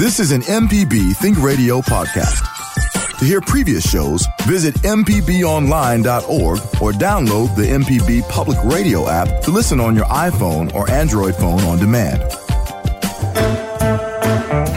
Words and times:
This 0.00 0.18
is 0.18 0.32
an 0.32 0.40
MPB 0.40 1.14
Think 1.16 1.38
Radio 1.42 1.82
podcast. 1.82 2.40
To 3.18 3.24
hear 3.26 3.42
previous 3.42 3.86
shows, 3.86 4.26
visit 4.44 4.74
MPBOnline.org 4.76 6.58
or 6.80 6.92
download 6.92 7.54
the 7.54 7.64
MPB 7.64 8.26
Public 8.30 8.56
Radio 8.64 9.10
app 9.10 9.42
to 9.42 9.50
listen 9.50 9.78
on 9.78 9.94
your 9.94 10.06
iPhone 10.06 10.72
or 10.72 10.90
Android 10.90 11.36
phone 11.36 11.60
on 11.64 11.78
demand. 11.78 12.22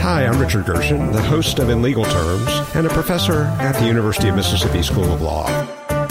Hi, 0.02 0.26
I'm 0.26 0.38
Richard 0.38 0.66
Gershon, 0.66 1.12
the 1.12 1.22
host 1.22 1.58
of 1.58 1.70
In 1.70 1.80
Legal 1.80 2.04
Terms 2.04 2.50
and 2.74 2.86
a 2.86 2.90
professor 2.90 3.44
at 3.60 3.80
the 3.80 3.86
University 3.86 4.28
of 4.28 4.36
Mississippi 4.36 4.82
School 4.82 5.10
of 5.10 5.22
Law. 5.22 5.48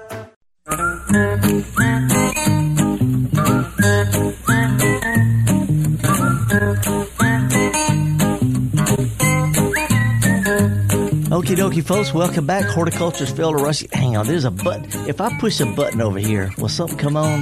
Okie 11.30 11.54
dokie, 11.56 11.82
folks. 11.84 12.12
Welcome 12.14 12.46
back. 12.46 12.64
Horticulture's 12.64 13.32
Felder 13.32 13.58
Rushing. 13.58 13.88
Hang 13.92 14.16
on, 14.16 14.26
there's 14.26 14.44
a 14.44 14.50
button. 14.50 14.86
If 15.08 15.20
I 15.20 15.36
push 15.38 15.60
a 15.60 15.66
button 15.66 16.00
over 16.00 16.18
here, 16.18 16.50
will 16.58 16.68
something 16.68 16.98
come 16.98 17.16
on? 17.16 17.40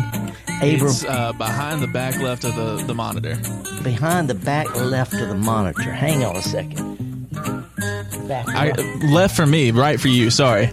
Abram, 0.60 0.86
It's 0.86 1.04
uh, 1.04 1.32
behind 1.32 1.82
the 1.82 1.86
back 1.86 2.18
left 2.20 2.44
of 2.44 2.54
the, 2.56 2.84
the 2.86 2.94
monitor. 2.94 3.36
behind 3.82 4.28
the 4.28 4.34
back 4.34 4.74
left 4.76 5.14
of 5.14 5.28
the 5.28 5.34
monitor. 5.34 5.90
Hang 5.90 6.24
on 6.24 6.36
a 6.36 6.42
second. 6.42 7.30
Back 8.28 8.48
I, 8.48 8.70
left 9.06 9.36
for 9.36 9.46
me, 9.46 9.70
right 9.70 10.00
for 10.00 10.08
you. 10.08 10.30
Sorry. 10.30 10.72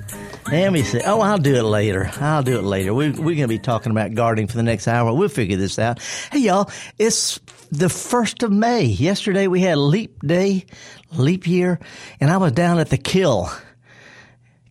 Let 0.51 0.73
see. 0.83 1.01
Oh, 1.05 1.21
I'll 1.21 1.37
do 1.37 1.55
it 1.55 1.63
later. 1.63 2.11
I'll 2.19 2.43
do 2.43 2.59
it 2.59 2.63
later. 2.63 2.93
We, 2.93 3.11
we're 3.11 3.35
going 3.35 3.37
to 3.37 3.47
be 3.47 3.57
talking 3.57 3.91
about 3.91 4.13
gardening 4.13 4.47
for 4.47 4.57
the 4.57 4.63
next 4.63 4.85
hour. 4.85 5.13
We'll 5.13 5.29
figure 5.29 5.55
this 5.55 5.79
out. 5.79 6.01
Hey, 6.29 6.39
y'all, 6.39 6.69
it's 6.99 7.39
the 7.71 7.85
1st 7.85 8.43
of 8.43 8.51
May. 8.51 8.83
Yesterday 8.83 9.47
we 9.47 9.61
had 9.61 9.77
leap 9.77 10.19
day, 10.19 10.65
leap 11.13 11.47
year, 11.47 11.79
and 12.19 12.29
I 12.29 12.35
was 12.35 12.51
down 12.51 12.79
at 12.79 12.89
the 12.89 12.97
Kill. 12.97 13.49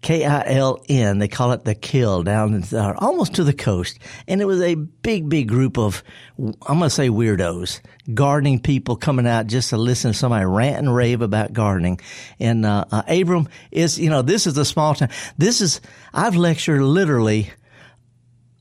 K-I-L-N. 0.03 1.19
They 1.19 1.29
call 1.29 1.53
it 1.53 1.65
the 1.65 1.75
Kill 1.75 2.23
down 2.23 2.63
uh, 2.73 2.95
almost 2.99 3.35
to 3.35 3.45
the 3.45 3.53
coast. 3.53 3.99
And 4.27 4.41
it 4.41 4.47
was 4.47 4.61
a 4.63 4.75
big, 4.75 5.29
big 5.29 5.49
group 5.49 5.79
of, 5.79 6.03
I'm 6.39 6.79
going 6.79 6.81
to 6.81 6.91
say 6.91 7.09
weirdos, 7.09 7.81
gardening 8.15 8.61
people 8.61 8.97
coming 8.97 9.27
out 9.27 9.47
just 9.47 9.71
to 9.71 9.77
listen 9.77 10.13
to 10.13 10.19
somebody 10.19 10.47
rant 10.47 10.79
and 10.79 10.95
rave 10.95 11.21
about 11.21 11.53
gardening. 11.53 12.01
And, 12.39 12.65
uh, 12.65 12.87
uh, 12.91 13.03
Abram 13.09 13.49
is, 13.71 13.99
you 13.99 14.09
know, 14.09 14.23
this 14.23 14.47
is 14.47 14.57
a 14.57 14.65
small 14.65 14.95
town. 14.95 15.11
This 15.37 15.61
is, 15.61 15.81
I've 16.15 16.37
lectured 16.37 16.83
literally 16.83 17.51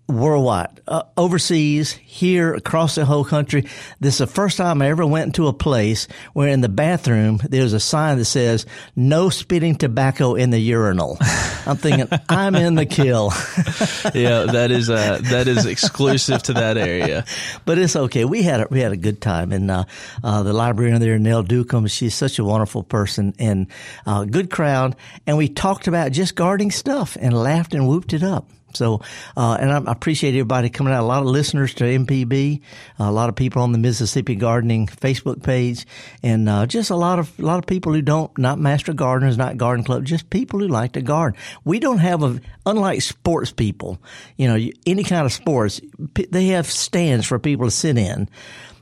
worldwide, 0.09 0.81
uh, 0.87 1.03
overseas, 1.15 1.93
here, 1.93 2.53
across 2.53 2.95
the 2.95 3.05
whole 3.05 3.23
country. 3.23 3.65
This 3.99 4.15
is 4.15 4.19
the 4.19 4.27
first 4.27 4.57
time 4.57 4.81
I 4.81 4.89
ever 4.89 5.05
went 5.05 5.27
into 5.27 5.47
a 5.47 5.53
place 5.53 6.07
where 6.33 6.49
in 6.49 6.61
the 6.61 6.69
bathroom 6.69 7.39
there's 7.47 7.73
a 7.73 7.79
sign 7.79 8.17
that 8.17 8.25
says 8.25 8.65
"No 8.95 9.29
spitting 9.29 9.75
tobacco 9.75 10.35
in 10.35 10.49
the 10.49 10.59
urinal." 10.59 11.17
I'm 11.65 11.77
thinking 11.77 12.07
I'm 12.27 12.55
in 12.55 12.75
the 12.75 12.85
kill, 12.85 13.31
Yeah, 14.13 14.45
that 14.45 14.71
is 14.71 14.89
uh, 14.89 15.19
that 15.23 15.47
is 15.47 15.65
exclusive 15.65 16.41
to 16.43 16.53
that 16.53 16.77
area. 16.77 17.25
but 17.65 17.77
it's 17.77 17.95
okay. 17.95 18.25
We 18.25 18.41
had 18.41 18.61
a, 18.61 18.67
we 18.69 18.79
had 18.79 18.91
a 18.91 18.97
good 18.97 19.21
time, 19.21 19.51
and 19.51 19.69
uh, 19.69 19.83
uh, 20.23 20.43
the 20.43 20.53
librarian 20.53 20.99
there, 20.99 21.19
Nell 21.19 21.43
Ducombe, 21.43 21.87
she's 21.87 22.15
such 22.15 22.39
a 22.39 22.43
wonderful 22.43 22.83
person 22.83 23.35
and 23.37 23.67
uh, 24.05 24.25
good 24.25 24.49
crowd. 24.49 24.95
And 25.27 25.37
we 25.37 25.47
talked 25.49 25.87
about 25.87 26.11
just 26.11 26.35
gardening 26.35 26.71
stuff 26.71 27.17
and 27.19 27.33
laughed 27.33 27.73
and 27.73 27.87
whooped 27.87 28.13
it 28.13 28.23
up. 28.23 28.49
So, 28.73 29.01
uh, 29.35 29.57
and 29.59 29.71
I 29.71 29.91
appreciate 29.91 30.31
everybody 30.31 30.69
coming 30.69 30.93
out. 30.93 31.03
A 31.03 31.05
lot 31.05 31.21
of 31.21 31.27
listeners 31.27 31.73
to 31.75 31.83
MPB, 31.83 32.61
a 32.99 33.11
lot 33.11 33.29
of 33.29 33.35
people 33.35 33.61
on 33.61 33.71
the 33.71 33.77
Mississippi 33.77 34.35
Gardening 34.35 34.87
Facebook 34.87 35.43
page, 35.43 35.85
and 36.23 36.47
uh, 36.47 36.65
just 36.65 36.89
a 36.89 36.95
lot 36.95 37.19
of 37.19 37.37
a 37.39 37.43
lot 37.43 37.59
of 37.59 37.65
people 37.65 37.93
who 37.93 38.01
don't 38.01 38.35
not 38.37 38.59
master 38.59 38.93
gardeners, 38.93 39.37
not 39.37 39.57
garden 39.57 39.83
club, 39.83 40.05
just 40.05 40.29
people 40.29 40.59
who 40.59 40.67
like 40.67 40.93
to 40.93 41.01
garden. 41.01 41.39
We 41.63 41.79
don't 41.79 41.99
have 41.99 42.23
a 42.23 42.39
unlike 42.65 43.01
sports 43.01 43.51
people, 43.51 43.99
you 44.37 44.47
know, 44.47 44.69
any 44.85 45.03
kind 45.03 45.25
of 45.25 45.33
sports, 45.33 45.81
they 46.29 46.47
have 46.47 46.67
stands 46.67 47.25
for 47.25 47.39
people 47.39 47.65
to 47.65 47.71
sit 47.71 47.97
in 47.97 48.29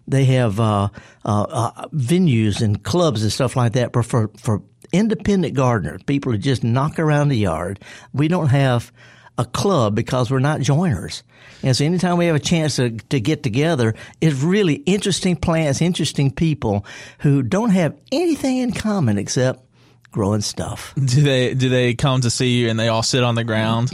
they 0.07 0.25
have 0.25 0.59
uh, 0.59 0.89
uh, 1.25 1.45
uh, 1.49 1.87
venues 1.89 2.61
and 2.61 2.81
clubs 2.81 3.23
and 3.23 3.31
stuff 3.31 3.55
like 3.55 3.73
that. 3.73 3.91
But 3.91 4.05
for 4.05 4.29
for 4.37 4.63
independent 4.93 5.53
gardeners, 5.53 6.01
people 6.03 6.31
who 6.31 6.37
just 6.37 6.63
knock 6.63 6.97
around 6.97 7.29
the 7.29 7.37
yard, 7.37 7.79
we 8.13 8.27
don't 8.27 8.47
have 8.47 8.91
a 9.37 9.45
club 9.45 9.95
because 9.95 10.31
we're 10.31 10.39
not 10.39 10.61
joiners. 10.61 11.23
And 11.63 11.75
so 11.75 11.85
anytime 11.85 12.17
we 12.17 12.25
have 12.25 12.35
a 12.35 12.39
chance 12.39 12.75
to, 12.77 12.91
to 12.91 13.19
get 13.19 13.43
together, 13.43 13.95
it's 14.21 14.41
really 14.41 14.75
interesting 14.75 15.35
plants, 15.35 15.81
interesting 15.81 16.31
people 16.31 16.85
who 17.19 17.43
don't 17.43 17.71
have 17.71 17.95
anything 18.11 18.57
in 18.57 18.71
common 18.71 19.17
except 19.17 19.63
growing 20.11 20.41
stuff. 20.41 20.93
Do 20.95 21.21
they 21.21 21.53
do 21.53 21.69
they 21.69 21.93
come 21.93 22.21
to 22.21 22.29
see 22.29 22.57
you 22.59 22.69
and 22.69 22.79
they 22.79 22.87
all 22.87 23.03
sit 23.03 23.23
on 23.23 23.35
the 23.35 23.43
ground 23.43 23.91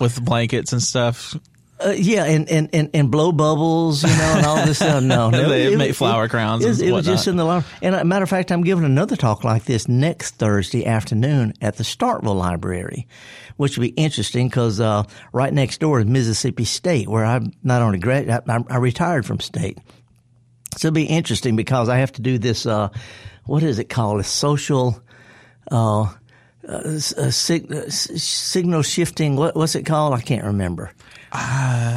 with 0.00 0.22
blankets 0.24 0.72
and 0.72 0.82
stuff? 0.82 1.36
Uh, 1.78 1.90
yeah, 1.90 2.24
and, 2.24 2.48
and, 2.48 2.70
and, 2.72 2.90
and 2.94 3.10
blow 3.10 3.32
bubbles, 3.32 4.02
you 4.02 4.08
know, 4.08 4.34
and 4.36 4.46
all 4.46 4.64
this 4.64 4.78
stuff. 4.78 5.02
No, 5.02 5.28
no. 5.30 5.48
They 5.48 5.72
it- 5.72 5.76
make 5.76 5.90
it- 5.90 5.94
flower 5.94 6.26
crowns 6.26 6.64
It, 6.64 6.70
and 6.80 6.88
it 6.88 6.92
was 6.92 7.04
just 7.04 7.28
in 7.28 7.36
the 7.36 7.44
library. 7.44 7.74
And 7.82 7.94
a 7.94 8.04
matter 8.04 8.22
of 8.22 8.30
fact, 8.30 8.50
I'm 8.50 8.62
giving 8.64 8.84
another 8.84 9.14
talk 9.14 9.44
like 9.44 9.64
this 9.64 9.86
next 9.86 10.36
Thursday 10.36 10.86
afternoon 10.86 11.52
at 11.60 11.76
the 11.76 11.82
Starkville 11.84 12.34
Library, 12.34 13.06
which 13.58 13.76
will 13.76 13.82
be 13.82 13.88
interesting 13.88 14.48
because 14.48 14.80
uh, 14.80 15.02
right 15.34 15.52
next 15.52 15.78
door 15.80 16.00
is 16.00 16.06
Mississippi 16.06 16.64
State, 16.64 17.08
where 17.08 17.26
I'm 17.26 17.52
not 17.62 17.82
only 17.82 17.98
grad, 17.98 18.30
I, 18.30 18.40
I 18.48 18.58
I 18.70 18.76
retired 18.78 19.26
from 19.26 19.40
state. 19.40 19.78
So 20.78 20.88
it'll 20.88 20.94
be 20.94 21.04
interesting 21.04 21.56
because 21.56 21.90
I 21.90 21.98
have 21.98 22.12
to 22.12 22.22
do 22.22 22.38
this. 22.38 22.64
Uh, 22.64 22.88
what 23.44 23.62
is 23.62 23.78
it 23.78 23.90
called? 23.90 24.20
A 24.20 24.24
social. 24.24 24.98
Uh, 25.70 26.02
uh, 26.68 26.72
uh, 26.72 27.30
sig- 27.30 27.72
uh, 27.72 27.88
signal 27.88 28.82
shifting. 28.82 29.36
What, 29.36 29.54
what's 29.54 29.76
it 29.76 29.84
called? 29.86 30.14
I 30.14 30.20
can't 30.20 30.44
remember. 30.44 30.90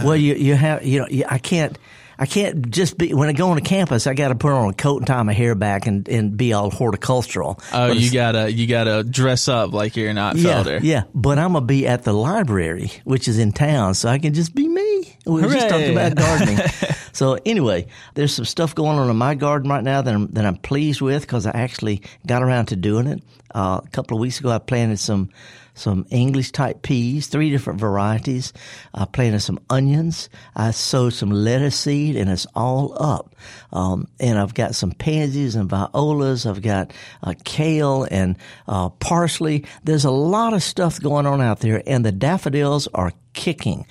Well, 0.04 0.16
you 0.16 0.36
you 0.36 0.56
have 0.56 0.86
you 0.86 1.00
know 1.00 1.08
you, 1.10 1.26
I 1.28 1.38
can't 1.38 1.78
I 2.22 2.26
can't 2.26 2.70
just 2.70 2.98
be 2.98 3.14
when 3.14 3.30
I 3.30 3.34
go 3.34 3.50
on 3.52 3.58
a 3.58 3.62
campus. 3.62 4.06
I 4.06 4.14
got 4.14 4.28
to 4.28 4.36
put 4.36 4.52
on 4.52 4.70
a 4.70 4.74
coat 4.74 4.98
and 4.98 5.08
tie 5.08 5.24
my 5.24 5.32
hair 5.32 5.56
back 5.56 5.88
and, 5.88 6.08
and 6.10 6.36
be 6.36 6.52
all 6.52 6.70
horticultural. 6.70 7.62
Oh, 7.72 7.94
you 7.94 8.12
gotta 8.12 8.52
you 8.52 8.68
gotta 8.68 9.06
dress 9.06 9.48
up 9.48 9.72
like 9.72 9.96
you're 9.96 10.14
not 10.14 10.36
yeah, 10.36 10.62
Felder. 10.62 10.80
yeah. 10.84 11.04
But 11.16 11.40
I'm 11.40 11.54
gonna 11.54 11.66
be 11.66 11.88
at 11.88 12.04
the 12.04 12.12
library, 12.12 12.92
which 13.06 13.30
is 13.30 13.40
in 13.40 13.54
town, 13.54 13.94
so 13.94 14.10
I 14.10 14.20
can 14.20 14.34
just 14.34 14.54
be 14.54 14.68
me. 14.68 15.18
We 15.26 15.42
were 15.42 15.50
just 15.50 15.70
talking 15.70 15.94
about 15.94 16.16
gardening. 16.16 16.58
so 17.14 17.38
anyway, 17.46 17.88
there's 18.16 18.34
some 18.34 18.46
stuff 18.46 18.76
going 18.76 19.00
on 19.00 19.10
in 19.10 19.16
my 19.16 19.36
garden 19.36 19.70
right 19.70 19.84
now 19.84 20.02
that 20.02 20.14
I'm 20.14 20.28
that 20.34 20.46
I'm 20.46 20.58
pleased 20.58 21.00
with 21.00 21.22
because 21.22 21.46
I 21.46 21.52
actually 21.52 22.02
got 22.28 22.44
around 22.44 22.66
to 22.68 22.76
doing 22.76 23.08
it. 23.08 23.24
Uh, 23.56 23.80
a 23.84 23.90
couple 23.92 24.18
of 24.18 24.22
weeks 24.22 24.42
ago, 24.42 24.50
I 24.50 24.60
planted 24.60 25.00
some 25.00 25.30
some 25.80 26.06
English 26.10 26.52
type 26.52 26.82
peas, 26.82 27.28
three 27.28 27.50
different 27.50 27.80
varieties. 27.80 28.54
I 28.94 29.06
planted 29.06 29.40
some 29.40 29.60
onions. 29.70 30.30
I 30.56 30.72
sowed 30.72 31.14
some 31.14 31.32
lettuce 31.32 31.78
seed, 31.78 32.16
and 32.16 32.30
it's 32.30 32.46
all 32.54 32.96
up. 33.02 33.36
Um, 33.72 34.08
and 34.20 34.38
I've 34.38 34.54
got 34.54 34.76
some 34.76 34.92
pansies 34.92 35.56
and 35.56 35.70
violas. 35.70 36.46
I've 36.46 36.62
got 36.62 36.92
uh, 37.24 37.34
kale 37.46 38.08
and 38.12 38.38
uh, 38.68 38.90
parsley. 38.90 39.66
There's 39.84 40.06
a 40.06 40.12
lot 40.12 40.54
of 40.54 40.62
stuff 40.62 41.02
going 41.02 41.26
on 41.26 41.42
out 41.42 41.60
there, 41.60 41.82
and 41.88 42.06
the 42.06 42.12
daffodils 42.12 42.88
are 42.94 43.14
kicking. 43.34 43.86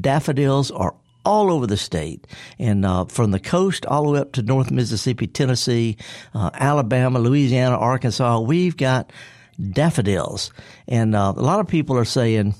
Daffodils 0.00 0.70
are 0.70 0.94
all 1.24 1.52
over 1.52 1.66
the 1.66 1.76
state, 1.76 2.26
and 2.58 2.84
uh, 2.84 3.04
from 3.06 3.30
the 3.30 3.40
coast 3.40 3.86
all 3.86 4.04
the 4.04 4.10
way 4.10 4.18
up 4.20 4.32
to 4.32 4.42
North 4.42 4.70
Mississippi, 4.70 5.26
Tennessee, 5.26 5.96
uh, 6.34 6.50
Alabama, 6.54 7.18
Louisiana, 7.18 7.76
Arkansas. 7.76 8.40
We've 8.40 8.76
got 8.76 9.12
daffodils, 9.60 10.52
and 10.86 11.14
uh, 11.14 11.32
a 11.36 11.42
lot 11.42 11.60
of 11.60 11.68
people 11.68 11.96
are 11.96 12.04
saying, 12.04 12.54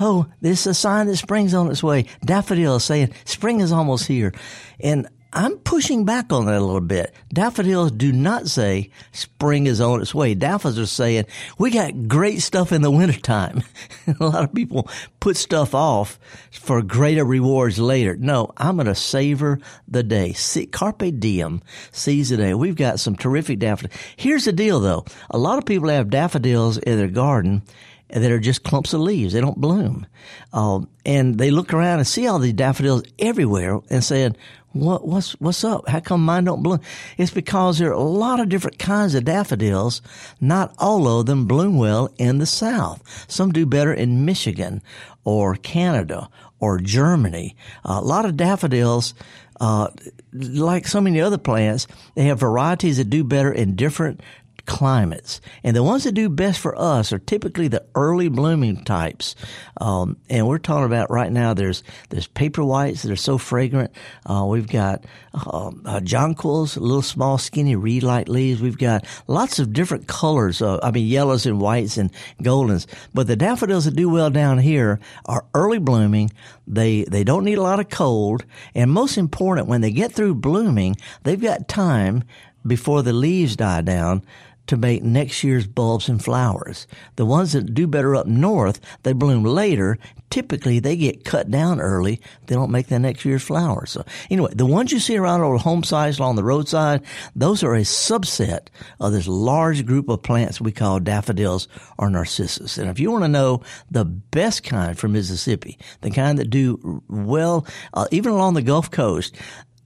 "Oh, 0.00 0.26
this 0.40 0.60
is 0.60 0.66
a 0.68 0.74
sign 0.74 1.06
that 1.06 1.16
spring's 1.16 1.54
on 1.54 1.70
its 1.70 1.82
way." 1.82 2.06
Daffodils 2.24 2.84
saying 2.84 3.12
spring 3.24 3.60
is 3.60 3.72
almost 3.72 4.06
here, 4.06 4.32
and 4.80 5.08
I'm 5.32 5.58
pushing 5.58 6.04
back 6.04 6.32
on 6.32 6.46
that 6.46 6.58
a 6.58 6.64
little 6.64 6.80
bit. 6.80 7.12
Daffodils 7.32 7.90
do 7.90 8.12
not 8.12 8.48
say 8.48 8.90
spring 9.12 9.66
is 9.66 9.80
on 9.80 10.00
its 10.00 10.14
way. 10.14 10.34
Daffodils 10.34 10.78
are 10.78 10.86
saying 10.86 11.26
we 11.58 11.70
got 11.70 12.08
great 12.08 12.40
stuff 12.40 12.72
in 12.72 12.82
the 12.82 12.90
wintertime. 12.90 13.62
a 14.20 14.24
lot 14.24 14.44
of 14.44 14.54
people 14.54 14.88
put 15.20 15.36
stuff 15.36 15.74
off 15.74 16.18
for 16.50 16.80
greater 16.80 17.24
rewards 17.24 17.78
later. 17.78 18.16
No, 18.16 18.50
I'm 18.56 18.76
going 18.76 18.86
to 18.86 18.94
savor 18.94 19.58
the 19.88 20.02
day. 20.02 20.34
Carpe 20.70 21.18
diem, 21.18 21.62
seize 21.92 22.30
the 22.30 22.36
day. 22.36 22.54
We've 22.54 22.76
got 22.76 23.00
some 23.00 23.16
terrific 23.16 23.58
daffodils. 23.58 23.98
Here's 24.16 24.44
the 24.44 24.52
deal 24.52 24.80
though. 24.80 25.04
A 25.30 25.38
lot 25.38 25.58
of 25.58 25.66
people 25.66 25.88
have 25.88 26.08
daffodils 26.08 26.78
in 26.78 26.96
their 26.96 27.08
garden 27.08 27.62
that 28.08 28.30
are 28.30 28.38
just 28.38 28.62
clumps 28.62 28.92
of 28.92 29.00
leaves. 29.00 29.32
They 29.32 29.40
don't 29.40 29.60
bloom. 29.60 30.06
Um, 30.52 30.88
and 31.04 31.38
they 31.38 31.50
look 31.50 31.74
around 31.74 31.98
and 31.98 32.06
see 32.06 32.26
all 32.26 32.38
these 32.38 32.52
daffodils 32.52 33.02
everywhere 33.18 33.80
and 33.90 34.02
saying, 34.02 34.36
what, 34.72 35.06
what's, 35.06 35.32
what's 35.40 35.64
up? 35.64 35.88
How 35.88 36.00
come 36.00 36.24
mine 36.24 36.44
don't 36.44 36.62
bloom? 36.62 36.80
It's 37.16 37.30
because 37.30 37.78
there 37.78 37.90
are 37.90 37.94
a 37.94 38.00
lot 38.00 38.40
of 38.40 38.48
different 38.48 38.78
kinds 38.78 39.14
of 39.14 39.24
daffodils. 39.24 40.02
Not 40.40 40.74
all 40.78 41.08
of 41.08 41.26
them 41.26 41.46
bloom 41.46 41.78
well 41.78 42.10
in 42.18 42.38
the 42.38 42.46
South. 42.46 43.02
Some 43.28 43.52
do 43.52 43.66
better 43.66 43.92
in 43.92 44.24
Michigan 44.24 44.82
or 45.24 45.56
Canada 45.56 46.28
or 46.60 46.78
Germany. 46.78 47.56
Uh, 47.84 48.00
a 48.00 48.04
lot 48.04 48.24
of 48.24 48.36
daffodils, 48.36 49.14
uh, 49.60 49.88
like 50.32 50.86
so 50.86 51.00
many 51.00 51.20
other 51.20 51.38
plants, 51.38 51.86
they 52.14 52.24
have 52.24 52.40
varieties 52.40 52.98
that 52.98 53.10
do 53.10 53.24
better 53.24 53.52
in 53.52 53.76
different 53.76 54.20
climates. 54.66 55.40
And 55.64 55.74
the 55.74 55.82
ones 55.82 56.04
that 56.04 56.12
do 56.12 56.28
best 56.28 56.60
for 56.60 56.78
us 56.78 57.12
are 57.12 57.18
typically 57.18 57.68
the 57.68 57.84
early 57.94 58.28
blooming 58.28 58.84
types. 58.84 59.34
Um, 59.80 60.16
and 60.28 60.46
we're 60.46 60.58
talking 60.58 60.84
about 60.84 61.10
right 61.10 61.32
now, 61.32 61.54
there's, 61.54 61.82
there's 62.10 62.26
paper 62.26 62.64
whites 62.64 63.02
that 63.02 63.12
are 63.12 63.16
so 63.16 63.38
fragrant. 63.38 63.92
Uh, 64.28 64.44
we've 64.48 64.68
got, 64.68 65.04
um, 65.50 65.82
uh, 65.84 66.00
jonquils, 66.00 66.76
little 66.76 67.02
small 67.02 67.38
skinny 67.38 67.76
reed-like 67.76 68.28
leaves. 68.28 68.60
We've 68.60 68.78
got 68.78 69.06
lots 69.26 69.58
of 69.58 69.72
different 69.72 70.06
colors. 70.06 70.60
Uh, 70.60 70.78
I 70.82 70.90
mean, 70.90 71.06
yellows 71.06 71.46
and 71.46 71.60
whites 71.60 71.96
and 71.96 72.12
goldens. 72.42 72.86
But 73.14 73.26
the 73.26 73.36
daffodils 73.36 73.84
that 73.84 73.96
do 73.96 74.08
well 74.08 74.30
down 74.30 74.58
here 74.58 75.00
are 75.26 75.44
early 75.54 75.78
blooming. 75.78 76.30
They, 76.66 77.04
they 77.04 77.24
don't 77.24 77.44
need 77.44 77.58
a 77.58 77.62
lot 77.62 77.80
of 77.80 77.88
cold. 77.88 78.44
And 78.74 78.90
most 78.90 79.16
important, 79.16 79.68
when 79.68 79.80
they 79.80 79.92
get 79.92 80.12
through 80.12 80.34
blooming, 80.36 80.96
they've 81.22 81.40
got 81.40 81.68
time 81.68 82.24
before 82.66 83.02
the 83.02 83.12
leaves 83.12 83.54
die 83.56 83.80
down 83.80 84.22
to 84.66 84.76
make 84.76 85.02
next 85.02 85.44
year's 85.44 85.66
bulbs 85.66 86.08
and 86.08 86.22
flowers. 86.22 86.86
The 87.16 87.26
ones 87.26 87.52
that 87.52 87.74
do 87.74 87.86
better 87.86 88.16
up 88.16 88.26
north, 88.26 88.80
they 89.02 89.12
bloom 89.12 89.44
later. 89.44 89.98
Typically, 90.30 90.80
they 90.80 90.96
get 90.96 91.24
cut 91.24 91.50
down 91.50 91.80
early. 91.80 92.20
They 92.46 92.54
don't 92.54 92.70
make 92.70 92.88
the 92.88 92.98
next 92.98 93.24
year's 93.24 93.42
flowers. 93.42 93.90
So 93.90 94.04
anyway, 94.30 94.52
the 94.54 94.66
ones 94.66 94.92
you 94.92 94.98
see 94.98 95.16
around 95.16 95.40
our 95.40 95.56
home 95.56 95.84
sites 95.84 96.18
along 96.18 96.36
the 96.36 96.44
roadside, 96.44 97.02
those 97.34 97.62
are 97.62 97.74
a 97.74 97.82
subset 97.82 98.68
of 99.00 99.12
this 99.12 99.28
large 99.28 99.86
group 99.86 100.08
of 100.08 100.22
plants 100.22 100.60
we 100.60 100.72
call 100.72 101.00
daffodils 101.00 101.68
or 101.98 102.10
narcissus. 102.10 102.78
And 102.78 102.90
if 102.90 102.98
you 102.98 103.10
want 103.10 103.24
to 103.24 103.28
know 103.28 103.62
the 103.90 104.04
best 104.04 104.64
kind 104.64 104.98
from 104.98 105.12
Mississippi, 105.12 105.78
the 106.00 106.10
kind 106.10 106.38
that 106.38 106.50
do 106.50 107.02
well, 107.08 107.66
uh, 107.94 108.06
even 108.10 108.32
along 108.32 108.54
the 108.54 108.62
Gulf 108.62 108.90
Coast, 108.90 109.36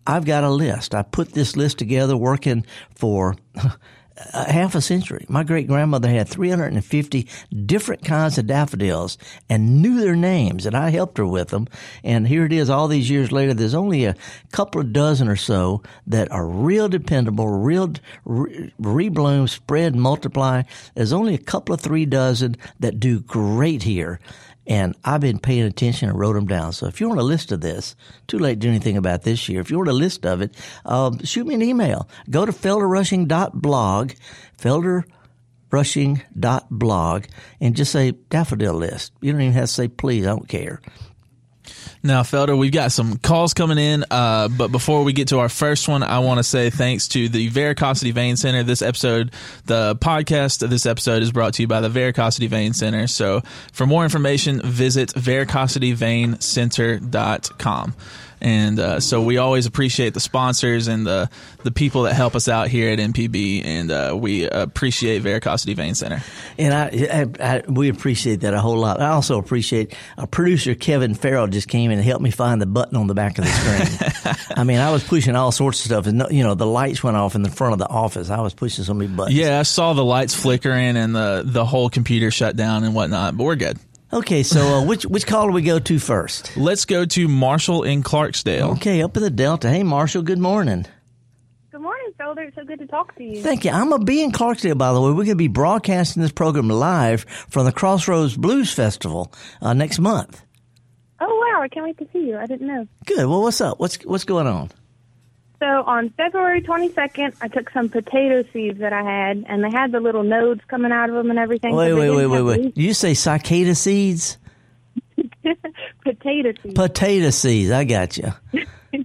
I've 0.06 0.24
got 0.24 0.44
a 0.44 0.50
list. 0.50 0.94
I 0.94 1.02
put 1.02 1.32
this 1.32 1.56
list 1.56 1.78
together 1.78 2.16
working 2.16 2.64
for 2.94 3.36
a 4.32 4.50
half 4.52 4.74
a 4.74 4.80
century. 4.80 5.24
My 5.28 5.42
great 5.42 5.66
grandmother 5.66 6.08
had 6.08 6.28
350 6.28 7.26
different 7.66 8.04
kinds 8.04 8.38
of 8.38 8.46
daffodils 8.46 9.18
and 9.48 9.82
knew 9.82 10.00
their 10.00 10.16
names, 10.16 10.66
and 10.66 10.76
I 10.76 10.90
helped 10.90 11.18
her 11.18 11.26
with 11.26 11.48
them. 11.48 11.68
And 12.04 12.28
here 12.28 12.44
it 12.44 12.52
is 12.52 12.70
all 12.70 12.88
these 12.88 13.10
years 13.10 13.32
later. 13.32 13.54
There's 13.54 13.74
only 13.74 14.04
a 14.04 14.16
couple 14.52 14.80
of 14.80 14.92
dozen 14.92 15.28
or 15.28 15.36
so 15.36 15.82
that 16.06 16.30
are 16.30 16.46
real 16.46 16.88
dependable, 16.88 17.48
real 17.48 17.92
re- 18.24 18.72
rebloom, 18.80 19.48
spread, 19.48 19.94
multiply. 19.96 20.62
There's 20.94 21.12
only 21.12 21.34
a 21.34 21.38
couple 21.38 21.74
of 21.74 21.80
three 21.80 22.06
dozen 22.06 22.56
that 22.78 23.00
do 23.00 23.20
great 23.20 23.82
here. 23.82 24.20
And 24.70 24.94
I've 25.04 25.20
been 25.20 25.40
paying 25.40 25.64
attention 25.64 26.08
and 26.08 26.18
wrote 26.18 26.32
them 26.34 26.46
down. 26.46 26.72
So 26.72 26.86
if 26.86 27.00
you 27.00 27.08
want 27.08 27.18
a 27.18 27.24
list 27.24 27.50
of 27.50 27.60
this, 27.60 27.96
too 28.28 28.38
late 28.38 28.54
to 28.54 28.60
do 28.60 28.68
anything 28.68 28.96
about 28.96 29.22
this 29.22 29.48
year. 29.48 29.60
If 29.60 29.68
you 29.68 29.78
want 29.78 29.88
a 29.88 29.92
list 29.92 30.24
of 30.24 30.42
it, 30.42 30.54
uh, 30.86 31.10
shoot 31.24 31.44
me 31.44 31.56
an 31.56 31.62
email. 31.62 32.08
Go 32.30 32.46
to 32.46 32.52
felderrushing.blog, 32.52 34.12
felderrushing.blog, 34.58 37.24
and 37.60 37.74
just 37.74 37.90
say 37.90 38.12
daffodil 38.12 38.74
list. 38.74 39.12
You 39.20 39.32
don't 39.32 39.40
even 39.40 39.54
have 39.54 39.64
to 39.64 39.66
say 39.66 39.88
please. 39.88 40.24
I 40.24 40.30
don't 40.30 40.48
care. 40.48 40.80
Now, 42.02 42.22
Felder, 42.22 42.56
we've 42.56 42.72
got 42.72 42.92
some 42.92 43.18
calls 43.18 43.52
coming 43.52 43.76
in, 43.76 44.06
uh, 44.10 44.48
but 44.48 44.72
before 44.72 45.04
we 45.04 45.12
get 45.12 45.28
to 45.28 45.40
our 45.40 45.50
first 45.50 45.86
one, 45.86 46.02
I 46.02 46.20
want 46.20 46.38
to 46.38 46.44
say 46.44 46.70
thanks 46.70 47.08
to 47.08 47.28
the 47.28 47.50
Varicosity 47.50 48.10
Vein 48.12 48.36
Center. 48.36 48.62
This 48.62 48.80
episode, 48.80 49.32
the 49.66 49.96
podcast 49.96 50.62
of 50.62 50.70
this 50.70 50.86
episode 50.86 51.22
is 51.22 51.30
brought 51.30 51.52
to 51.54 51.62
you 51.62 51.68
by 51.68 51.82
the 51.82 51.90
Varicosity 51.90 52.48
Vein 52.48 52.72
Center. 52.72 53.06
So 53.06 53.42
for 53.72 53.84
more 53.86 54.04
information, 54.04 54.62
visit 54.62 55.10
varicosityveincenter.com. 55.10 57.94
And 58.40 58.78
uh, 58.78 59.00
so 59.00 59.22
we 59.22 59.36
always 59.36 59.66
appreciate 59.66 60.14
the 60.14 60.20
sponsors 60.20 60.88
and 60.88 61.06
the 61.06 61.30
the 61.62 61.70
people 61.70 62.04
that 62.04 62.14
help 62.14 62.34
us 62.34 62.48
out 62.48 62.68
here 62.68 62.90
at 62.90 62.98
MPB, 62.98 63.64
and 63.64 63.90
uh, 63.90 64.16
we 64.16 64.48
appreciate 64.48 65.22
Varicosity 65.22 65.76
Vein 65.76 65.94
Center. 65.94 66.22
And 66.58 66.72
I, 66.72 67.26
I, 67.40 67.56
I, 67.56 67.62
we 67.68 67.90
appreciate 67.90 68.40
that 68.40 68.54
a 68.54 68.60
whole 68.60 68.78
lot. 68.78 69.00
I 69.00 69.10
also 69.10 69.38
appreciate 69.38 69.94
our 70.16 70.26
producer 70.26 70.74
Kevin 70.74 71.14
Farrell 71.14 71.48
just 71.48 71.68
came 71.68 71.90
in 71.90 71.98
and 71.98 72.06
helped 72.06 72.22
me 72.22 72.30
find 72.30 72.62
the 72.62 72.66
button 72.66 72.96
on 72.96 73.06
the 73.06 73.14
back 73.14 73.38
of 73.38 73.44
the 73.44 73.50
screen. 73.50 74.36
I 74.56 74.64
mean, 74.64 74.78
I 74.78 74.90
was 74.90 75.04
pushing 75.04 75.36
all 75.36 75.52
sorts 75.52 75.80
of 75.80 75.86
stuff, 75.86 76.06
and 76.06 76.24
you 76.30 76.42
know, 76.42 76.54
the 76.54 76.66
lights 76.66 77.02
went 77.02 77.16
off 77.16 77.34
in 77.34 77.42
the 77.42 77.50
front 77.50 77.74
of 77.74 77.78
the 77.78 77.88
office. 77.88 78.30
I 78.30 78.40
was 78.40 78.54
pushing 78.54 78.84
so 78.84 78.94
many 78.94 79.14
buttons. 79.14 79.36
Yeah, 79.36 79.58
I 79.58 79.64
saw 79.64 79.92
the 79.92 80.04
lights 80.04 80.34
flickering 80.34 80.96
and 80.96 81.14
the 81.14 81.42
the 81.44 81.64
whole 81.64 81.90
computer 81.90 82.30
shut 82.30 82.56
down 82.56 82.84
and 82.84 82.94
whatnot, 82.94 83.36
but 83.36 83.44
we're 83.44 83.56
good. 83.56 83.78
Okay, 84.12 84.42
so 84.42 84.60
uh, 84.60 84.84
which 84.84 85.04
which 85.06 85.26
call 85.26 85.46
do 85.46 85.52
we 85.52 85.62
go 85.62 85.78
to 85.78 85.98
first? 86.00 86.56
Let's 86.56 86.84
go 86.84 87.04
to 87.04 87.28
Marshall 87.28 87.84
in 87.84 88.02
Clarksdale. 88.02 88.72
Okay, 88.72 89.02
up 89.02 89.16
in 89.16 89.22
the 89.22 89.30
Delta. 89.30 89.70
Hey, 89.70 89.84
Marshall. 89.84 90.22
Good 90.22 90.40
morning. 90.40 90.84
Good 91.70 91.80
morning, 91.80 92.12
Felder. 92.18 92.48
It's 92.48 92.56
so 92.56 92.64
good 92.64 92.80
to 92.80 92.86
talk 92.88 93.14
to 93.16 93.22
you. 93.24 93.40
Thank 93.40 93.64
you. 93.64 93.70
I'm 93.70 93.88
gonna 93.88 94.04
be 94.04 94.20
in 94.22 94.32
Clarksdale, 94.32 94.76
by 94.76 94.92
the 94.92 95.00
way. 95.00 95.12
We're 95.12 95.24
gonna 95.24 95.36
be 95.36 95.46
broadcasting 95.46 96.22
this 96.22 96.32
program 96.32 96.68
live 96.68 97.24
from 97.50 97.66
the 97.66 97.72
Crossroads 97.72 98.36
Blues 98.36 98.72
Festival 98.72 99.32
uh, 99.62 99.74
next 99.74 100.00
month. 100.00 100.42
Oh 101.20 101.26
wow! 101.52 101.62
I 101.62 101.68
can't 101.68 101.84
wait 101.86 101.98
to 101.98 102.08
see 102.12 102.26
you. 102.26 102.36
I 102.36 102.46
didn't 102.46 102.66
know. 102.66 102.88
Good. 103.06 103.26
Well, 103.26 103.42
what's 103.42 103.60
up? 103.60 103.78
What's 103.78 104.02
what's 104.04 104.24
going 104.24 104.48
on? 104.48 104.70
So 105.60 105.66
on 105.66 106.08
February 106.16 106.62
22nd, 106.62 107.34
I 107.42 107.48
took 107.48 107.68
some 107.70 107.90
potato 107.90 108.44
seeds 108.52 108.78
that 108.80 108.94
I 108.94 109.02
had, 109.02 109.44
and 109.46 109.62
they 109.62 109.70
had 109.70 109.92
the 109.92 110.00
little 110.00 110.22
nodes 110.22 110.62
coming 110.68 110.90
out 110.90 111.10
of 111.10 111.14
them 111.14 111.28
and 111.28 111.38
everything. 111.38 111.74
Wait, 111.74 111.88
they 111.90 111.94
wait, 111.94 112.10
wait, 112.10 112.26
wait, 112.26 112.42
wait. 112.42 112.76
You 112.78 112.94
say 112.94 113.12
cicada 113.12 113.74
seeds? 113.74 114.38
potato 116.04 116.52
seeds. 116.62 116.74
Potato 116.74 117.30
seeds. 117.30 117.70
I 117.70 117.84
got 117.84 118.16
you. 118.16 118.32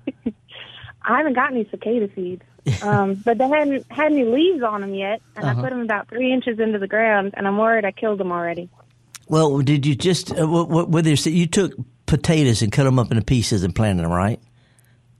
I 1.07 1.17
haven't 1.17 1.33
got 1.33 1.51
any 1.51 1.67
cicada 1.69 2.09
seeds, 2.15 2.41
um, 2.81 3.15
but 3.25 3.37
they 3.37 3.47
hadn't 3.47 3.85
had 3.91 4.11
any 4.13 4.23
leaves 4.23 4.63
on 4.63 4.79
them 4.81 4.93
yet, 4.95 5.21
and 5.35 5.45
Uh-huh. 5.45 5.59
I 5.59 5.61
put 5.63 5.69
them 5.71 5.81
about 5.81 6.07
three 6.07 6.31
inches 6.33 6.57
into 6.59 6.79
the 6.79 6.87
ground, 6.87 7.33
and 7.35 7.47
I'm 7.47 7.57
worried 7.57 7.83
I 7.85 7.91
killed 7.91 8.19
them 8.19 8.31
already. 8.31 8.69
Well, 9.27 9.59
did 9.59 9.85
you 9.85 9.93
just 9.95 10.31
uh, 10.31 10.47
what, 10.47 10.69
what, 10.69 10.89
whether 10.89 11.09
you 11.11 11.47
took 11.47 11.73
potatoes 12.05 12.61
and 12.61 12.71
cut 12.71 12.85
them 12.85 12.97
up 12.97 13.11
into 13.11 13.23
pieces 13.23 13.63
and 13.63 13.75
planted 13.75 14.03
them, 14.03 14.11
right? 14.11 14.39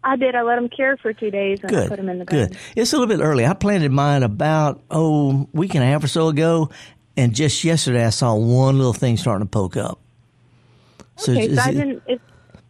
I 0.06 0.16
did. 0.18 0.36
I 0.36 0.44
let 0.44 0.56
them 0.56 0.70
cure 0.70 0.98
for 0.98 1.14
two 1.14 1.32
days, 1.32 1.60
and 1.64 1.76
I 1.76 1.88
put 1.88 1.98
them 1.98 2.10
in 2.10 2.20
the 2.20 2.26
ground. 2.26 2.52
Good. 2.52 2.58
It's 2.76 2.94
a 2.94 2.98
little 2.98 3.14
bit 3.14 3.24
early. 3.24 3.44
I 3.44 3.54
planted 3.56 3.92
mine 3.92 4.22
about 4.22 4.84
oh 4.92 5.50
week 5.52 5.74
and 5.74 5.84
a 5.84 5.88
half 5.88 6.04
or 6.04 6.08
so 6.08 6.28
ago, 6.28 6.70
and 7.18 7.34
just 7.34 7.64
yesterday 7.64 8.06
I 8.06 8.12
saw 8.12 8.36
one 8.36 8.78
little 8.78 8.94
thing 8.94 9.18
starting 9.18 9.48
to 9.48 9.50
poke 9.50 9.76
up. 9.76 10.00
So 11.18 11.32
Okay, 11.32 11.48
is 11.48 11.58
so 11.58 11.64
I 11.64 11.72
didn't. 11.74 12.04
It, 12.06 12.22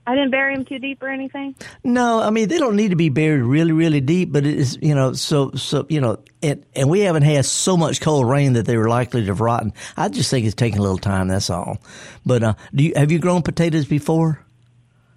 I 0.07 0.13
didn't 0.13 0.31
bury 0.31 0.55
them 0.55 0.65
too 0.65 0.79
deep 0.79 1.01
or 1.01 1.09
anything. 1.09 1.55
No, 1.83 2.21
I 2.21 2.29
mean 2.29 2.47
they 2.47 2.57
don't 2.57 2.77
need 2.77 2.89
to 2.89 2.95
be 2.95 3.09
buried 3.09 3.41
really, 3.41 3.73
really 3.73 3.99
deep, 4.01 4.31
but 4.31 4.45
it 4.45 4.55
is 4.55 4.77
you 4.81 4.95
know 4.95 5.11
so 5.11 5.51
so 5.55 5.85
you 5.89 5.99
know 5.99 6.19
it, 6.41 6.63
and 6.73 6.89
we 6.89 7.01
haven't 7.01 7.23
had 7.23 7.43
so 7.43 7.75
much 7.75 7.99
cold 7.99 8.29
rain 8.29 8.53
that 8.53 8.65
they 8.65 8.77
were 8.77 8.87
likely 8.87 9.21
to 9.21 9.27
have 9.27 9.41
rotten. 9.41 9.73
I 9.97 10.07
just 10.07 10.29
think 10.31 10.45
it's 10.45 10.55
taking 10.55 10.79
a 10.79 10.83
little 10.83 10.99
time. 10.99 11.27
That's 11.27 11.49
all. 11.49 11.79
But 12.25 12.43
uh, 12.43 12.53
do 12.73 12.85
you 12.85 12.93
have 12.95 13.11
you 13.11 13.19
grown 13.19 13.41
potatoes 13.41 13.85
before? 13.85 14.44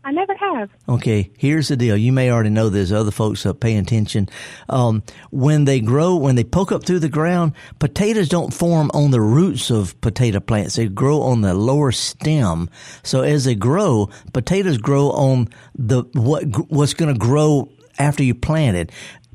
I 0.08 0.10
never 0.10 0.34
have. 0.36 0.70
Okay, 0.88 1.30
here's 1.36 1.68
the 1.68 1.76
deal. 1.76 1.94
You 1.94 2.14
may 2.14 2.30
already 2.30 2.48
know 2.48 2.70
this. 2.70 2.90
Other 2.92 3.10
folks 3.10 3.44
are 3.44 3.52
paying 3.52 3.76
attention. 3.76 4.30
Um, 4.70 5.02
when 5.30 5.66
they 5.66 5.80
grow, 5.80 6.16
when 6.16 6.34
they 6.34 6.44
poke 6.44 6.72
up 6.72 6.86
through 6.86 7.00
the 7.00 7.10
ground, 7.10 7.52
potatoes 7.78 8.30
don't 8.30 8.54
form 8.54 8.90
on 8.94 9.10
the 9.10 9.20
roots 9.20 9.70
of 9.70 10.00
potato 10.00 10.40
plants. 10.40 10.76
They 10.76 10.88
grow 10.88 11.20
on 11.20 11.42
the 11.42 11.52
lower 11.52 11.92
stem. 11.92 12.70
So 13.02 13.20
as 13.20 13.44
they 13.44 13.54
grow, 13.54 14.08
potatoes 14.32 14.78
grow 14.78 15.10
on 15.10 15.48
the 15.74 16.04
what 16.14 16.44
what's 16.70 16.94
going 16.94 17.12
to 17.12 17.18
grow 17.18 17.68
after 17.98 18.22
you 18.22 18.34
plant 18.34 18.78
it. 18.78 18.90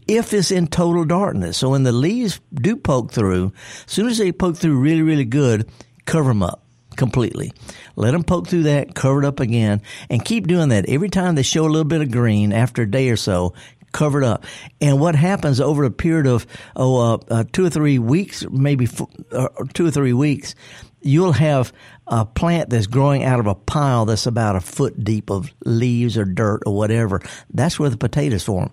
If 0.08 0.34
it's 0.34 0.50
in 0.50 0.66
total 0.66 1.06
darkness, 1.06 1.56
so 1.58 1.70
when 1.70 1.84
the 1.84 1.92
leaves 1.92 2.42
do 2.52 2.78
poke 2.78 3.12
through, 3.12 3.54
as 3.86 3.92
soon 3.92 4.08
as 4.08 4.18
they 4.18 4.32
poke 4.32 4.58
through 4.58 4.80
really, 4.80 5.04
really 5.04 5.24
good, 5.24 5.70
cover 6.08 6.30
them 6.30 6.42
up 6.42 6.63
completely. 6.94 7.52
Let 7.96 8.12
them 8.12 8.24
poke 8.24 8.48
through 8.48 8.64
that, 8.64 8.96
cover 8.96 9.24
it 9.24 9.26
up 9.26 9.40
again, 9.40 9.82
and 10.10 10.24
keep 10.24 10.48
doing 10.48 10.70
that. 10.70 10.88
Every 10.88 11.10
time 11.10 11.36
they 11.36 11.44
show 11.44 11.66
a 11.66 11.68
little 11.68 11.84
bit 11.84 12.02
of 12.02 12.12
green 12.12 12.54
after 12.54 12.84
a 12.84 12.90
day 12.90 13.10
or 13.10 13.18
so, 13.18 13.54
cover 13.94 14.22
it 14.22 14.26
up. 14.26 14.46
And 14.82 15.00
what 15.00 15.16
happens 15.16 15.62
over 15.62 15.84
a 15.86 15.92
period 15.92 16.28
of 16.28 16.46
oh, 16.76 17.14
uh, 17.14 17.18
uh, 17.30 17.44
two 17.54 17.66
or 17.66 17.70
three 17.70 18.00
weeks, 18.00 18.46
maybe 18.52 18.86
f- 18.86 19.08
uh, 19.32 19.50
two 19.74 19.86
or 19.86 19.92
three 19.92 20.14
weeks, 20.14 20.56
you'll 21.02 21.34
have 21.34 21.72
a 22.08 22.26
plant 22.26 22.70
that's 22.70 22.88
growing 22.88 23.24
out 23.24 23.40
of 23.40 23.48
a 23.48 23.56
pile 23.56 24.06
that's 24.06 24.26
about 24.26 24.56
a 24.56 24.62
foot 24.62 25.02
deep 25.04 25.30
of 25.30 25.54
leaves 25.66 26.18
or 26.18 26.26
dirt 26.26 26.64
or 26.66 26.76
whatever. 26.76 27.22
That's 27.54 27.80
where 27.80 27.90
the 27.90 27.98
potatoes 27.98 28.44
form. 28.44 28.72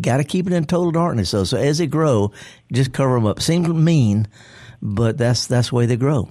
Got 0.00 0.16
to 0.16 0.24
keep 0.24 0.48
it 0.48 0.52
in 0.52 0.64
total 0.64 0.90
darkness 0.90 1.30
though. 1.30 1.44
So 1.44 1.56
as 1.56 1.78
they 1.78 1.86
grow, 1.86 2.32
just 2.72 2.92
cover 2.92 3.14
them 3.14 3.26
up. 3.26 3.40
Seems 3.40 3.68
mean, 3.68 4.26
but 4.82 5.18
that's 5.18 5.46
that's 5.46 5.68
the 5.68 5.76
way 5.76 5.86
they 5.86 5.96
grow. 5.96 6.30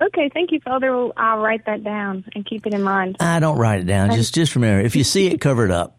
Okay, 0.00 0.28
thank 0.32 0.50
you, 0.52 0.60
Felder. 0.60 0.90
Well, 0.90 1.12
I'll 1.16 1.38
write 1.38 1.66
that 1.66 1.84
down 1.84 2.24
and 2.34 2.44
keep 2.44 2.66
it 2.66 2.74
in 2.74 2.82
mind. 2.82 3.16
I 3.20 3.38
don't 3.40 3.58
write 3.58 3.80
it 3.80 3.86
down. 3.86 4.10
Just 4.12 4.34
just 4.34 4.54
remember, 4.54 4.84
if 4.84 4.96
you 4.96 5.04
see 5.04 5.28
it, 5.28 5.40
cover 5.40 5.64
it 5.64 5.70
up. 5.70 5.96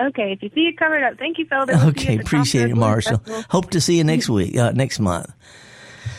Okay, 0.00 0.32
if 0.32 0.42
you 0.42 0.50
see 0.54 0.66
it 0.66 0.76
covered 0.76 1.02
up, 1.02 1.18
thank 1.18 1.38
you, 1.38 1.46
Felder. 1.46 1.68
We'll 1.68 1.78
see 1.78 1.84
you 1.84 1.90
Okay, 1.90 2.18
appreciate 2.18 2.70
it, 2.70 2.76
Marshall. 2.76 3.18
Festival. 3.18 3.44
Hope 3.48 3.70
to 3.70 3.80
see 3.80 3.96
you 3.96 4.04
next 4.04 4.28
week, 4.28 4.56
uh, 4.56 4.72
next 4.72 4.98
month. 5.00 5.32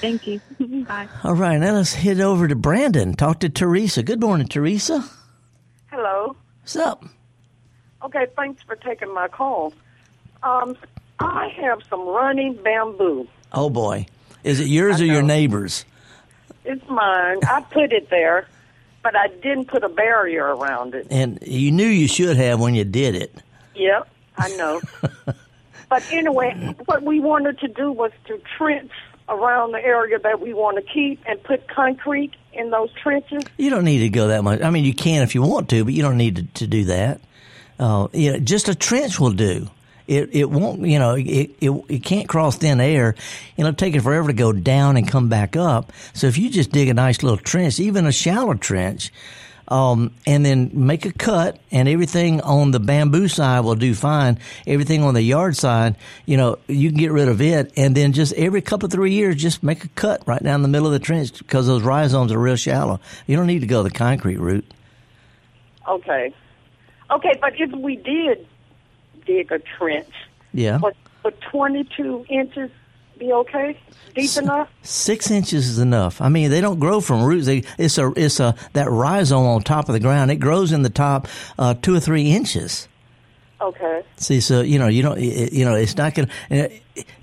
Thank 0.02 0.26
you. 0.28 0.42
Bye. 0.88 1.08
All 1.24 1.36
right, 1.36 1.58
now 1.58 1.74
let's 1.74 1.94
head 1.94 2.20
over 2.20 2.48
to 2.48 2.56
Brandon. 2.56 3.14
Talk 3.14 3.40
to 3.42 3.50
Teresa. 3.50 4.02
Good 4.04 4.20
morning, 4.22 4.48
Teresa. 4.48 5.04
Hello. 5.92 6.36
What's 6.62 6.76
up? 6.76 7.06
Okay, 8.04 8.26
thanks 8.36 8.62
for 8.64 8.76
taking 8.76 9.14
my 9.14 9.28
call. 9.28 9.74
Um, 10.44 10.76
I 11.20 11.50
have 11.62 11.80
some 11.90 12.08
running 12.08 12.56
bamboo. 12.64 13.28
Oh 13.52 13.70
boy, 13.70 14.08
is 14.44 14.60
it 14.60 14.68
yours 14.68 15.02
or 15.02 15.06
your 15.06 15.24
neighbor's? 15.24 15.86
It's 16.68 16.88
mine. 16.90 17.40
I 17.44 17.62
put 17.62 17.94
it 17.94 18.10
there, 18.10 18.48
but 19.02 19.16
I 19.16 19.28
didn't 19.28 19.66
put 19.66 19.84
a 19.84 19.90
barrier 19.90 20.44
around 20.44 20.96
it. 20.96 21.08
And 21.10 21.40
you 21.42 21.72
knew 21.72 21.88
you 21.88 22.08
should 22.08 22.36
have 22.36 22.60
when 22.60 22.76
you 22.76 22.84
did 22.84 23.16
it. 23.16 23.34
Yep, 23.76 24.10
I 24.38 24.50
know. 24.58 24.82
but 25.90 26.04
anyway, 26.12 26.76
what 26.86 27.04
we 27.04 27.22
wanted 27.22 27.60
to 27.60 27.70
do 27.70 27.92
was 27.92 28.12
to 28.26 28.42
trench 28.58 28.92
around 29.30 29.72
the 29.72 29.84
area 29.84 30.20
that 30.20 30.42
we 30.42 30.54
want 30.54 30.78
to 30.78 30.94
keep 30.94 31.22
and 31.26 31.42
put 31.44 31.68
concrete 31.70 32.34
in 32.52 32.70
those 32.70 32.92
trenches. 32.94 33.44
You 33.58 33.70
don't 33.70 33.86
need 33.86 34.00
to 34.00 34.10
go 34.10 34.28
that 34.28 34.44
much. 34.44 34.62
I 34.62 34.70
mean, 34.70 34.84
you 34.84 34.94
can 34.94 35.24
if 35.24 35.36
you 35.36 35.42
want 35.42 35.70
to, 35.70 35.86
but 35.86 35.94
you 35.94 36.02
don't 36.02 36.18
need 36.18 36.36
to, 36.36 36.44
to 36.44 36.68
do 36.68 36.86
that. 36.86 37.22
Uh, 37.80 38.08
you 38.12 38.34
know, 38.34 38.40
just 38.40 38.68
a 38.68 38.76
trench 38.76 39.20
will 39.20 39.32
do. 39.32 39.70
It 40.08 40.30
it 40.34 40.50
won't. 40.50 40.82
You 40.82 41.00
know, 41.00 41.16
it, 41.16 41.52
it 41.60 41.72
it 41.90 42.04
can't 42.04 42.30
cross 42.30 42.58
thin 42.58 42.80
air. 42.80 43.16
It'll 43.58 43.74
take 43.74 43.96
it 43.96 44.02
forever 44.02 44.28
to 44.28 44.34
go 44.34 44.54
down 44.54 44.98
and 44.98 45.08
come 45.08 45.28
back 45.30 45.56
up. 45.56 45.92
So 46.14 46.28
if 46.28 46.38
you 46.38 46.50
just 46.50 46.72
dig 46.72 46.88
a 46.88 46.94
nice 46.94 47.24
little 47.24 47.38
trench, 47.38 47.80
even 47.80 48.06
a 48.06 48.12
shallow 48.12 48.54
trench, 48.54 49.12
um, 49.68 50.14
and 50.26 50.46
then 50.46 50.72
make 50.74 51.06
a 51.06 51.12
cut, 51.12 51.60
and 51.72 51.90
everything 51.90 52.40
on 52.42 52.72
the 52.72 52.80
bamboo 52.80 53.28
side 53.28 53.62
will 53.62 53.76
do 53.76 53.94
fine. 53.94 54.40
Everything 54.66 55.04
on 55.04 55.14
the 55.14 55.22
yard 55.22 55.58
side, 55.58 55.98
you 56.26 56.38
know, 56.38 56.58
you 56.68 56.90
can 56.90 56.98
get 56.98 57.12
rid 57.12 57.28
of 57.28 57.42
it, 57.42 57.74
and 57.76 57.94
then 57.94 58.14
just 58.14 58.34
every 58.34 58.62
couple 58.62 58.86
of 58.86 58.94
three 58.94 59.12
years, 59.12 59.36
just 59.36 59.62
make 59.62 59.84
a 59.84 59.90
cut 59.90 60.24
right 60.26 60.42
down 60.42 60.62
the 60.62 60.70
middle 60.70 60.88
of 60.88 60.94
the 60.94 61.00
trench 61.00 61.38
because 61.38 61.68
those 61.68 61.84
rhizomes 61.84 62.32
are 62.32 62.40
real 62.40 62.56
shallow. 62.56 63.00
You 63.26 63.36
don't 63.36 63.48
need 63.48 63.60
to 63.60 63.68
go 63.68 63.84
the 63.84 63.92
concrete 63.92 64.40
route. 64.40 64.66
Okay. 65.88 66.34
Okay, 67.10 67.34
but 67.40 67.54
if 67.60 67.72
we 67.72 67.96
did 67.98 68.46
dig 69.28 69.52
a 69.52 69.60
trench, 69.60 70.10
Yeah. 70.54 70.78
would, 70.80 70.96
would 71.24 71.40
22 71.42 72.26
inches 72.30 72.72
be 73.20 73.32
okay? 73.32 73.78
Deep 74.16 74.36
enough? 74.38 74.70
Six 74.82 75.30
inches 75.30 75.68
is 75.68 75.78
enough. 75.80 76.22
I 76.22 76.30
mean, 76.30 76.50
they 76.50 76.62
don't 76.62 76.80
grow 76.80 77.02
from 77.02 77.24
roots. 77.24 77.46
They, 77.46 77.64
it's 77.78 77.98
a, 78.00 78.12
it's 78.16 78.40
a, 78.40 78.56
that 78.74 78.90
rhizome 78.90 79.46
on 79.46 79.62
top 79.62 79.90
of 79.90 79.94
the 79.94 80.00
ground. 80.00 80.32
It 80.32 80.38
grows 80.38 80.72
in 80.72 80.82
the 80.82 80.90
top, 80.90 81.28
uh, 81.60 81.76
two 81.76 81.94
or 81.96 82.00
three 82.00 82.32
inches. 82.32 82.88
Okay. 83.60 84.04
See, 84.18 84.40
so, 84.40 84.62
you 84.62 84.80
know, 84.80 84.88
you 84.88 85.02
don't, 85.04 85.20
you 85.20 85.66
know, 85.66 85.76
it's 85.76 85.98
not 85.98 86.14
going 86.16 86.30
to, 86.50 86.72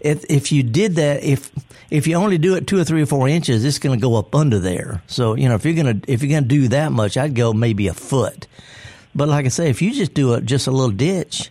if, 0.01 0.25
if 0.29 0.53
you 0.53 0.63
did 0.65 0.97
that, 0.97 1.23
if, 1.25 1.51
if 1.91 2.07
you 2.09 2.17
only 2.17 2.39
do 2.39 2.55
it 2.57 2.67
two 2.67 2.79
or 2.79 2.85
three 2.85 3.03
or 3.03 3.07
four 3.07 3.29
inches, 3.29 3.65
it's 3.65 3.79
going 3.79 3.99
to 3.99 4.03
go 4.03 4.17
up 4.17 4.35
under 4.35 4.59
there. 4.59 5.03
So, 5.07 5.35
you 5.37 5.49
know, 5.49 5.55
if 5.55 5.65
you're 5.65 5.75
going 5.75 6.01
to, 6.01 6.13
if 6.13 6.23
you're 6.23 6.31
going 6.31 6.43
to 6.45 6.49
do 6.49 6.69
that 6.69 6.91
much, 6.93 7.17
I'd 7.17 7.35
go 7.37 7.53
maybe 7.53 7.87
a 7.89 7.95
foot. 7.95 8.47
But 9.15 9.29
like 9.29 9.47
I 9.47 9.49
say, 9.49 9.71
if 9.71 9.81
you 9.81 9.93
just 9.93 10.13
do 10.15 10.35
it, 10.35 10.45
just 10.45 10.67
a 10.67 10.73
little 10.73 10.91
ditch, 10.91 11.51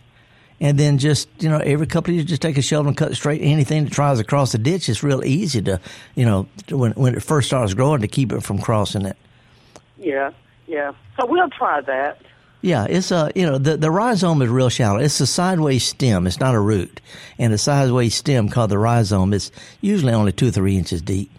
and 0.60 0.78
then 0.78 0.98
just 0.98 1.28
you 1.40 1.48
know 1.48 1.58
every 1.58 1.86
couple 1.86 2.10
of 2.10 2.16
years 2.16 2.26
just 2.26 2.42
take 2.42 2.56
a 2.56 2.62
shovel 2.62 2.88
and 2.88 2.96
cut 2.96 3.14
straight 3.14 3.40
anything 3.42 3.84
that 3.84 3.92
tries 3.92 4.18
to 4.18 4.24
cross 4.24 4.52
the 4.52 4.58
ditch. 4.58 4.88
It's 4.88 5.02
real 5.02 5.24
easy 5.24 5.62
to 5.62 5.80
you 6.14 6.24
know 6.24 6.46
when 6.70 6.92
when 6.92 7.14
it 7.14 7.22
first 7.22 7.48
starts 7.48 7.74
growing 7.74 8.00
to 8.00 8.08
keep 8.08 8.32
it 8.32 8.42
from 8.42 8.58
crossing 8.58 9.06
it. 9.06 9.16
Yeah, 9.98 10.30
yeah. 10.66 10.92
So 11.18 11.26
we'll 11.26 11.50
try 11.50 11.80
that. 11.82 12.20
Yeah, 12.62 12.86
it's 12.88 13.10
a 13.10 13.30
you 13.34 13.44
know 13.44 13.58
the 13.58 13.76
the 13.76 13.90
rhizome 13.90 14.40
is 14.40 14.48
real 14.48 14.70
shallow. 14.70 14.98
It's 14.98 15.20
a 15.20 15.26
sideways 15.26 15.84
stem. 15.84 16.26
It's 16.26 16.40
not 16.40 16.54
a 16.54 16.60
root, 16.60 17.00
and 17.38 17.52
a 17.52 17.58
sideways 17.58 18.14
stem 18.14 18.48
called 18.48 18.70
the 18.70 18.78
rhizome 18.78 19.34
is 19.34 19.50
usually 19.80 20.14
only 20.14 20.32
two 20.32 20.48
or 20.48 20.50
three 20.50 20.78
inches 20.78 21.02
deep. 21.02 21.30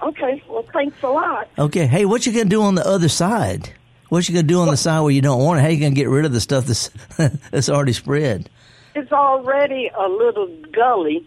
Okay. 0.00 0.42
Well, 0.48 0.64
thanks 0.72 0.96
a 1.02 1.08
lot. 1.08 1.48
Okay, 1.58 1.86
hey, 1.86 2.04
what 2.04 2.24
you 2.24 2.32
gonna 2.32 2.44
do 2.44 2.62
on 2.62 2.76
the 2.76 2.86
other 2.86 3.08
side? 3.08 3.72
What 4.08 4.28
you 4.28 4.34
gonna 4.34 4.46
do 4.46 4.60
on 4.60 4.68
the 4.68 4.76
side 4.76 5.00
where 5.00 5.10
you 5.10 5.20
don't 5.20 5.42
want 5.42 5.58
it? 5.58 5.62
How 5.62 5.68
you 5.68 5.80
gonna 5.80 5.94
get 5.94 6.08
rid 6.08 6.24
of 6.24 6.32
the 6.32 6.40
stuff 6.40 6.64
that's 6.66 6.88
that's 7.50 7.68
already 7.68 7.92
spread? 7.92 8.48
It's 8.94 9.12
already 9.12 9.90
a 9.96 10.08
little 10.08 10.48
gully 10.72 11.26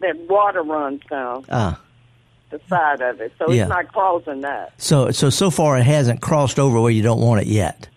that 0.00 0.16
water 0.28 0.62
runs 0.62 1.00
down 1.10 1.44
Ah. 1.50 1.80
the 2.50 2.60
side 2.68 3.00
of 3.00 3.20
it, 3.20 3.32
so 3.38 3.50
Yeah. 3.50 3.62
it's 3.62 3.68
not 3.70 3.88
crossing 3.92 4.42
that. 4.42 4.72
So, 4.78 5.10
so 5.10 5.30
so 5.30 5.50
far 5.50 5.76
it 5.78 5.82
hasn't 5.84 6.20
crossed 6.20 6.58
over 6.58 6.80
where 6.80 6.90
you 6.92 7.02
don't 7.02 7.20
want 7.20 7.40
it 7.40 7.46
yet. 7.46 7.88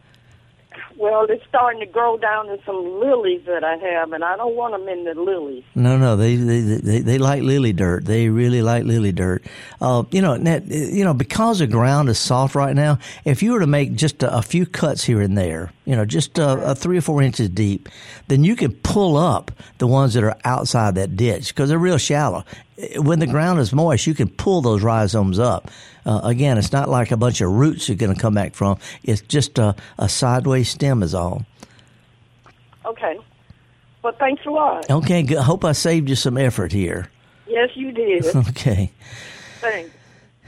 Well, 1.02 1.26
it's 1.28 1.44
starting 1.50 1.80
to 1.80 1.88
grow 1.88 2.16
down 2.16 2.48
in 2.50 2.60
some 2.64 3.00
lilies 3.00 3.42
that 3.48 3.64
I 3.64 3.76
have, 3.76 4.12
and 4.12 4.24
I 4.24 4.38
don't 4.38 4.56
want 4.56 4.76
them 4.76 4.88
in 4.88 5.04
the 5.04 5.20
lilies. 5.20 5.64
No, 5.74 5.98
no, 5.98 6.16
they 6.16 6.36
they 6.36 6.60
they, 6.62 7.00
they 7.00 7.18
like 7.18 7.42
lily 7.42 7.74
dirt. 7.74 8.06
They 8.06 8.30
really 8.30 8.62
like 8.62 8.84
lily 8.84 9.12
dirt. 9.12 9.44
Uh, 9.82 10.04
you 10.12 10.22
know, 10.22 10.36
Nat, 10.36 10.68
you 10.68 11.04
know, 11.04 11.16
because 11.16 11.58
the 11.58 11.66
ground 11.66 12.10
is 12.10 12.20
soft 12.20 12.54
right 12.54 12.76
now. 12.76 13.00
If 13.26 13.42
you 13.42 13.54
were 13.54 13.62
to 13.62 13.68
make 13.68 13.96
just 13.96 14.22
a, 14.22 14.38
a 14.38 14.44
few 14.44 14.68
cuts 14.68 15.04
here 15.04 15.22
and 15.22 15.36
there, 15.36 15.74
you 15.92 15.98
know, 15.98 16.06
just 16.06 16.40
uh, 16.40 16.58
a 16.64 16.74
three 16.74 16.98
or 16.98 17.02
four 17.02 17.22
inches 17.22 17.50
deep, 17.50 17.90
then 18.30 18.46
you 18.46 18.56
can 18.56 18.72
pull 18.72 19.18
up 19.18 19.52
the 19.78 19.86
ones 19.86 20.14
that 20.14 20.24
are 20.24 20.38
outside 20.46 20.96
that 20.96 21.18
ditch 21.18 21.50
because 21.50 21.68
they're 21.68 21.78
real 21.78 21.98
shallow. 21.98 22.46
When 22.96 23.20
the 23.20 23.28
ground 23.28 23.60
is 23.60 23.74
moist, 23.74 24.08
you 24.08 24.14
can 24.14 24.30
pull 24.30 24.62
those 24.62 24.84
rhizomes 24.84 25.38
up. 25.38 25.70
Uh, 26.06 26.22
again, 26.24 26.58
it's 26.58 26.72
not 26.72 26.88
like 26.88 27.12
a 27.12 27.18
bunch 27.18 27.42
of 27.42 27.52
roots 27.52 27.90
you're 27.90 27.98
going 27.98 28.16
to 28.16 28.20
come 28.20 28.34
back 28.34 28.56
from. 28.56 28.78
It's 29.04 29.20
just 29.20 29.60
a, 29.60 29.76
a 30.00 30.08
sideways 30.08 30.70
stem 30.70 31.04
is 31.04 31.14
all. 31.14 31.46
Okay. 32.86 33.20
Well, 34.02 34.16
thanks 34.18 34.46
a 34.46 34.50
lot. 34.50 34.90
Okay, 34.90 35.24
good. 35.24 35.40
hope 35.40 35.66
I 35.66 35.74
saved 35.74 36.08
you 36.08 36.16
some 36.16 36.38
effort 36.38 36.72
here. 36.72 37.10
Yes, 37.48 37.72
you 37.76 37.92
did. 37.92 38.26
Okay. 38.48 38.94
thanks. 39.60 39.90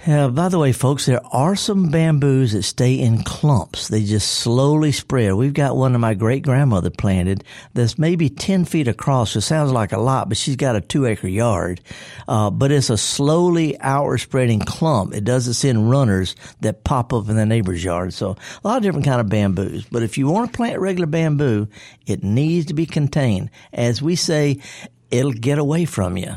Yeah, 0.06 0.28
by 0.28 0.50
the 0.50 0.60
way, 0.60 0.74
folks, 0.74 1.06
there 1.06 1.26
are 1.32 1.56
some 1.56 1.90
bamboos 1.90 2.52
that 2.52 2.64
stay 2.64 2.96
in 3.00 3.24
clumps. 3.24 3.88
They 3.88 4.04
just 4.04 4.30
slowly 4.30 4.92
spread. 4.92 5.36
We've 5.36 5.54
got 5.54 5.78
one 5.78 5.94
that 5.94 6.00
my 6.00 6.14
great 6.14 6.44
grandmother 6.44 6.90
planted 6.90 7.46
that's 7.74 7.98
maybe 7.98 8.30
10 8.30 8.66
feet 8.66 8.90
across. 8.90 9.34
It 9.38 9.42
sounds 9.42 9.72
like 9.72 9.94
a 9.94 9.98
lot, 9.98 10.28
but 10.28 10.38
she's 10.38 10.58
got 10.58 10.76
a 10.76 10.82
two 10.82 11.06
acre 11.06 11.30
yard. 11.30 11.80
Uh, 12.28 12.50
but 12.50 12.70
it's 12.70 12.90
a 12.90 12.98
slowly 12.98 13.80
outward 13.80 14.18
spreading 14.18 14.60
clump. 14.60 15.14
It 15.14 15.24
doesn't 15.24 15.54
send 15.54 15.90
runners 15.90 16.36
that 16.60 16.84
pop 16.84 17.14
up 17.14 17.30
in 17.30 17.38
the 17.38 17.46
neighbor's 17.46 17.82
yard. 17.82 18.12
So 18.14 18.32
a 18.32 18.68
lot 18.68 18.76
of 18.76 18.84
different 18.84 19.06
kind 19.06 19.22
of 19.22 19.30
bamboos. 19.30 19.86
But 19.86 20.04
if 20.04 20.18
you 20.18 20.28
want 20.28 20.52
to 20.52 20.58
plant 20.58 20.82
regular 20.82 21.08
bamboo, 21.08 21.70
it 22.06 22.26
needs 22.26 22.66
to 22.66 22.74
be 22.74 22.86
contained. 22.86 23.52
As 23.72 24.02
we 24.02 24.18
say, 24.18 24.60
it'll 25.12 25.32
get 25.32 25.60
away 25.60 25.86
from 25.86 26.18
you. 26.18 26.34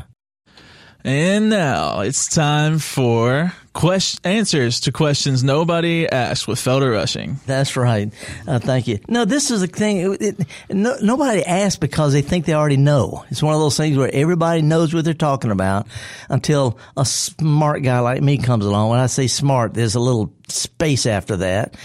And 1.07 1.49
now 1.49 2.01
it's 2.01 2.27
time 2.27 2.79
for 2.79 3.53
quest- 3.71 4.19
answers 4.25 4.81
to 4.81 4.91
questions 4.91 5.41
nobody 5.41 6.05
asked 6.05 6.49
with 6.49 6.59
Felder 6.59 6.91
Rushing. 6.91 7.39
That's 7.45 7.77
right. 7.77 8.11
Uh, 8.45 8.59
thank 8.59 8.89
you. 8.89 8.99
No, 9.07 9.23
this 9.23 9.49
is 9.49 9.63
a 9.63 9.67
thing. 9.67 10.15
It, 10.15 10.21
it, 10.21 10.47
no, 10.69 10.97
nobody 11.01 11.45
asks 11.45 11.79
because 11.79 12.11
they 12.11 12.21
think 12.21 12.45
they 12.45 12.53
already 12.53 12.75
know. 12.75 13.23
It's 13.29 13.41
one 13.41 13.53
of 13.53 13.61
those 13.61 13.77
things 13.77 13.97
where 13.97 14.09
everybody 14.11 14.61
knows 14.61 14.93
what 14.93 15.05
they're 15.05 15.13
talking 15.13 15.49
about 15.49 15.87
until 16.27 16.77
a 16.97 17.05
smart 17.05 17.83
guy 17.83 17.99
like 17.99 18.21
me 18.21 18.37
comes 18.37 18.65
along. 18.65 18.89
When 18.89 18.99
I 18.99 19.05
say 19.05 19.27
smart, 19.27 19.75
there's 19.75 19.95
a 19.95 20.01
little 20.01 20.33
space 20.49 21.05
after 21.05 21.37
that. 21.37 21.75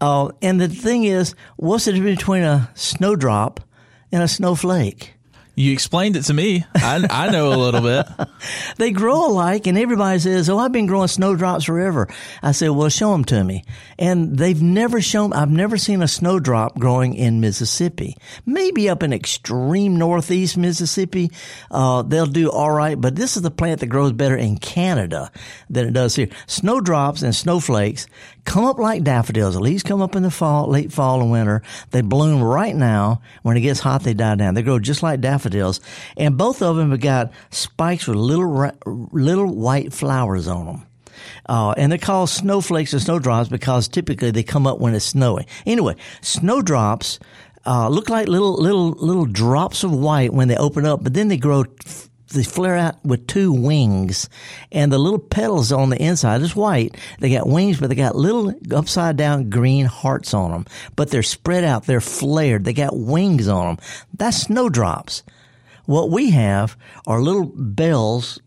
Uh, 0.00 0.30
and 0.40 0.58
the 0.58 0.68
thing 0.68 1.04
is, 1.04 1.34
what's 1.56 1.84
the 1.84 1.92
difference 1.92 2.20
between 2.20 2.42
a 2.42 2.70
snowdrop 2.74 3.60
and 4.10 4.22
a 4.22 4.28
snowflake? 4.28 5.11
You 5.54 5.72
explained 5.72 6.16
it 6.16 6.22
to 6.24 6.34
me. 6.34 6.64
I, 6.74 7.06
I 7.10 7.30
know 7.30 7.52
a 7.52 7.56
little 7.56 7.80
bit. 7.80 8.06
They 8.78 8.90
grow 8.90 9.28
alike, 9.28 9.68
and 9.68 9.78
everybody 9.78 10.18
says, 10.18 10.50
"Oh, 10.50 10.58
I've 10.58 10.72
been 10.72 10.86
growing 10.86 11.06
snowdrops 11.06 11.64
forever." 11.64 12.08
I 12.42 12.50
said, 12.52 12.70
"Well, 12.70 12.88
show 12.88 13.12
them 13.12 13.24
to 13.26 13.44
me." 13.44 13.64
And 13.98 14.36
they've 14.36 14.60
never 14.60 15.00
shown. 15.00 15.32
I've 15.32 15.50
never 15.50 15.76
seen 15.76 16.02
a 16.02 16.08
snowdrop 16.08 16.76
growing 16.78 17.14
in 17.14 17.40
Mississippi. 17.40 18.16
Maybe 18.44 18.88
up 18.88 19.02
in 19.04 19.12
extreme 19.12 19.96
northeast 19.96 20.56
Mississippi, 20.56 21.30
uh, 21.70 22.02
they'll 22.02 22.26
do 22.26 22.50
all 22.50 22.72
right. 22.72 23.00
But 23.00 23.14
this 23.14 23.36
is 23.36 23.42
the 23.42 23.50
plant 23.50 23.80
that 23.80 23.86
grows 23.86 24.12
better 24.12 24.36
in 24.36 24.56
Canada 24.58 25.30
than 25.70 25.86
it 25.86 25.92
does 25.92 26.16
here. 26.16 26.28
Snowdrops 26.46 27.22
and 27.22 27.34
snowflakes 27.34 28.06
come 28.44 28.64
up 28.64 28.78
like 28.78 29.04
daffodils. 29.04 29.54
The 29.54 29.60
leaves 29.60 29.82
come 29.82 30.02
up 30.02 30.16
in 30.16 30.22
the 30.22 30.30
fall, 30.30 30.68
late 30.68 30.92
fall 30.92 31.20
and 31.20 31.30
winter. 31.30 31.62
They 31.90 32.00
bloom 32.00 32.42
right 32.42 32.74
now. 32.74 33.22
When 33.42 33.56
it 33.56 33.60
gets 33.60 33.80
hot, 33.80 34.02
they 34.02 34.14
die 34.14 34.34
down. 34.36 34.54
They 34.54 34.62
grow 34.62 34.78
just 34.78 35.02
like 35.02 35.20
daffodils, 35.20 35.80
and 36.16 36.36
both 36.36 36.62
of 36.62 36.76
them 36.76 36.90
have 36.90 37.00
got 37.00 37.32
spikes 37.50 38.06
with 38.06 38.16
little 38.16 38.72
little 38.86 39.54
white 39.54 39.92
flowers 39.92 40.48
on 40.48 40.66
them. 40.66 40.86
Uh, 41.46 41.74
and 41.76 41.90
they're 41.90 41.98
called 41.98 42.28
snowflakes 42.28 42.92
and 42.92 43.02
snowdrops 43.02 43.48
because 43.48 43.88
typically 43.88 44.30
they 44.30 44.42
come 44.42 44.66
up 44.66 44.78
when 44.78 44.94
it's 44.94 45.04
snowing. 45.04 45.46
Anyway, 45.66 45.94
snowdrops 46.20 47.18
uh, 47.66 47.88
look 47.88 48.08
like 48.08 48.28
little 48.28 48.54
little 48.54 48.90
little 48.90 49.26
drops 49.26 49.84
of 49.84 49.92
white 49.92 50.32
when 50.32 50.48
they 50.48 50.56
open 50.56 50.84
up, 50.84 51.02
but 51.02 51.14
then 51.14 51.28
they 51.28 51.36
grow 51.36 51.64
f- 51.84 52.08
they 52.32 52.42
flare 52.42 52.76
out 52.76 53.04
with 53.04 53.26
two 53.26 53.52
wings, 53.52 54.28
and 54.70 54.92
the 54.92 54.98
little 54.98 55.18
petals 55.18 55.72
on 55.72 55.90
the 55.90 56.02
inside 56.02 56.40
is 56.42 56.56
white. 56.56 56.96
They 57.20 57.30
got 57.30 57.48
wings, 57.48 57.78
but 57.78 57.88
they 57.88 57.94
got 57.94 58.16
little 58.16 58.54
upside 58.74 59.16
down 59.16 59.50
green 59.50 59.86
hearts 59.86 60.34
on 60.34 60.50
them. 60.50 60.66
But 60.96 61.10
they're 61.10 61.22
spread 61.22 61.64
out. 61.64 61.86
They're 61.86 62.00
flared. 62.00 62.64
They 62.64 62.72
got 62.72 62.96
wings 62.96 63.48
on 63.48 63.76
them. 63.76 63.84
That's 64.14 64.36
snowdrops. 64.36 65.22
What 65.86 66.10
we 66.10 66.30
have 66.30 66.76
are 67.06 67.20
little 67.20 67.46
bells 67.46 68.40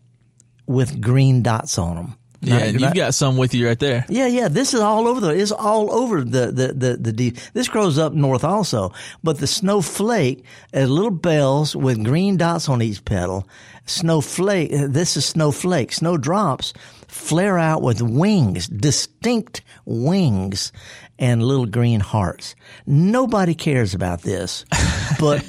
with 0.66 1.00
green 1.00 1.42
dots 1.42 1.78
on 1.78 1.96
them. 1.96 2.16
Yeah, 2.40 2.66
you've 2.66 2.94
got 2.94 3.14
some 3.14 3.36
with 3.36 3.54
you 3.54 3.66
right 3.66 3.78
there. 3.78 4.04
yeah, 4.08 4.26
yeah. 4.26 4.48
This 4.48 4.74
is 4.74 4.80
all 4.80 5.08
over 5.08 5.20
the. 5.20 5.30
It's 5.30 5.52
all 5.52 5.90
over 5.92 6.22
the 6.22 6.46
the 6.52 6.72
the 6.72 6.96
the. 6.96 7.12
deep. 7.12 7.38
This 7.54 7.68
grows 7.68 7.98
up 7.98 8.12
north 8.12 8.44
also, 8.44 8.92
but 9.24 9.38
the 9.38 9.46
snowflake 9.46 10.44
is 10.72 10.88
little 10.90 11.10
bells 11.10 11.74
with 11.74 12.04
green 12.04 12.36
dots 12.36 12.68
on 12.68 12.82
each 12.82 13.04
petal. 13.04 13.48
Snowflake. 13.86 14.70
This 14.72 15.16
is 15.16 15.24
snowflake. 15.24 15.92
Snowdrops 15.92 16.72
flare 17.08 17.58
out 17.58 17.82
with 17.82 18.02
wings, 18.02 18.66
distinct 18.68 19.62
wings, 19.84 20.72
and 21.18 21.42
little 21.42 21.66
green 21.66 22.00
hearts. 22.00 22.54
Nobody 22.86 23.54
cares 23.54 23.94
about 23.94 24.22
this, 24.22 24.64
but 25.20 25.44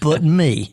but 0.00 0.22
me. 0.24 0.72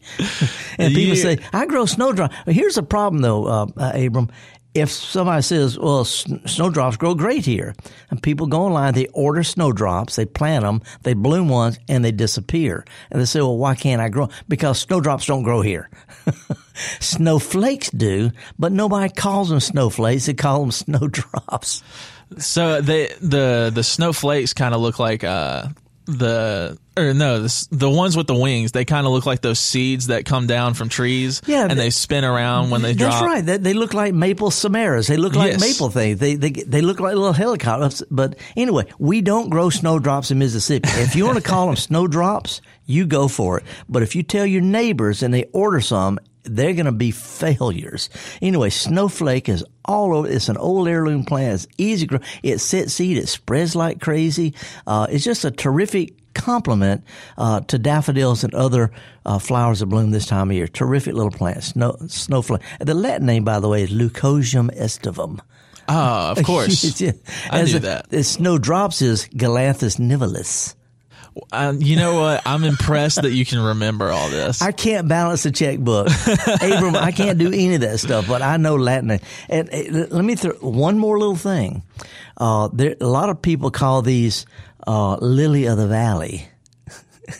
And 0.77 0.93
people 0.95 1.15
You- 1.15 1.15
say 1.17 1.37
I 1.53 1.65
grow 1.65 1.85
snowdrop. 1.85 2.31
Here's 2.47 2.77
a 2.77 2.83
problem 2.83 3.21
though, 3.21 3.45
uh, 3.45 3.67
uh, 3.77 3.91
Abram 3.95 4.29
if 4.73 4.91
somebody 4.91 5.41
says, 5.41 5.79
well, 5.79 6.05
snowdrops 6.05 6.97
grow 6.97 7.15
great 7.15 7.45
here, 7.45 7.73
and 8.11 8.21
people 8.21 8.47
go 8.47 8.61
online, 8.61 8.93
they 8.93 9.07
order 9.07 9.43
snowdrops, 9.43 10.15
they 10.15 10.25
plant 10.25 10.63
them, 10.63 10.81
they 11.01 11.13
bloom 11.13 11.49
once, 11.49 11.79
and 11.87 12.05
they 12.05 12.11
disappear. 12.11 12.85
And 13.09 13.19
they 13.19 13.25
say, 13.25 13.41
well, 13.41 13.57
why 13.57 13.75
can't 13.75 14.01
I 14.01 14.09
grow? 14.09 14.29
Because 14.47 14.79
snowdrops 14.79 15.25
don't 15.25 15.43
grow 15.43 15.61
here. 15.61 15.89
Snowflakes 16.99 17.89
do, 17.89 18.31
but 18.57 18.71
nobody 18.71 19.11
calls 19.11 19.49
them 19.49 19.59
snowflakes. 19.59 20.27
They 20.27 20.33
call 20.33 20.61
them 20.61 20.71
snowdrops. 20.71 21.83
So 22.37 22.79
they 22.79 23.07
the 23.21 23.71
the 23.73 23.83
snowflakes 23.83 24.53
kind 24.53 24.73
of 24.73 24.81
look 24.81 24.99
like 24.99 25.23
uh 25.23 25.67
the 26.17 26.77
or 26.97 27.13
no 27.13 27.39
the 27.43 27.67
the 27.71 27.89
ones 27.89 28.17
with 28.17 28.27
the 28.27 28.35
wings 28.35 28.71
they 28.71 28.83
kind 28.83 29.05
of 29.05 29.13
look 29.13 29.25
like 29.25 29.41
those 29.41 29.59
seeds 29.59 30.07
that 30.07 30.25
come 30.25 30.47
down 30.47 30.73
from 30.73 30.89
trees 30.89 31.41
Yeah, 31.45 31.61
and 31.61 31.69
but- 31.69 31.75
they 31.77 31.89
spin 31.91 32.25
around 32.25 32.71
when 32.71 32.81
they 32.81 32.93
That's 32.93 33.15
drop. 33.19 33.25
right. 33.25 33.45
They, 33.45 33.57
they 33.57 33.73
look 33.73 33.93
like 33.93 34.13
maple 34.13 34.49
samaras. 34.49 35.07
They 35.07 35.17
look 35.17 35.35
like 35.35 35.51
Yes. 35.53 35.61
maple 35.61 35.89
things. 35.89 36.19
They, 36.19 36.35
they 36.35 36.49
they 36.51 36.81
look 36.81 36.99
like 36.99 37.15
little 37.15 37.33
helicopters. 37.33 38.03
But 38.11 38.35
anyway, 38.57 38.85
we 38.97 39.21
don't 39.21 39.49
grow 39.49 39.69
snowdrops 39.69 40.31
in 40.31 40.39
Mississippi. 40.39 40.89
If 40.93 41.15
you 41.15 41.25
want 41.25 41.37
to 41.37 41.43
call 41.43 41.67
them 41.67 41.75
snowdrops, 41.87 42.61
you 42.85 43.05
go 43.05 43.27
for 43.27 43.59
it. 43.59 43.63
But 43.87 44.03
if 44.03 44.15
you 44.15 44.23
tell 44.23 44.45
your 44.45 44.61
neighbors 44.61 45.23
and 45.23 45.33
they 45.33 45.45
order 45.53 45.79
some, 45.81 46.19
they're 46.43 46.73
going 46.73 46.85
to 46.85 46.91
be 46.91 47.11
failures. 47.11 48.09
Anyway, 48.41 48.69
snowflake 48.69 49.49
is 49.49 49.63
all 49.85 50.15
over. 50.15 50.27
It's 50.27 50.49
an 50.49 50.57
old 50.57 50.87
heirloom 50.87 51.23
plant. 51.25 51.53
It's 51.55 51.67
easy. 51.77 52.05
to 52.07 52.17
grow. 52.17 52.27
It 52.43 52.59
sets 52.59 52.93
seed. 52.93 53.17
It 53.17 53.27
spreads 53.27 53.75
like 53.75 53.99
crazy. 54.01 54.53
Uh, 54.87 55.07
it's 55.09 55.23
just 55.25 55.45
a 55.45 55.51
terrific 55.51 56.13
complement 56.33 57.03
uh, 57.37 57.59
to 57.61 57.77
daffodils 57.79 58.43
and 58.43 58.53
other 58.53 58.91
uh, 59.25 59.39
flowers 59.39 59.79
that 59.79 59.87
bloom 59.87 60.11
this 60.11 60.25
time 60.27 60.49
of 60.51 60.55
year. 60.55 60.67
Terrific 60.67 61.13
little 61.13 61.31
plant, 61.31 61.63
snow, 61.63 61.97
snowflake. 62.07 62.61
The 62.79 62.93
Latin 62.93 63.25
name, 63.25 63.43
by 63.43 63.59
the 63.59 63.67
way, 63.67 63.83
is 63.83 63.89
Leucojum 63.91 64.69
aestivum. 64.79 65.39
Ah, 65.87 66.31
of 66.31 66.43
course. 66.45 67.01
Yeah. 67.01 67.13
I 67.51 67.63
knew 67.63 67.77
a- 67.77 67.79
that. 67.79 68.09
The 68.09 68.23
snowdrops 68.23 69.01
is 69.01 69.27
Galanthus 69.29 69.99
nivalis. 69.99 70.75
Um, 71.51 71.81
you 71.81 71.95
know 71.95 72.19
what? 72.19 72.41
I'm 72.45 72.63
impressed 72.63 73.21
that 73.21 73.31
you 73.31 73.45
can 73.45 73.59
remember 73.59 74.09
all 74.09 74.29
this. 74.29 74.61
I 74.61 74.71
can't 74.71 75.07
balance 75.07 75.45
a 75.45 75.51
checkbook, 75.51 76.07
Abram. 76.61 76.95
I 76.95 77.11
can't 77.11 77.37
do 77.37 77.47
any 77.47 77.75
of 77.75 77.81
that 77.81 77.99
stuff, 77.99 78.27
but 78.27 78.41
I 78.41 78.57
know 78.57 78.75
Latin. 78.75 79.19
And, 79.49 79.69
uh, 79.73 80.07
let 80.11 80.23
me 80.25 80.35
throw 80.35 80.53
one 80.55 80.97
more 80.97 81.17
little 81.17 81.35
thing. 81.35 81.83
Uh, 82.37 82.69
there, 82.73 82.95
a 83.01 83.07
lot 83.07 83.29
of 83.29 83.41
people 83.41 83.71
call 83.71 84.01
these 84.01 84.45
uh, 84.87 85.15
lily 85.17 85.65
of 85.65 85.77
the 85.77 85.87
valley. 85.87 86.47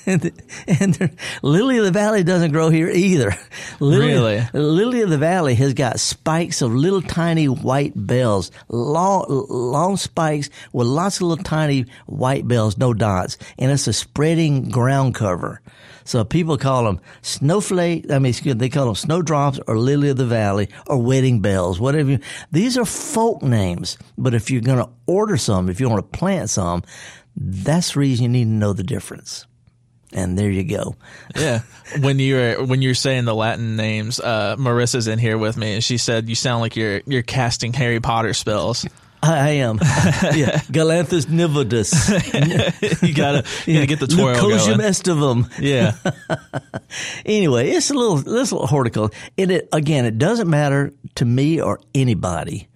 And 0.05 0.31
and 0.67 1.17
lily 1.41 1.77
of 1.77 1.86
the 1.86 1.91
valley 1.91 2.24
doesn't 2.24 2.51
grow 2.51 2.69
here 2.69 2.89
either. 2.89 3.36
Lily, 3.79 4.08
Really? 4.08 4.48
lily 4.53 5.01
of 5.01 5.10
the 5.10 5.17
valley 5.17 5.55
has 5.55 5.74
got 5.74 6.00
spikes 6.00 6.62
of 6.62 6.74
little 6.74 7.01
tiny 7.01 7.48
white 7.48 7.93
bells, 7.96 8.51
long 8.69 9.25
long 9.50 9.98
spikes 9.98 10.50
with 10.74 10.88
lots 10.88 11.17
of 11.17 11.24
little 11.24 11.43
tiny 11.43 11.86
white 12.05 12.48
bells, 12.48 12.77
no 12.77 12.93
dots, 12.93 13.38
and 13.58 13.72
it's 13.72 13.88
a 13.88 13.93
spreading 13.93 14.69
ground 14.69 15.15
cover. 15.15 15.62
So 16.05 16.24
people 16.24 16.58
call 16.58 16.86
them 16.86 16.99
snowflake. 17.21 18.10
I 18.12 18.17
mean, 18.17 18.32
excuse, 18.32 18.56
they 18.56 18.69
call 18.69 18.86
them 18.88 18.95
snowdrops 18.95 19.60
or 19.67 19.78
lily 19.78 20.10
of 20.10 20.17
the 20.17 20.25
valley 20.25 20.69
or 20.88 20.97
wedding 20.97 21.39
bells, 21.39 21.80
whatever. 21.80 22.12
You, 22.12 22.19
these 22.52 22.78
are 22.80 22.86
folk 22.86 23.43
names, 23.43 23.95
but 24.17 24.34
if 24.34 24.49
you're 24.49 24.62
going 24.62 24.80
to 24.80 24.89
order 25.06 25.38
some, 25.38 25.69
if 25.69 25.80
you 25.80 25.88
want 25.88 26.12
to 26.12 26.17
plant 26.17 26.49
some, 26.49 26.82
that's 27.36 27.93
the 27.93 27.99
reason 27.99 28.23
you 28.23 28.30
need 28.30 28.45
to 28.45 28.49
know 28.49 28.73
the 28.73 28.82
difference. 28.84 29.45
And 30.12 30.38
there 30.38 30.50
you 30.50 30.63
go. 30.63 30.95
yeah. 31.36 31.62
When 32.02 32.19
you're 32.19 32.63
when 32.63 32.84
you're 32.84 32.93
saying 32.93 33.26
the 33.26 33.34
Latin 33.34 33.76
names, 33.76 34.19
uh, 34.19 34.56
Marissa's 34.58 35.08
in 35.08 35.17
here 35.17 35.39
with 35.39 35.58
me, 35.58 35.74
and 35.74 35.84
she 35.84 35.98
said 35.98 36.30
you 36.30 36.36
sound 36.36 36.62
like 36.62 36.76
you're 36.76 37.02
you're 37.08 37.24
casting 37.24 37.74
Harry 37.74 38.00
Potter 38.00 38.36
spells. 38.36 38.86
I 39.24 39.39
I 39.39 39.50
am. 39.50 39.78
yeah. 39.82 40.60
Galanthus 40.69 41.26
nividus. 41.26 41.91
you 43.02 43.13
gotta 43.15 43.43
you 43.65 43.74
gotta 43.74 43.88
get 43.88 44.00
the 44.00 44.06
twirl 44.06 44.36
Leucojum 44.36 44.78
going. 44.78 44.80
aestivum. 44.82 45.52
Yeah. 45.60 45.95
Anyway, 47.26 47.72
it's 47.72 47.89
a 47.89 47.95
little, 47.95 48.17
this 48.17 48.52
little 48.52 48.67
horticulture. 48.67 49.17
It, 49.36 49.50
it, 49.52 49.69
again, 49.74 50.06
it 50.06 50.19
doesn't 50.19 50.50
matter 50.50 50.93
to 51.15 51.26
me 51.26 51.60
or 51.60 51.80
anybody 51.95 52.67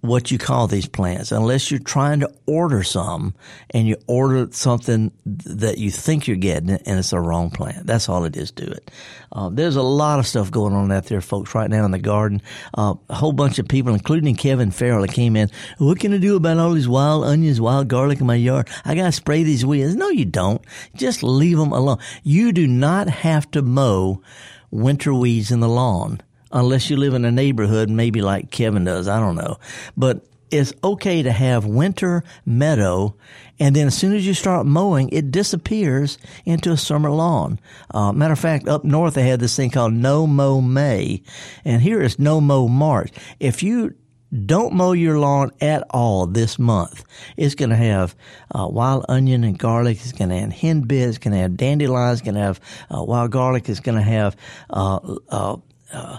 what 0.00 0.30
you 0.30 0.38
call 0.38 0.68
these 0.68 0.86
plants 0.86 1.32
unless 1.32 1.70
you're 1.70 1.80
trying 1.80 2.20
to 2.20 2.32
order 2.46 2.84
some 2.84 3.34
and 3.70 3.88
you 3.88 3.96
order 4.06 4.46
something 4.52 5.10
that 5.26 5.78
you 5.78 5.90
think 5.90 6.28
you're 6.28 6.36
getting 6.36 6.70
and 6.70 6.98
it's 6.98 7.12
a 7.12 7.20
wrong 7.20 7.50
plant. 7.50 7.84
That's 7.84 8.08
all 8.08 8.24
it 8.24 8.36
is 8.36 8.52
to 8.52 8.70
it. 8.70 8.90
Uh, 9.32 9.48
there's 9.48 9.74
a 9.74 9.82
lot 9.82 10.20
of 10.20 10.26
stuff 10.26 10.52
going 10.52 10.72
on 10.72 10.92
out 10.92 11.06
there, 11.06 11.20
folks, 11.20 11.54
right 11.54 11.68
now 11.68 11.84
in 11.84 11.90
the 11.90 11.98
garden. 11.98 12.40
Uh, 12.74 12.94
a 13.08 13.14
whole 13.14 13.32
bunch 13.32 13.58
of 13.58 13.66
people, 13.66 13.92
including 13.92 14.36
Kevin 14.36 14.70
Farrell, 14.70 15.02
that 15.02 15.12
came 15.12 15.34
in. 15.34 15.50
What 15.78 15.98
can 15.98 16.14
I 16.14 16.18
do 16.18 16.36
about 16.36 16.58
all 16.58 16.72
these 16.72 16.88
wild 16.88 17.24
onions, 17.24 17.60
wild 17.60 17.88
garlic 17.88 18.20
in 18.20 18.26
my 18.26 18.36
yard? 18.36 18.68
I 18.84 18.94
got 18.94 19.06
to 19.06 19.12
spray 19.12 19.42
these 19.42 19.66
weeds. 19.66 19.96
No, 19.96 20.10
you 20.10 20.24
don't. 20.24 20.62
Just 20.94 21.24
leave 21.24 21.58
them 21.58 21.72
alone. 21.72 21.98
You 22.22 22.52
do 22.52 22.68
not 22.68 23.08
have 23.08 23.50
to 23.50 23.62
mow 23.62 24.22
winter 24.70 25.12
weeds 25.12 25.50
in 25.50 25.60
the 25.60 25.68
lawn 25.68 26.20
unless 26.52 26.90
you 26.90 26.96
live 26.96 27.14
in 27.14 27.24
a 27.24 27.32
neighborhood, 27.32 27.90
maybe 27.90 28.20
like 28.22 28.50
Kevin 28.50 28.84
does. 28.84 29.08
I 29.08 29.20
don't 29.20 29.36
know. 29.36 29.58
But 29.96 30.24
it's 30.50 30.72
okay 30.82 31.22
to 31.22 31.32
have 31.32 31.66
winter 31.66 32.24
meadow, 32.46 33.14
and 33.60 33.76
then 33.76 33.88
as 33.88 33.96
soon 33.96 34.14
as 34.14 34.26
you 34.26 34.34
start 34.34 34.66
mowing, 34.66 35.10
it 35.10 35.30
disappears 35.30 36.18
into 36.44 36.72
a 36.72 36.76
summer 36.76 37.10
lawn. 37.10 37.60
Uh, 37.90 38.12
matter 38.12 38.32
of 38.32 38.38
fact, 38.38 38.68
up 38.68 38.84
north 38.84 39.14
they 39.14 39.28
had 39.28 39.40
this 39.40 39.56
thing 39.56 39.70
called 39.70 39.92
No 39.92 40.26
Mow 40.26 40.60
May, 40.60 41.22
and 41.64 41.82
here 41.82 42.00
is 42.00 42.18
No 42.18 42.40
Mow 42.40 42.68
March. 42.68 43.10
If 43.40 43.62
you 43.62 43.94
don't 44.44 44.74
mow 44.74 44.92
your 44.92 45.18
lawn 45.18 45.50
at 45.60 45.84
all 45.90 46.26
this 46.26 46.58
month. 46.58 47.02
It's 47.38 47.54
going 47.54 47.70
to 47.70 47.76
have 47.76 48.14
uh, 48.54 48.68
wild 48.70 49.06
onion 49.08 49.42
and 49.42 49.58
garlic. 49.58 49.96
It's 50.02 50.12
going 50.12 50.28
to 50.28 50.38
have 50.38 50.50
henbit. 50.50 51.08
It's 51.08 51.16
going 51.16 51.32
to 51.32 51.40
have 51.40 51.56
dandelions. 51.56 52.20
It's 52.20 52.24
going 52.26 52.34
to 52.34 52.42
have 52.42 52.60
uh, 52.94 53.02
wild 53.02 53.30
garlic. 53.30 53.70
It's 53.70 53.80
going 53.80 53.96
to 53.96 54.02
have 54.02 54.36
uh, 54.68 55.56
uh, 55.92 56.18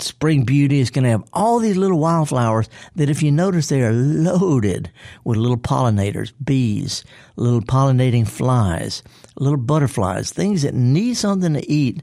spring 0.00 0.44
beauty 0.44 0.80
is 0.80 0.90
going 0.90 1.04
to 1.04 1.10
have 1.10 1.24
all 1.32 1.58
these 1.58 1.76
little 1.76 1.98
wildflowers 1.98 2.68
that 2.96 3.08
if 3.08 3.22
you 3.22 3.30
notice 3.30 3.68
they 3.68 3.82
are 3.82 3.92
loaded 3.92 4.90
with 5.22 5.36
little 5.36 5.56
pollinators 5.56 6.32
bees 6.44 7.04
little 7.36 7.60
pollinating 7.60 8.26
flies 8.26 9.02
little 9.36 9.58
butterflies 9.58 10.32
things 10.32 10.62
that 10.62 10.74
need 10.74 11.14
something 11.14 11.54
to 11.54 11.70
eat 11.70 12.02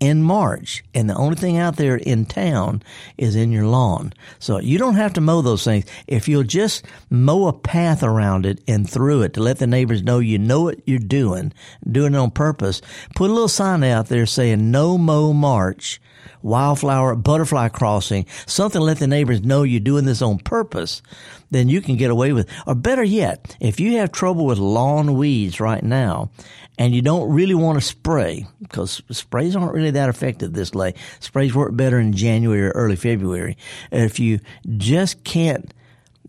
in 0.00 0.22
March, 0.22 0.84
and 0.94 1.10
the 1.10 1.14
only 1.16 1.34
thing 1.34 1.58
out 1.58 1.76
there 1.76 1.96
in 1.96 2.24
town 2.24 2.82
is 3.16 3.34
in 3.34 3.50
your 3.50 3.66
lawn. 3.66 4.12
So 4.38 4.58
you 4.60 4.78
don't 4.78 4.94
have 4.94 5.12
to 5.14 5.20
mow 5.20 5.42
those 5.42 5.64
things. 5.64 5.86
If 6.06 6.28
you'll 6.28 6.44
just 6.44 6.84
mow 7.10 7.48
a 7.48 7.52
path 7.52 8.02
around 8.02 8.46
it 8.46 8.60
and 8.68 8.88
through 8.88 9.22
it 9.22 9.34
to 9.34 9.42
let 9.42 9.58
the 9.58 9.66
neighbors 9.66 10.02
know 10.02 10.20
you 10.20 10.38
know 10.38 10.62
what 10.62 10.80
you're 10.86 10.98
doing, 10.98 11.52
doing 11.90 12.14
it 12.14 12.18
on 12.18 12.30
purpose, 12.30 12.80
put 13.16 13.30
a 13.30 13.32
little 13.32 13.48
sign 13.48 13.82
out 13.82 14.06
there 14.06 14.26
saying 14.26 14.70
no 14.70 14.96
mow 14.96 15.32
March, 15.32 16.00
wildflower, 16.42 17.16
butterfly 17.16 17.68
crossing, 17.68 18.26
something 18.46 18.80
to 18.80 18.84
let 18.84 18.98
the 18.98 19.06
neighbors 19.06 19.42
know 19.42 19.62
you're 19.62 19.80
doing 19.80 20.04
this 20.04 20.22
on 20.22 20.38
purpose, 20.38 21.02
then 21.50 21.68
you 21.68 21.80
can 21.80 21.96
get 21.96 22.10
away 22.10 22.32
with. 22.32 22.48
Or 22.66 22.74
better 22.74 23.02
yet, 23.02 23.56
if 23.60 23.80
you 23.80 23.96
have 23.98 24.12
trouble 24.12 24.46
with 24.46 24.58
lawn 24.58 25.14
weeds 25.14 25.60
right 25.60 25.82
now 25.82 26.30
and 26.78 26.94
you 26.94 27.02
don't 27.02 27.30
really 27.30 27.54
want 27.54 27.78
to 27.78 27.84
spray, 27.84 28.46
because 28.62 29.02
sprays 29.10 29.56
aren't 29.56 29.74
really 29.74 29.90
that 29.90 30.08
effective 30.08 30.52
this 30.52 30.74
late. 30.74 30.96
Sprays 31.20 31.54
work 31.54 31.76
better 31.76 31.98
in 31.98 32.12
January 32.12 32.66
or 32.66 32.70
early 32.70 32.96
February. 32.96 33.56
If 33.90 34.20
you 34.20 34.40
just 34.76 35.24
can't 35.24 35.74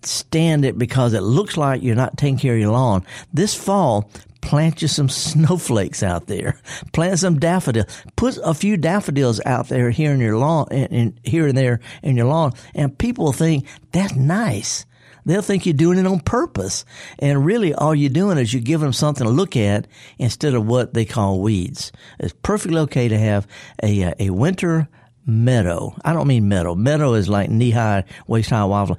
stand 0.03 0.65
it 0.65 0.77
because 0.77 1.13
it 1.13 1.21
looks 1.21 1.57
like 1.57 1.83
you're 1.83 1.95
not 1.95 2.17
taking 2.17 2.38
care 2.38 2.53
of 2.53 2.59
your 2.59 2.71
lawn. 2.71 3.05
This 3.33 3.53
fall, 3.53 4.09
plant 4.41 4.81
you 4.81 4.88
some 4.88 5.09
snowflakes 5.09 6.03
out 6.03 6.27
there. 6.27 6.59
Plant 6.93 7.19
some 7.19 7.39
daffodil. 7.39 7.85
Put 8.15 8.38
a 8.43 8.53
few 8.53 8.77
daffodils 8.77 9.41
out 9.45 9.69
there 9.69 9.89
here 9.91 10.13
in 10.13 10.19
your 10.19 10.38
lawn, 10.38 10.67
and 10.71 11.19
here 11.23 11.47
and 11.47 11.57
there 11.57 11.79
in 12.03 12.15
your 12.15 12.27
lawn, 12.27 12.53
and 12.73 12.97
people 12.97 13.31
think 13.33 13.65
that's 13.91 14.15
nice. 14.15 14.85
They'll 15.25 15.41
think 15.41 15.65
you're 15.65 15.73
doing 15.73 15.99
it 15.99 16.08
on 16.08 16.19
purpose. 16.19 16.86
And 17.19 17.45
really 17.45 17.73
all 17.73 17.93
you're 17.93 18.10
doing 18.10 18.38
is 18.38 18.53
you're 18.53 18.62
giving 18.62 18.86
them 18.86 18.93
something 18.93 19.25
to 19.25 19.32
look 19.32 19.55
at 19.55 19.88
instead 20.17 20.53
of 20.53 20.65
what 20.65 20.93
they 20.93 21.05
call 21.05 21.41
weeds. 21.41 21.91
It's 22.19 22.34
perfectly 22.41 22.79
okay 22.82 23.08
to 23.08 23.17
have 23.17 23.47
a, 23.84 24.03
uh, 24.03 24.13
a 24.19 24.29
winter 24.29 24.89
meadow. 25.29 25.95
I 26.03 26.13
don't 26.13 26.27
mean 26.27 26.47
meadow. 26.47 26.75
Meadow 26.75 27.13
is 27.13 27.29
like 27.29 27.49
knee 27.49 27.71
high, 27.71 28.05
waist 28.27 28.49
high 28.49 28.65
wildflower. 28.65 28.97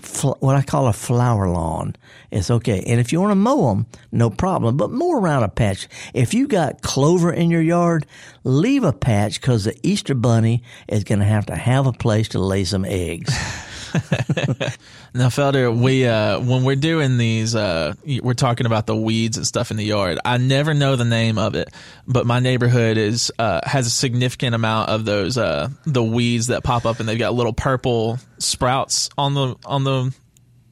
Fl- 0.00 0.32
what 0.40 0.56
I 0.56 0.62
call 0.62 0.88
a 0.88 0.92
flower 0.92 1.48
lawn. 1.48 1.94
It's 2.30 2.50
okay. 2.50 2.82
And 2.86 2.98
if 2.98 3.12
you 3.12 3.20
want 3.20 3.32
to 3.32 3.36
mow 3.36 3.68
them, 3.68 3.86
no 4.10 4.30
problem. 4.30 4.76
But 4.76 4.90
mow 4.90 5.12
around 5.12 5.42
a 5.42 5.48
patch. 5.48 5.88
If 6.14 6.34
you 6.34 6.48
got 6.48 6.82
clover 6.82 7.32
in 7.32 7.50
your 7.50 7.62
yard, 7.62 8.06
leave 8.42 8.84
a 8.84 8.92
patch 8.92 9.40
because 9.40 9.64
the 9.64 9.76
Easter 9.82 10.14
bunny 10.14 10.62
is 10.88 11.04
going 11.04 11.20
to 11.20 11.26
have 11.26 11.46
to 11.46 11.54
have 11.54 11.86
a 11.86 11.92
place 11.92 12.28
to 12.28 12.38
lay 12.38 12.64
some 12.64 12.84
eggs. 12.84 13.34
now, 15.14 15.28
Felder, 15.28 15.76
we 15.76 16.06
uh, 16.06 16.40
when 16.40 16.64
we're 16.64 16.76
doing 16.76 17.18
these, 17.18 17.54
uh, 17.54 17.94
we're 18.22 18.34
talking 18.34 18.66
about 18.66 18.86
the 18.86 18.96
weeds 18.96 19.36
and 19.36 19.46
stuff 19.46 19.70
in 19.70 19.76
the 19.76 19.84
yard. 19.84 20.18
I 20.24 20.38
never 20.38 20.74
know 20.74 20.96
the 20.96 21.04
name 21.04 21.38
of 21.38 21.54
it, 21.54 21.68
but 22.06 22.26
my 22.26 22.40
neighborhood 22.40 22.96
is 22.96 23.32
uh, 23.38 23.60
has 23.64 23.86
a 23.86 23.90
significant 23.90 24.54
amount 24.54 24.90
of 24.90 25.04
those 25.04 25.38
uh, 25.38 25.68
the 25.84 26.02
weeds 26.02 26.48
that 26.48 26.64
pop 26.64 26.86
up, 26.86 27.00
and 27.00 27.08
they've 27.08 27.18
got 27.18 27.34
little 27.34 27.52
purple 27.52 28.18
sprouts 28.38 29.10
on 29.16 29.34
the 29.34 29.56
on 29.64 29.84
the 29.84 30.14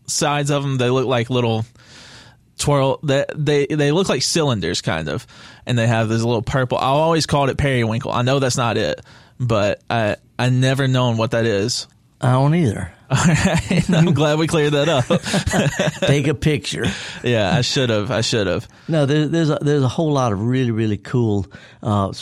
sides 0.07 0.51
of 0.51 0.63
them. 0.63 0.79
They 0.79 0.91
look 0.91 1.07
like 1.07 1.31
little 1.31 1.65
twirl. 2.59 3.01
They 3.03 3.25
they 3.35 3.67
they 3.67 3.93
look 3.93 4.09
like 4.09 4.23
cylinders, 4.23 4.81
kind 4.81 5.09
of, 5.09 5.27
and 5.67 5.79
they 5.79 5.87
have 5.87 6.09
this 6.09 6.23
little 6.23 6.43
purple. 6.43 6.79
I 6.79 6.87
always 6.87 7.27
called 7.27 7.51
it 7.51 7.59
periwinkle. 7.59 8.11
I 8.11 8.23
know 8.23 8.39
that's 8.39 8.57
not 8.57 8.77
it, 8.77 9.01
but 9.39 9.83
I 9.89 10.17
I 10.39 10.49
never 10.51 10.89
known 10.89 11.17
what 11.17 11.33
that 11.33 11.47
is. 11.47 11.87
I 12.25 12.33
don't 12.33 12.55
either. 12.55 12.91
All 13.11 13.19
right. 13.19 13.91
I'm 13.91 14.15
glad 14.15 14.39
we 14.39 14.47
cleared 14.47 14.73
that 14.73 14.89
up. 14.89 15.05
Take 16.09 16.27
a 16.27 16.33
picture. 16.33 16.87
Yeah, 17.23 17.55
I 17.55 17.61
should 17.61 17.91
have. 17.91 18.11
I 18.11 18.23
should 18.23 18.47
have. 18.47 18.67
No, 18.89 19.05
there, 19.05 19.29
there's 19.29 19.51
a, 19.51 19.59
there's 19.61 19.83
a 19.83 19.89
whole 19.89 20.11
lot 20.11 20.33
of 20.33 20.41
really 20.41 20.71
really 20.71 20.97
cool 20.97 21.47
uh, 21.83 22.15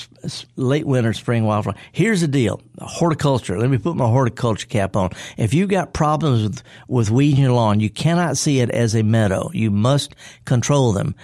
late 0.56 0.84
winter, 0.84 1.12
spring 1.12 1.44
wildflower. 1.44 1.76
Here's 1.92 2.20
the 2.20 2.26
deal: 2.26 2.60
horticulture. 2.80 3.56
Let 3.60 3.70
me 3.70 3.78
put 3.78 3.94
my 3.94 4.08
horticulture 4.08 4.66
cap 4.66 4.96
on. 4.96 5.10
If 5.36 5.54
you've 5.54 5.70
got 5.70 5.92
problems 5.92 6.42
with 6.42 6.62
with 6.88 7.10
weeds 7.10 7.38
in 7.38 7.44
your 7.44 7.52
lawn, 7.52 7.78
you 7.78 7.88
cannot 7.88 8.36
see 8.36 8.58
it 8.58 8.70
as 8.70 8.96
a 8.96 9.04
meadow. 9.04 9.52
You 9.54 9.70
must 9.70 10.16
control 10.46 10.92
them. 10.92 11.14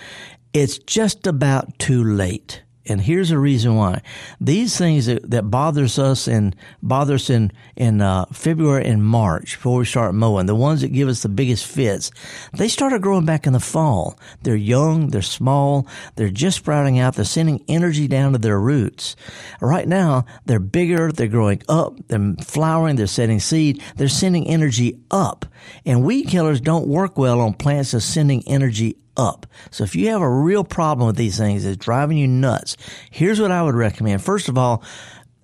It's 0.53 0.79
just 0.79 1.27
about 1.27 1.81
too 1.81 2.05
late. 2.05 2.63
And 2.89 3.01
here's 3.01 3.29
the 3.29 3.39
reason 3.39 3.77
why. 3.77 4.03
These 4.41 4.77
things 4.77 5.07
that, 5.07 5.31
that 5.31 5.51
bothers 5.51 5.99
us 5.99 6.27
and 6.27 6.57
bothers 6.83 7.31
in, 7.31 7.53
in, 7.77 8.01
uh, 8.01 8.25
February 8.33 8.87
and 8.87 9.05
March 9.05 9.57
before 9.57 9.79
we 9.79 9.85
start 9.85 10.15
mowing, 10.15 10.47
the 10.47 10.55
ones 10.55 10.81
that 10.81 10.89
give 10.93 11.09
us 11.09 11.23
the 11.23 11.29
biggest 11.29 11.67
fits, 11.67 12.11
they 12.55 12.69
started 12.69 13.03
growing 13.03 13.25
back 13.25 13.47
in 13.47 13.53
the 13.53 13.61
fall. 13.61 14.19
They're 14.43 14.57
young, 14.57 15.09
they're 15.09 15.23
small, 15.23 15.87
they're 16.17 16.31
just 16.31 16.59
sprouting 16.59 16.99
out, 16.99 17.15
they're 17.15 17.25
sending 17.25 17.65
energy 17.69 18.09
down 18.09 18.33
to 18.33 18.39
their 18.39 18.59
roots. 18.59 19.17
Right 19.61 19.87
now, 19.87 20.25
they're 20.47 20.59
bigger, 20.59 21.13
they're 21.13 21.29
growing 21.29 21.63
up, 21.69 21.95
they're 22.09 22.35
flowering, 22.43 22.97
they're 22.97 23.07
setting 23.07 23.41
seed, 23.41 23.83
they're 23.97 24.09
sending 24.09 24.47
energy 24.47 24.99
up. 25.11 25.45
And 25.85 26.05
weed 26.05 26.29
killers 26.29 26.61
don't 26.61 26.87
work 26.87 27.19
well 27.19 27.41
on 27.41 27.55
plants 27.55 27.93
that's 27.93 28.05
sending 28.05 28.47
energy 28.47 28.97
up. 29.19 29.47
So 29.71 29.85
if 29.85 29.95
you 29.95 30.09
have 30.09 30.23
a 30.23 30.31
real 30.31 30.65
problem 30.65 31.07
with 31.07 31.17
these 31.17 31.37
things 31.37 31.65
that's 31.65 31.77
driving 31.77 32.17
you 32.17 32.29
nuts, 32.29 32.77
here's 33.11 33.41
what 33.41 33.51
I 33.51 33.63
would 33.63 33.75
recommend. 33.75 34.23
First 34.23 34.49
of 34.49 34.57
all, 34.57 34.83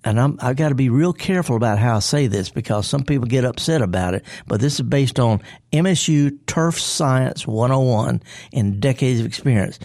and 0.05 0.19
I'm, 0.19 0.37
I've 0.39 0.55
got 0.55 0.69
to 0.69 0.75
be 0.75 0.89
real 0.89 1.13
careful 1.13 1.55
about 1.55 1.79
how 1.79 1.95
I 1.95 1.99
say 1.99 2.27
this 2.27 2.49
because 2.49 2.87
some 2.87 3.03
people 3.03 3.25
get 3.25 3.43
upset 3.43 3.81
about 3.81 4.13
it, 4.13 4.23
but 4.45 4.61
this 4.61 4.75
is 4.75 4.81
based 4.81 5.19
on 5.19 5.41
MSU 5.73 6.37
Turf 6.45 6.79
Science 6.79 7.47
101 7.47 8.21
and 8.53 8.79
decades 8.79 9.19
of 9.19 9.25
experience. 9.25 9.79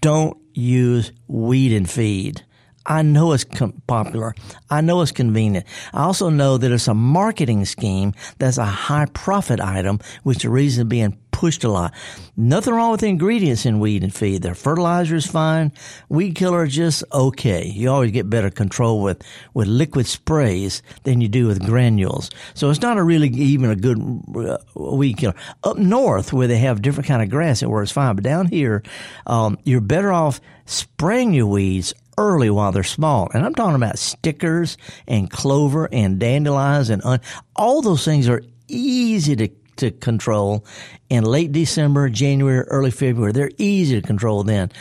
Don't 0.00 0.38
use 0.54 1.12
weed 1.28 1.72
and 1.74 1.88
feed. 1.88 2.44
I 2.88 3.02
know 3.02 3.32
it's 3.32 3.44
com- 3.44 3.82
popular. 3.86 4.34
I 4.70 4.80
know 4.80 5.02
it's 5.02 5.12
convenient. 5.12 5.66
I 5.92 6.04
also 6.04 6.30
know 6.30 6.56
that 6.56 6.72
it's 6.72 6.88
a 6.88 6.94
marketing 6.94 7.66
scheme 7.66 8.14
that's 8.38 8.56
a 8.56 8.64
high 8.64 9.06
profit 9.12 9.60
item, 9.60 10.00
which 10.22 10.42
the 10.42 10.48
reason 10.48 10.88
being 10.88 11.18
pushed 11.30 11.62
a 11.62 11.68
lot. 11.68 11.94
Nothing 12.36 12.74
wrong 12.74 12.90
with 12.90 13.00
the 13.00 13.06
ingredients 13.06 13.66
in 13.66 13.78
weed 13.78 14.02
and 14.02 14.12
feed. 14.12 14.42
Their 14.42 14.56
fertilizer 14.56 15.14
is 15.14 15.26
fine. 15.26 15.70
Weed 16.08 16.34
killer 16.34 16.64
is 16.64 16.74
just 16.74 17.04
okay. 17.12 17.64
You 17.66 17.90
always 17.90 18.10
get 18.10 18.30
better 18.30 18.50
control 18.50 19.02
with, 19.02 19.22
with 19.54 19.68
liquid 19.68 20.06
sprays 20.06 20.82
than 21.04 21.20
you 21.20 21.28
do 21.28 21.46
with 21.46 21.64
granules. 21.64 22.30
So 22.54 22.70
it's 22.70 22.82
not 22.82 22.96
a 22.96 23.04
really 23.04 23.28
even 23.28 23.70
a 23.70 23.76
good 23.76 23.98
uh, 24.34 24.58
weed 24.74 25.18
killer. 25.18 25.36
Up 25.62 25.76
north 25.76 26.32
where 26.32 26.48
they 26.48 26.58
have 26.58 26.82
different 26.82 27.06
kind 27.06 27.22
of 27.22 27.28
grass, 27.28 27.62
it 27.62 27.68
works 27.68 27.92
fine. 27.92 28.16
But 28.16 28.24
down 28.24 28.46
here, 28.46 28.82
um, 29.26 29.58
you're 29.64 29.80
better 29.82 30.10
off 30.12 30.40
spraying 30.64 31.34
your 31.34 31.46
weeds 31.46 31.94
early 32.18 32.50
while 32.50 32.72
they're 32.72 32.82
small. 32.82 33.30
And 33.32 33.46
I'm 33.46 33.54
talking 33.54 33.76
about 33.76 33.98
stickers 33.98 34.76
and 35.06 35.30
clover 35.30 35.88
and 35.90 36.18
dandelions 36.18 36.90
and 36.90 37.02
un- 37.04 37.20
all 37.56 37.80
those 37.80 38.04
things 38.04 38.28
are 38.28 38.42
easy 38.68 39.36
to 39.36 39.48
to 39.78 39.92
control 39.92 40.64
in 41.08 41.22
late 41.24 41.52
December, 41.52 42.08
January, 42.08 42.66
early 42.66 42.90
February. 42.90 43.32
They're 43.32 43.50
easy 43.58 44.00
to 44.00 44.06
control 44.06 44.42
then. 44.42 44.72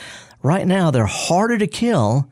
Right 0.42 0.68
now, 0.68 0.90
they're 0.92 1.06
harder 1.06 1.58
to 1.60 1.68
kill, 1.68 2.30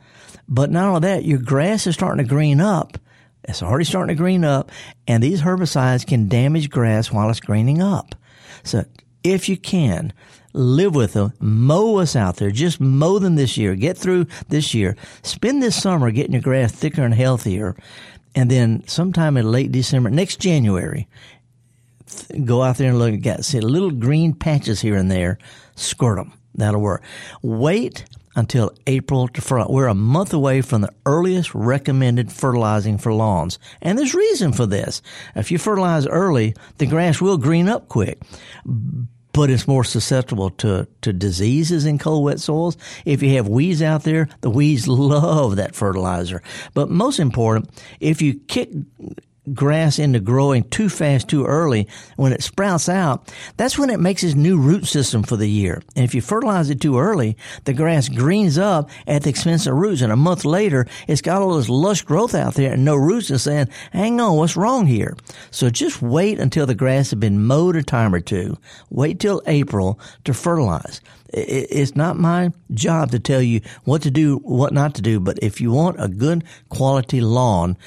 but 0.50 0.72
not 0.72 0.88
only 0.88 1.00
that, 1.02 1.26
your 1.26 1.38
grass 1.40 1.88
is 1.88 1.94
starting 1.94 2.26
to 2.26 2.30
green 2.30 2.60
up. 2.60 2.98
It's 3.44 3.62
already 3.62 3.86
starting 3.86 4.16
to 4.16 4.20
green 4.20 4.44
up, 4.44 4.72
and 5.08 5.22
these 5.22 5.42
herbicides 5.42 6.08
can 6.08 6.28
damage 6.28 6.72
grass 6.72 7.12
while 7.12 7.30
it's 7.30 7.40
greening 7.40 7.82
up. 7.82 8.16
So 8.64 8.86
if 9.24 9.48
you 9.48 9.58
can, 9.58 10.14
live 10.56 10.96
with 10.96 11.14
them, 11.14 11.34
mow 11.40 11.98
us 11.98 12.16
out 12.16 12.38
there. 12.38 12.52
Just 12.52 12.80
mow 12.80 13.20
them 13.20 13.36
this 13.36 13.58
year. 13.58 13.76
Get 13.76 13.98
through 13.98 14.28
this 14.50 14.74
year. 14.74 14.96
Spend 15.24 15.62
this 15.62 15.82
summer 15.82 16.12
getting 16.12 16.34
your 16.34 16.42
grass 16.42 16.72
thicker 16.72 17.04
and 17.04 17.14
healthier. 17.14 17.76
And 18.34 18.50
then 18.50 18.86
sometime 18.88 19.38
in 19.38 19.52
late 19.52 19.72
December, 19.72 20.10
next 20.10 20.40
January, 20.40 21.08
go 22.44 22.62
out 22.62 22.78
there 22.78 22.90
and 22.90 23.00
look 23.00 23.26
at 23.26 23.46
see 23.46 23.60
little 23.60 23.92
green 23.92 24.34
patches 24.34 24.82
here 24.82 24.96
and 24.96 25.10
there. 25.12 25.38
Squirt 25.76 26.18
them. 26.18 26.34
That'll 26.56 26.82
work. 26.82 27.04
Wait 27.42 28.06
until 28.38 28.74
April 28.88 29.30
to 29.30 29.42
fertilize. 29.42 29.72
We're 29.72 29.88
a 29.88 29.94
month 29.94 30.34
away 30.34 30.62
from 30.62 30.82
the 30.82 30.94
earliest 31.06 31.54
recommended 31.56 32.32
fertilizing 32.32 32.98
for 32.98 33.14
lawns. 33.14 33.60
And 33.82 33.98
there's 33.98 34.14
reason 34.14 34.52
for 34.52 34.66
this. 34.66 35.02
If 35.36 35.52
you 35.52 35.58
fertilize 35.58 36.06
early, 36.06 36.54
the 36.78 36.86
grass 36.86 37.22
will 37.22 37.38
green 37.38 37.70
up 37.70 37.88
quick 37.88 38.20
but 39.36 39.50
it's 39.50 39.68
more 39.68 39.84
susceptible 39.84 40.50
to, 40.50 40.88
to 41.02 41.12
diseases 41.12 41.86
in 41.86 42.00
cold, 42.00 42.24
wet 42.24 42.40
soils. 42.40 42.78
If 43.04 43.22
you 43.22 43.36
have 43.36 43.50
weeds 43.50 43.82
out 43.82 44.04
there, 44.04 44.30
the 44.40 44.50
weeds 44.50 44.88
love 44.88 45.58
that 45.58 45.76
fertilizer. 45.76 46.42
But 46.74 46.90
most 46.90 47.20
important, 47.20 47.70
if 48.00 48.22
you 48.22 48.36
kick 48.36 48.70
grass 49.54 50.00
into 50.00 50.20
growing 50.20 50.64
too 50.70 50.90
fast, 50.90 51.28
too 51.28 51.46
early, 51.46 51.88
when 52.16 52.34
it 52.34 52.44
sprouts 52.44 52.90
out, 52.90 53.34
that's 53.58 53.78
when 53.78 53.90
it 53.90 54.00
makes 54.00 54.24
its 54.24 54.36
new 54.36 54.58
root 54.58 54.86
system 54.86 55.24
for 55.24 55.38
the 55.38 55.50
year. 55.50 55.82
And 55.96 56.04
if 56.04 56.16
you 56.16 56.22
fertilize 56.22 56.70
it 56.70 56.82
too 56.82 56.98
early, 56.98 57.38
the 57.66 57.74
grass 57.74 58.10
greens 58.10 58.58
up 58.58 58.90
at 59.08 59.24
the 59.24 59.30
expense 59.30 59.68
of 59.68 59.76
roots. 59.76 60.02
And 60.02 60.12
a 60.12 60.18
month 60.18 60.46
later, 60.46 60.88
it's 61.08 61.22
got 61.22 61.42
all 61.42 61.58
this 61.58 61.70
lush 61.70 62.02
growth 62.02 62.34
out 62.34 62.56
there 62.56 62.74
and 62.74 62.86
no 62.86 62.96
roots 62.96 63.30
and 63.30 63.40
saying, 63.40 63.68
hang 63.92 64.20
on, 64.20 64.38
what's 64.38 64.58
wrong 64.58 64.86
here? 64.86 65.16
So 65.52 65.70
just 65.70 66.02
wait 66.02 66.40
until 66.40 66.66
the 66.66 66.76
grass 66.76 67.12
has 67.12 67.20
been 67.20 67.46
mowed 67.46 67.76
a 67.76 67.84
time 67.84 68.14
or 68.14 68.20
two. 68.20 68.58
Wait 68.90 69.20
till 69.20 69.42
April 69.46 70.00
to 70.24 70.34
fertilize 70.34 71.02
it's 71.36 71.96
not 71.96 72.18
my 72.18 72.52
job 72.74 73.12
to 73.12 73.20
tell 73.20 73.42
you 73.42 73.62
what 73.84 74.02
to 74.04 74.12
do, 74.12 74.38
what 74.38 74.74
not 74.74 74.96
to 74.96 75.02
do. 75.02 75.20
But 75.20 75.38
if 75.42 75.60
you 75.60 75.72
want 75.72 76.02
a 76.02 76.08
good 76.08 76.44
quality 76.70 77.20
lawn, 77.20 77.78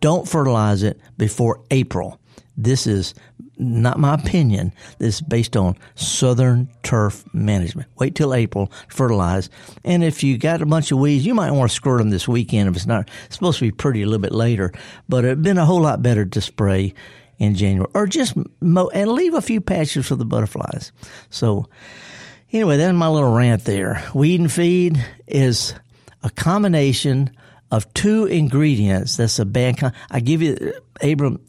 don't 0.00 0.28
fertilize 0.28 0.82
it 0.82 1.00
before 1.18 1.60
April. 1.70 2.20
This 2.56 2.86
is 2.86 3.14
not 3.58 3.98
my 3.98 4.14
opinion. 4.14 4.72
This 4.98 5.16
is 5.16 5.20
based 5.20 5.56
on 5.56 5.76
Southern 5.94 6.68
Turf 6.82 7.24
Management. 7.34 7.88
Wait 7.98 8.14
till 8.14 8.34
April 8.34 8.70
fertilize. 8.88 9.50
And 9.84 10.04
if 10.04 10.22
you 10.22 10.38
got 10.38 10.62
a 10.62 10.66
bunch 10.66 10.92
of 10.92 10.98
weeds, 10.98 11.26
you 11.26 11.34
might 11.34 11.50
want 11.50 11.70
to 11.70 11.74
squirt 11.74 11.98
them 11.98 12.10
this 12.10 12.28
weekend 12.28 12.68
if 12.68 12.76
it's 12.76 12.86
not 12.86 13.08
it's 13.26 13.34
supposed 13.34 13.58
to 13.58 13.64
be 13.64 13.72
pretty 13.72 14.02
a 14.02 14.06
little 14.06 14.22
bit 14.22 14.32
later. 14.32 14.72
But 15.08 15.24
it'd 15.24 15.42
been 15.42 15.58
a 15.58 15.66
whole 15.66 15.80
lot 15.80 16.02
better 16.02 16.24
to 16.24 16.40
spray 16.40 16.94
in 17.38 17.56
January 17.56 17.90
or 17.94 18.06
just 18.06 18.34
mow 18.60 18.88
and 18.90 19.10
leave 19.10 19.34
a 19.34 19.42
few 19.42 19.60
patches 19.60 20.06
for 20.06 20.14
the 20.14 20.24
butterflies. 20.24 20.92
So 21.30 21.68
Anyway, 22.52 22.76
that's 22.76 22.94
my 22.94 23.08
little 23.08 23.32
rant 23.32 23.64
there. 23.64 24.04
Weed 24.14 24.40
and 24.40 24.52
feed 24.52 25.02
is 25.26 25.74
a 26.22 26.30
combination 26.30 27.30
of 27.70 27.92
two 27.94 28.26
ingredients. 28.26 29.16
That's 29.16 29.38
a 29.38 29.44
bad. 29.46 29.78
Con- 29.78 29.92
I 30.10 30.20
give 30.20 30.42
you, 30.42 30.74
Abram. 31.02 31.40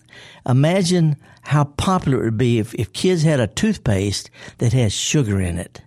Imagine 0.47 1.17
how 1.41 1.65
popular 1.65 2.21
it 2.21 2.25
would 2.25 2.37
be 2.37 2.59
if, 2.59 2.73
if 2.75 2.93
kids 2.93 3.23
had 3.23 3.39
a 3.41 3.47
toothpaste 3.47 4.29
that 4.59 4.71
has 4.73 4.93
sugar 4.93 5.41
in 5.41 5.57
it. 5.59 5.81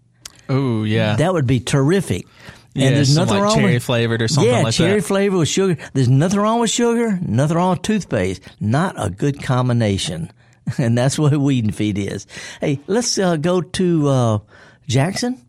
Oh 0.49 0.85
yeah, 0.85 1.17
That 1.17 1.33
would 1.33 1.47
be 1.47 1.61
terrific. 1.61 2.27
And 2.75 2.85
yeah, 2.85 2.91
there's 2.91 3.17
nothing 3.17 3.35
like 3.35 3.43
wrong 3.43 3.55
cherry 3.55 3.73
with 3.75 3.85
flavored 3.85 4.21
or 4.21 4.29
something 4.29 4.53
yeah, 4.53 4.61
like 4.63 4.75
cherry 4.75 5.01
that. 5.01 5.07
flavor 5.07 5.39
with 5.39 5.49
sugar. 5.49 5.81
There's 5.95 6.11
nothing 6.11 6.39
wrong 6.39 6.61
with 6.61 6.71
sugar. 6.71 7.19
Nothing 7.23 7.57
wrong 7.57 7.71
with 7.71 7.83
toothpaste. 7.83 8.43
Not 8.61 8.95
a 8.99 9.09
good 9.09 9.43
combination, 9.43 10.31
and 10.79 10.97
that's 10.97 11.19
what 11.19 11.35
weed 11.37 11.65
and 11.65 11.75
feed 11.75 11.97
is. 11.97 12.27
Hey, 12.61 12.81
let's 12.87 13.19
uh, 13.19 13.37
go 13.37 13.63
to 13.63 14.09
uh, 14.09 14.39
Jackson 14.87 15.41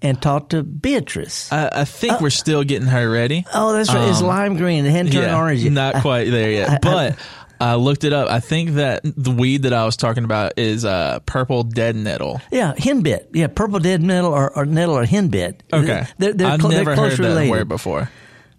and 0.00 0.20
talk 0.20 0.48
to 0.50 0.62
Beatrice. 0.62 1.52
I, 1.52 1.68
I 1.72 1.84
think 1.84 2.20
we're 2.20 2.30
still 2.30 2.64
getting 2.64 2.88
her 2.88 3.08
ready. 3.10 3.44
oh, 3.54 3.72
that's 3.72 3.92
right. 3.94 4.08
it's 4.08 4.20
um, 4.20 4.26
lime 4.26 4.56
green. 4.56 4.84
It 4.84 4.90
hadn't 4.90 5.12
turned 5.12 5.26
yeah, 5.26 5.36
orange 5.38 5.62
yet. 5.62 5.72
not 5.72 5.94
I- 5.96 6.00
quite 6.00 6.30
there 6.30 6.50
yet. 6.50 6.70
I- 6.70 6.78
but 6.82 7.18
I 7.60 7.76
looked 7.76 8.02
it 8.02 8.12
up. 8.12 8.28
I 8.28 8.40
think 8.40 8.70
that 8.72 9.02
the 9.04 9.30
weed 9.30 9.62
that 9.62 9.72
I 9.72 9.84
was 9.84 9.96
talking 9.96 10.24
about 10.24 10.54
is 10.58 10.84
uh, 10.84 11.20
purple 11.26 11.62
dead 11.62 11.94
nettle. 11.94 12.40
Yeah, 12.50 12.74
henbit. 12.76 13.26
Yeah, 13.32 13.46
purple 13.46 13.78
dead 13.78 14.02
nettle 14.02 14.32
or, 14.32 14.50
or 14.56 14.66
nettle 14.66 14.98
or 14.98 15.04
henbit. 15.06 15.60
Okay, 15.72 16.04
they're, 16.18 16.32
they're, 16.32 16.48
I've 16.48 16.60
cl- 16.60 16.72
never 16.72 16.96
heard 16.96 17.16
related. 17.20 17.46
that 17.46 17.50
word 17.50 17.68
before. 17.68 18.10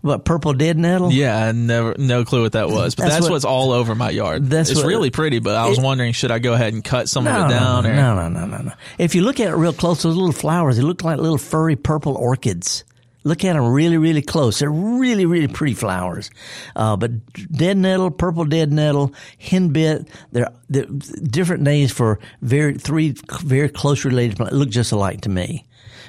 What 0.03 0.25
purple 0.25 0.51
dead 0.53 0.77
nettle? 0.77 1.13
Yeah, 1.13 1.45
I 1.47 1.53
never, 1.53 1.95
no 1.97 2.25
clue 2.25 2.41
what 2.43 2.51
that 2.51 2.67
was. 2.69 2.93
But 2.93 3.03
That's 3.03 3.13
that's, 3.15 3.23
what- 3.23 3.31
what's 3.31 3.45
all 3.45 3.71
over 3.71 3.95
my 3.95 4.09
yard. 4.09 4.45
That's 4.49 4.69
it's 4.69 4.81
what- 4.81 4.87
really 4.89 5.09
pretty. 5.11 5.39
But 5.39 5.55
I 5.55 5.69
was 5.69 5.77
it- 5.79 5.81
wondering, 5.83 6.11
should 6.11 6.29
I 6.29 6.39
go 6.39 6.51
ahead 6.53 6.73
and 6.73 6.83
cut 6.83 7.07
some 7.07 7.23
No, 7.23 7.31
of 7.31 7.49
it 7.49 7.53
down? 7.53 7.83
no, 7.85 7.89
or, 7.89 7.93
no, 7.95 8.15
no, 8.15 8.27
no, 8.27 8.45
no, 8.45 8.57
no. 8.63 8.71
If 8.97 9.15
you 9.15 9.21
look 9.21 9.39
at 9.39 9.47
it 9.47 9.55
real 9.55 9.71
close, 9.71 10.03
those 10.03 10.17
little 10.17 10.33
flowers, 10.33 10.75
they 10.75 10.83
look 10.83 11.05
like 11.05 11.19
little 11.19 11.37
furry 11.37 11.77
purple 11.77 12.15
orchids. 12.15 12.83
Look 13.23 13.45
at 13.45 13.53
them 13.53 13.65
really, 13.71 13.95
really 13.97 14.21
close. 14.21 14.59
They're 14.59 14.69
really, 14.69 15.25
really 15.25 15.47
pretty 15.47 15.73
flowers. 15.75 16.29
Uh, 16.75 16.97
but 16.97 17.11
dead 17.49 17.77
nettle, 17.77 18.11
purple 18.11 18.43
dead 18.43 18.73
nettle, 18.73 19.13
henbit, 19.41 20.09
they're, 20.33 20.49
they're 20.67 20.83
different 20.83 21.63
names 21.63 21.93
for 21.93 22.19
very 22.41 22.73
three 22.73 23.15
very 23.41 23.69
close 23.69 24.03
related 24.03 24.35
plants. 24.35 24.53
Look 24.53 24.69
just 24.69 24.91
alike 24.91 25.21
to 25.21 25.29
me. 25.29 25.63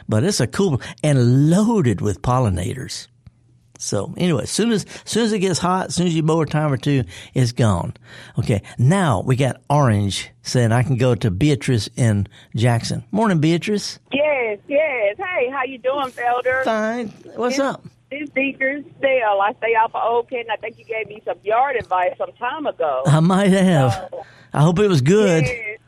But 0.08 0.24
it's 0.24 0.40
a 0.40 0.48
cool 0.48 0.82
and 1.04 1.48
loaded 1.50 2.00
with 2.00 2.20
pollinators. 2.22 3.06
So 3.78 4.14
anyway, 4.16 4.44
as 4.44 4.50
soon 4.50 4.70
as, 4.72 4.84
as 4.84 5.10
soon 5.10 5.24
as 5.24 5.32
it 5.32 5.40
gets 5.40 5.58
hot, 5.58 5.86
as 5.88 5.94
soon 5.94 6.06
as 6.06 6.14
you 6.14 6.22
mow 6.22 6.40
a 6.40 6.46
time 6.46 6.72
or 6.72 6.76
two, 6.76 7.04
it's 7.34 7.52
gone. 7.52 7.94
Okay. 8.38 8.62
Now 8.78 9.22
we 9.22 9.36
got 9.36 9.60
Orange 9.68 10.30
saying 10.42 10.72
I 10.72 10.82
can 10.82 10.96
go 10.96 11.14
to 11.14 11.30
Beatrice 11.30 11.88
in 11.96 12.26
Jackson. 12.54 13.04
Morning, 13.10 13.40
Beatrice. 13.40 13.98
Yes, 14.12 14.58
yes. 14.68 15.16
Hey, 15.18 15.50
how 15.50 15.64
you 15.64 15.78
doing, 15.78 16.08
Felder? 16.08 16.64
Fine. 16.64 17.08
What's 17.36 17.58
up? 17.58 17.84
This 18.10 18.28
Beaker's 18.30 18.84
Dale. 19.02 19.40
I 19.42 19.54
stay 19.58 19.74
off 19.74 19.94
of 19.94 20.02
Old 20.04 20.30
Kent. 20.30 20.48
I 20.52 20.56
think 20.56 20.78
you 20.78 20.84
gave 20.84 21.08
me 21.08 21.20
some 21.24 21.38
yard 21.42 21.76
advice 21.76 22.12
some 22.16 22.32
time 22.32 22.66
ago. 22.66 23.02
I 23.06 23.18
might 23.20 23.50
have. 23.50 24.08
I 24.52 24.60
hope 24.60 24.78
it 24.78 24.88
was 24.88 25.00
good. 25.00 25.42
Yes. 25.44 25.78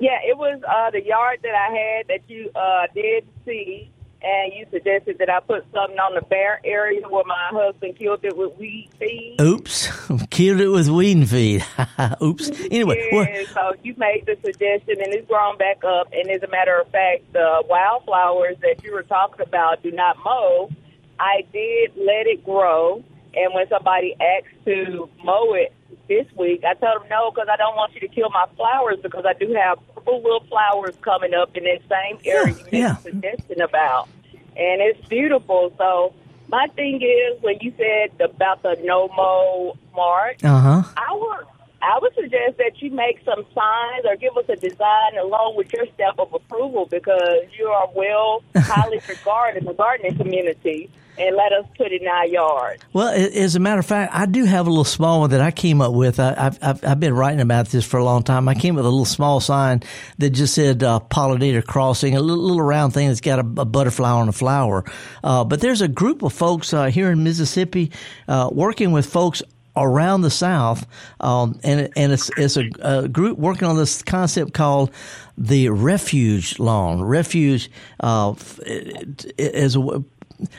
Yeah, 0.00 0.18
it 0.26 0.36
was 0.36 0.60
uh, 0.66 0.90
the 0.90 1.04
yard 1.04 1.40
that 1.42 1.54
I 1.54 1.76
had 1.76 2.08
that 2.08 2.28
you 2.28 2.50
uh, 2.54 2.86
did 2.94 3.28
see, 3.44 3.92
and 4.22 4.52
you 4.52 4.66
suggested 4.70 5.18
that 5.18 5.30
I 5.30 5.40
put 5.40 5.64
something 5.72 5.98
on 5.98 6.14
the 6.14 6.22
bare 6.22 6.60
area 6.64 7.00
where 7.08 7.24
my 7.24 7.48
husband 7.50 7.98
killed 7.98 8.24
it 8.24 8.36
with 8.36 8.56
weed 8.58 8.90
feed. 8.98 9.36
Oops. 9.40 9.88
Killed 10.30 10.60
it 10.60 10.68
with 10.68 10.88
weed 10.88 11.28
feed. 11.28 11.64
Oops. 12.22 12.50
Anyway, 12.70 13.08
well, 13.12 13.26
so 13.54 13.72
you 13.82 13.94
made 13.96 14.26
the 14.26 14.36
suggestion, 14.44 15.00
and 15.02 15.14
it's 15.14 15.26
grown 15.26 15.56
back 15.56 15.82
up. 15.84 16.08
And 16.12 16.30
as 16.30 16.42
a 16.42 16.48
matter 16.48 16.78
of 16.78 16.88
fact, 16.90 17.32
the 17.32 17.62
wildflowers 17.68 18.56
that 18.60 18.84
you 18.84 18.92
were 18.92 19.02
talking 19.02 19.40
about 19.40 19.82
do 19.82 19.90
not 19.90 20.16
mow. 20.24 20.70
I 21.18 21.44
did 21.52 21.92
let 21.96 22.26
it 22.26 22.44
grow, 22.44 23.04
and 23.34 23.54
when 23.54 23.68
somebody 23.68 24.16
asked 24.20 24.64
to 24.66 25.08
mow 25.24 25.54
it 25.54 25.72
this 26.08 26.26
week, 26.36 26.62
I 26.64 26.74
told 26.74 27.02
them 27.02 27.08
no 27.10 27.30
because 27.30 27.48
I 27.50 27.56
don't 27.56 27.76
want 27.76 27.94
you 27.94 28.00
to 28.00 28.08
kill 28.08 28.30
my 28.30 28.46
flowers 28.56 28.98
because 29.02 29.24
I 29.26 29.32
do 29.34 29.52
have 29.54 29.78
purple 30.00 30.22
little 30.22 30.44
flowers 30.48 30.94
coming 31.02 31.34
up 31.34 31.56
in 31.56 31.64
that 31.64 31.80
same 31.88 32.18
area 32.24 32.54
you 32.54 32.64
made 32.64 32.78
yeah. 32.78 32.96
a 32.96 33.00
suggestion 33.00 33.60
about, 33.60 34.08
and 34.56 34.80
it's 34.80 35.06
beautiful. 35.08 35.72
So. 35.78 36.14
My 36.48 36.66
thing 36.74 37.00
is 37.00 37.40
when 37.42 37.58
you 37.60 37.72
said 37.78 38.20
about 38.20 38.64
the 38.64 38.76
no 38.82 39.06
mow 39.16 39.78
mark, 39.94 40.42
uh 40.42 40.82
huh. 40.82 40.82
I 40.96 41.14
would 41.14 41.46
I 41.82 41.98
would 42.00 42.14
suggest 42.14 42.58
that 42.58 42.82
you 42.82 42.90
make 42.90 43.20
some 43.24 43.44
signs 43.54 44.04
or 44.04 44.16
give 44.16 44.36
us 44.36 44.44
a 44.48 44.56
design 44.56 45.16
along 45.20 45.54
with 45.56 45.72
your 45.72 45.86
stamp 45.94 46.18
of 46.18 46.32
approval 46.34 46.86
because 46.86 47.44
you 47.58 47.68
are 47.68 47.88
well 47.94 48.42
highly 48.56 49.00
regarded 49.08 49.60
in 49.60 49.64
the 49.66 49.74
gardening 49.74 50.16
community 50.16 50.90
and 51.20 51.36
let 51.36 51.52
us 51.52 51.66
put 51.76 51.92
it 51.92 52.00
in 52.00 52.08
our 52.08 52.26
yard. 52.26 52.82
Well, 52.92 53.08
as 53.08 53.54
a 53.54 53.60
matter 53.60 53.78
of 53.78 53.86
fact, 53.86 54.14
I 54.14 54.24
do 54.24 54.44
have 54.44 54.66
a 54.66 54.70
little 54.70 54.84
small 54.84 55.20
one 55.20 55.30
that 55.30 55.40
I 55.42 55.50
came 55.50 55.82
up 55.82 55.92
with. 55.92 56.18
I, 56.18 56.34
I've, 56.36 56.58
I've, 56.62 56.84
I've 56.84 57.00
been 57.00 57.14
writing 57.14 57.40
about 57.40 57.68
this 57.68 57.84
for 57.84 57.98
a 57.98 58.04
long 58.04 58.22
time. 58.22 58.48
I 58.48 58.54
came 58.54 58.74
up 58.74 58.78
with 58.78 58.86
a 58.86 58.90
little 58.90 59.04
small 59.04 59.40
sign 59.40 59.82
that 60.18 60.30
just 60.30 60.54
said 60.54 60.82
uh, 60.82 61.00
pollinator 61.10 61.64
crossing, 61.64 62.16
a 62.16 62.20
little, 62.20 62.42
little 62.42 62.62
round 62.62 62.94
thing 62.94 63.08
that's 63.08 63.20
got 63.20 63.38
a, 63.38 63.60
a 63.60 63.64
butterfly 63.66 64.10
on 64.10 64.28
a 64.28 64.32
flower. 64.32 64.84
Uh, 65.22 65.44
but 65.44 65.60
there's 65.60 65.82
a 65.82 65.88
group 65.88 66.22
of 66.22 66.32
folks 66.32 66.72
uh, 66.72 66.86
here 66.86 67.10
in 67.10 67.22
Mississippi 67.22 67.92
uh, 68.26 68.48
working 68.50 68.92
with 68.92 69.04
folks 69.04 69.42
around 69.76 70.22
the 70.22 70.30
South, 70.30 70.86
um, 71.20 71.60
and 71.62 71.90
and 71.96 72.12
it's 72.12 72.30
it's 72.36 72.56
a, 72.56 72.68
a 72.80 73.08
group 73.08 73.38
working 73.38 73.68
on 73.68 73.76
this 73.76 74.02
concept 74.02 74.52
called 74.52 74.90
the 75.38 75.68
refuge 75.68 76.58
lawn. 76.58 77.02
Refuge 77.02 77.70
uh, 78.00 78.34
is 78.66 79.76
a 79.76 80.02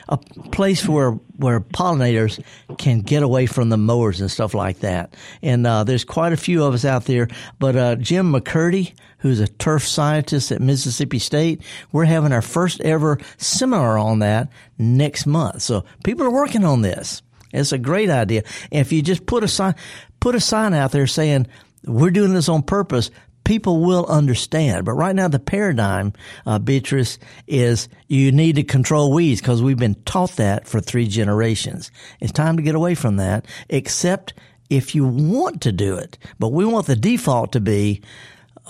a 0.08 0.16
place 0.16 0.86
where 0.88 1.12
where 1.36 1.60
pollinators 1.60 2.42
can 2.78 3.00
get 3.00 3.22
away 3.22 3.46
from 3.46 3.68
the 3.68 3.76
mowers 3.76 4.20
and 4.20 4.30
stuff 4.30 4.54
like 4.54 4.80
that. 4.80 5.14
And 5.42 5.66
uh, 5.66 5.84
there's 5.84 6.04
quite 6.04 6.32
a 6.32 6.36
few 6.36 6.64
of 6.64 6.74
us 6.74 6.84
out 6.84 7.06
there. 7.06 7.28
But 7.58 7.76
uh, 7.76 7.96
Jim 7.96 8.32
McCurdy, 8.32 8.94
who's 9.18 9.40
a 9.40 9.48
turf 9.48 9.86
scientist 9.86 10.52
at 10.52 10.60
Mississippi 10.60 11.18
State, 11.18 11.62
we're 11.90 12.04
having 12.04 12.32
our 12.32 12.42
first 12.42 12.80
ever 12.82 13.18
seminar 13.38 13.98
on 13.98 14.20
that 14.20 14.48
next 14.78 15.26
month. 15.26 15.62
So 15.62 15.84
people 16.04 16.26
are 16.26 16.30
working 16.30 16.64
on 16.64 16.82
this. 16.82 17.22
It's 17.52 17.72
a 17.72 17.78
great 17.78 18.10
idea. 18.10 18.44
And 18.70 18.80
if 18.80 18.92
you 18.92 19.02
just 19.02 19.26
put 19.26 19.44
a 19.44 19.48
sign 19.48 19.74
put 20.20 20.34
a 20.34 20.40
sign 20.40 20.72
out 20.72 20.92
there 20.92 21.06
saying 21.06 21.46
we're 21.84 22.10
doing 22.10 22.32
this 22.32 22.48
on 22.48 22.62
purpose, 22.62 23.10
people 23.44 23.80
will 23.80 24.06
understand. 24.06 24.84
But 24.84 24.92
right 24.92 25.14
now, 25.14 25.28
the 25.28 25.38
paradigm, 25.38 26.12
uh, 26.46 26.58
Beatrice, 26.58 27.18
is 27.46 27.88
you 28.08 28.32
need 28.32 28.56
to 28.56 28.62
control 28.62 29.12
weeds 29.12 29.40
because 29.40 29.62
we've 29.62 29.78
been 29.78 29.96
taught 30.04 30.36
that 30.36 30.66
for 30.66 30.80
three 30.80 31.06
generations. 31.06 31.90
It's 32.20 32.32
time 32.32 32.56
to 32.56 32.62
get 32.62 32.74
away 32.74 32.94
from 32.94 33.16
that, 33.16 33.46
except 33.68 34.34
if 34.70 34.94
you 34.94 35.06
want 35.06 35.62
to 35.62 35.72
do 35.72 35.96
it. 35.96 36.18
But 36.38 36.48
we 36.48 36.64
want 36.64 36.86
the 36.86 36.96
default 36.96 37.52
to 37.52 37.60
be 37.60 38.02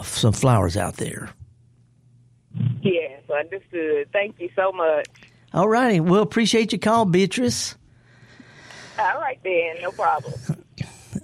some 0.02 0.32
flowers 0.32 0.76
out 0.76 0.96
there. 0.96 1.30
Yes, 2.82 3.22
understood. 3.30 4.08
Thank 4.12 4.40
you 4.40 4.50
so 4.54 4.72
much. 4.72 5.06
All 5.54 5.68
righty. 5.68 6.00
Well, 6.00 6.22
appreciate 6.22 6.72
your 6.72 6.78
call, 6.78 7.04
Beatrice. 7.04 7.76
All 8.98 9.20
right 9.20 9.38
then, 9.42 9.82
no 9.82 9.90
problem. 9.90 10.34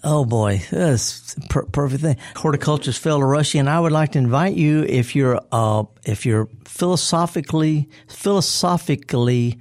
Oh 0.04 0.24
boy, 0.24 0.62
that's 0.70 1.34
per- 1.48 1.64
perfect 1.66 2.02
thing. 2.02 2.16
Horticulturist 2.36 3.02
Felder 3.02 3.28
Rushing, 3.28 3.60
and 3.60 3.70
I 3.70 3.80
would 3.80 3.92
like 3.92 4.12
to 4.12 4.18
invite 4.18 4.54
you 4.54 4.84
if 4.84 5.16
you're 5.16 5.40
uh, 5.50 5.84
if 6.04 6.24
you're 6.24 6.48
philosophically 6.64 7.88
philosophically 8.08 9.58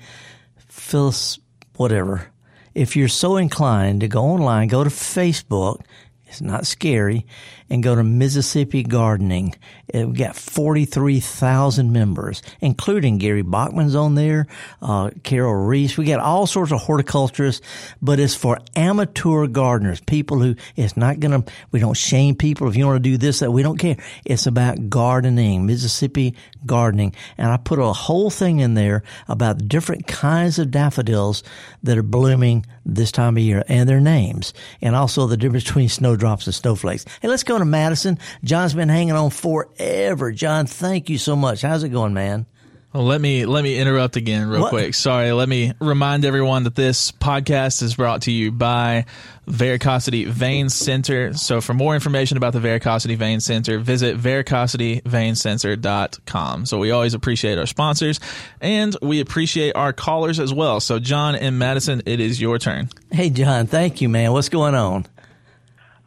philos 0.67 1.39
whatever. 1.75 2.27
If 2.75 2.95
you're 2.95 3.07
so 3.07 3.37
inclined 3.37 4.01
to 4.01 4.07
go 4.07 4.23
online, 4.23 4.67
go 4.67 4.83
to 4.83 4.89
Facebook. 4.89 5.81
It's 6.27 6.41
not 6.41 6.67
scary, 6.67 7.25
and 7.69 7.81
go 7.81 7.95
to 7.95 8.03
Mississippi 8.03 8.83
Gardening. 8.83 9.55
Uh, 9.93 10.07
We've 10.07 10.17
got 10.17 10.35
forty 10.35 10.85
three 10.85 11.19
thousand 11.19 11.91
members, 11.91 12.41
including 12.59 13.17
Gary 13.17 13.41
Bachman's 13.41 13.95
on 13.95 14.15
there, 14.15 14.47
uh, 14.81 15.11
Carol 15.23 15.53
Reese. 15.53 15.97
We 15.97 16.05
got 16.05 16.19
all 16.19 16.47
sorts 16.47 16.71
of 16.71 16.81
horticulturists, 16.81 17.65
but 18.01 18.19
it's 18.19 18.35
for 18.35 18.59
amateur 18.75 19.47
gardeners, 19.47 20.01
people 20.01 20.39
who 20.39 20.55
it's 20.75 20.97
not 20.97 21.19
gonna. 21.19 21.43
We 21.71 21.79
don't 21.79 21.95
shame 21.95 22.35
people 22.35 22.67
if 22.67 22.75
you 22.75 22.85
want 22.85 23.03
to 23.03 23.09
do 23.09 23.17
this 23.17 23.39
that 23.39 23.51
we 23.51 23.63
don't 23.63 23.77
care. 23.77 23.97
It's 24.25 24.45
about 24.45 24.89
gardening, 24.89 25.65
Mississippi 25.65 26.35
gardening, 26.65 27.15
and 27.37 27.49
I 27.49 27.57
put 27.57 27.79
a 27.79 27.93
whole 27.93 28.29
thing 28.29 28.59
in 28.59 28.73
there 28.73 29.03
about 29.27 29.67
different 29.67 30.07
kinds 30.07 30.59
of 30.59 30.71
daffodils 30.71 31.43
that 31.83 31.97
are 31.97 32.03
blooming 32.03 32.65
this 32.85 33.11
time 33.11 33.37
of 33.37 33.43
year 33.43 33.63
and 33.67 33.87
their 33.87 33.99
names, 33.99 34.53
and 34.81 34.95
also 34.95 35.27
the 35.27 35.37
difference 35.37 35.65
between 35.65 35.89
snowdrops 35.89 36.45
and 36.45 36.55
snowflakes. 36.55 37.05
Hey, 37.21 37.27
let's 37.27 37.43
go 37.43 37.57
to 37.57 37.65
Madison. 37.65 38.17
John's 38.43 38.73
been 38.73 38.89
hanging 38.89 39.13
on 39.13 39.29
forever. 39.77 40.31
John, 40.31 40.65
thank 40.65 41.09
you 41.09 41.17
so 41.17 41.35
much. 41.35 41.61
How's 41.61 41.83
it 41.83 41.89
going, 41.89 42.13
man? 42.13 42.45
Well, 42.93 43.03
let 43.03 43.19
me 43.19 43.45
let 43.45 43.63
me 43.65 43.77
interrupt 43.77 44.15
again 44.15 44.47
real 44.47 44.61
What? 44.61 44.69
quick. 44.69 44.93
Sorry, 44.95 45.31
let 45.33 45.47
me 45.49 45.73
remind 45.79 46.23
everyone 46.25 46.63
that 46.63 46.73
this 46.73 47.11
podcast 47.11 47.83
is 47.83 47.95
brought 47.95 48.21
to 48.23 48.31
you 48.31 48.49
by 48.51 49.05
Varicosity 49.45 50.25
Vein 50.25 50.69
Center. 50.69 51.33
So 51.33 51.59
for 51.61 51.73
more 51.73 51.93
information 51.95 52.37
about 52.37 52.53
the 52.53 52.59
Varicosity 52.59 53.17
Vein 53.17 53.41
Center, 53.41 53.77
visit 53.77 54.17
varicosityveincenter.com. 54.17 56.65
So 56.65 56.79
we 56.79 56.91
always 56.91 57.13
appreciate 57.13 57.57
our 57.57 57.65
sponsors 57.65 58.21
and 58.61 58.95
we 59.01 59.19
appreciate 59.19 59.75
our 59.75 59.91
callers 59.93 60.39
as 60.39 60.53
well. 60.53 60.79
So 60.79 60.97
John 60.97 61.35
and 61.35 61.59
Madison, 61.59 62.01
it 62.05 62.19
is 62.21 62.39
your 62.41 62.57
turn. 62.57 62.87
Hey, 63.11 63.29
John, 63.29 63.67
thank 63.67 63.99
you, 64.01 64.07
man. 64.09 64.31
What's 64.31 64.49
going 64.49 64.75
on? 64.75 65.05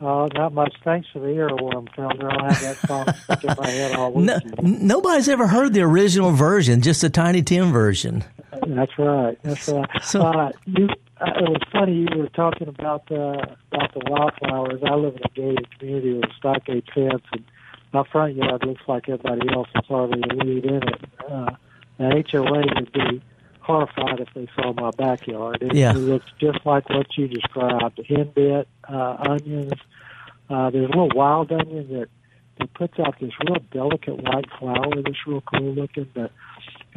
Oh, 0.02 0.28
not 0.34 0.54
much. 0.54 0.74
Thanks 0.82 1.08
for 1.12 1.18
the 1.18 1.26
earworm, 1.26 1.88
Felder. 1.94 2.32
I'll 2.32 2.48
have 2.48 2.60
that 2.62 2.76
song 2.86 3.06
stuck 3.24 3.44
in 3.44 3.54
my 3.58 3.68
head 3.68 3.96
all 3.96 4.12
week. 4.12 4.26
No, 4.26 4.38
nobody's 4.62 5.28
ever 5.28 5.46
heard 5.46 5.74
the 5.74 5.82
original 5.82 6.32
version, 6.32 6.80
just 6.80 7.02
the 7.02 7.10
Tiny 7.10 7.42
Tim 7.42 7.70
version. 7.70 8.24
That's 8.66 8.98
right. 8.98 9.38
That's 9.42 9.68
right. 9.68 9.88
So- 10.02 10.22
uh, 10.22 10.52
you, 10.66 10.88
uh, 11.20 11.32
it 11.36 11.48
was 11.50 11.60
funny 11.70 11.92
you 12.10 12.18
were 12.18 12.28
talking 12.30 12.66
about 12.68 13.10
uh, 13.12 13.44
about 13.72 13.92
the 13.92 14.00
wildflowers. 14.08 14.80
I 14.82 14.94
live 14.94 15.16
in 15.16 15.22
a 15.22 15.28
gated 15.34 15.78
community 15.78 16.14
with 16.14 16.24
a 16.30 16.34
stockade 16.38 16.84
fence, 16.94 17.22
and 17.32 17.44
my 17.92 18.02
front 18.10 18.36
yard 18.36 18.64
looks 18.64 18.80
like 18.88 19.06
everybody 19.08 19.52
else. 19.52 19.68
There's 19.74 19.86
hardly 19.86 20.22
a 20.30 20.34
weed 20.44 20.64
in 20.64 20.76
it. 20.82 21.04
Uh, 21.30 21.50
the 21.98 22.24
HOA 22.32 22.64
would 22.74 22.92
be 22.92 23.22
horrified 23.70 24.20
if 24.20 24.28
they 24.34 24.48
saw 24.56 24.72
my 24.72 24.90
backyard. 24.90 25.58
It, 25.62 25.74
Yeah. 25.74 25.92
it 25.92 25.96
looks 25.98 26.26
just 26.38 26.64
like 26.66 26.88
what 26.90 27.06
you 27.16 27.28
described: 27.28 27.96
the 27.96 28.02
henbit, 28.04 28.66
uh, 28.88 29.16
onions. 29.30 29.72
Uh, 30.48 30.70
there's 30.70 30.86
a 30.86 30.88
little 30.88 31.10
wild 31.14 31.52
onion 31.52 31.86
that 31.92 32.08
that 32.58 32.74
puts 32.74 32.98
out 32.98 33.18
this 33.20 33.32
real 33.46 33.56
delicate 33.72 34.16
white 34.22 34.44
flower 34.58 34.90
that's 35.02 35.26
real 35.26 35.42
cool 35.42 35.72
looking. 35.74 36.08
But 36.12 36.30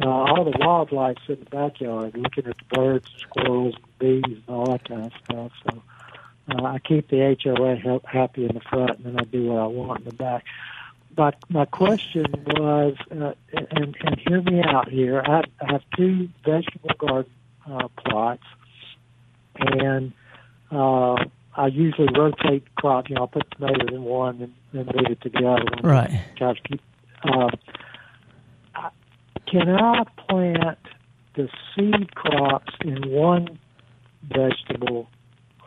uh, 0.02 0.08
all 0.08 0.44
the 0.44 0.56
wildlife's 0.58 1.22
in 1.28 1.38
the 1.40 1.46
backyard, 1.50 2.16
looking 2.16 2.46
at 2.46 2.56
the 2.58 2.64
birds, 2.76 3.08
squirrels, 3.18 3.74
bees, 3.98 4.22
and 4.26 4.42
all 4.48 4.66
that 4.72 4.86
kind 4.88 5.06
of 5.06 5.12
stuff. 5.24 5.52
So 5.64 5.82
uh, 6.50 6.64
I 6.64 6.78
keep 6.80 7.08
the 7.08 7.36
HOA 7.42 7.76
ha- 7.76 8.06
happy 8.20 8.44
in 8.44 8.54
the 8.54 8.60
front, 8.60 8.98
and 8.98 9.04
then 9.06 9.16
I 9.18 9.24
do 9.24 9.44
what 9.44 9.58
I 9.62 9.66
want 9.66 10.00
in 10.00 10.04
the 10.10 10.14
back. 10.14 10.44
But 11.14 11.36
my 11.48 11.64
question 11.64 12.26
was, 12.46 12.94
uh, 13.10 13.32
and, 13.52 13.96
and 14.00 14.18
hear 14.26 14.42
me 14.42 14.62
out 14.64 14.88
here. 14.88 15.22
I, 15.24 15.42
I 15.60 15.72
have 15.72 15.82
two 15.96 16.28
vegetable 16.44 16.90
garden 16.98 17.30
uh, 17.70 17.88
plots, 17.98 18.42
and 19.56 20.12
uh, 20.72 21.14
I 21.56 21.66
usually 21.68 22.08
rotate 22.16 22.74
crops. 22.74 23.10
You 23.10 23.16
know, 23.16 23.22
I'll 23.22 23.26
put 23.28 23.48
tomatoes 23.52 23.88
in 23.92 24.02
one 24.02 24.40
and 24.42 24.52
then 24.72 24.86
move 24.86 25.10
it 25.10 25.20
to 25.22 25.28
the 25.28 25.46
other 25.46 25.64
one. 25.74 25.82
Right. 25.82 26.20
Try 26.36 26.54
to 26.54 26.60
keep. 26.62 26.80
Um, 27.22 27.50
I- 28.74 28.90
can 29.46 29.68
I 29.68 30.04
plant 30.28 30.78
the 31.36 31.48
seed 31.76 32.14
crops 32.14 32.72
in 32.80 33.08
one 33.10 33.58
vegetable 34.22 35.08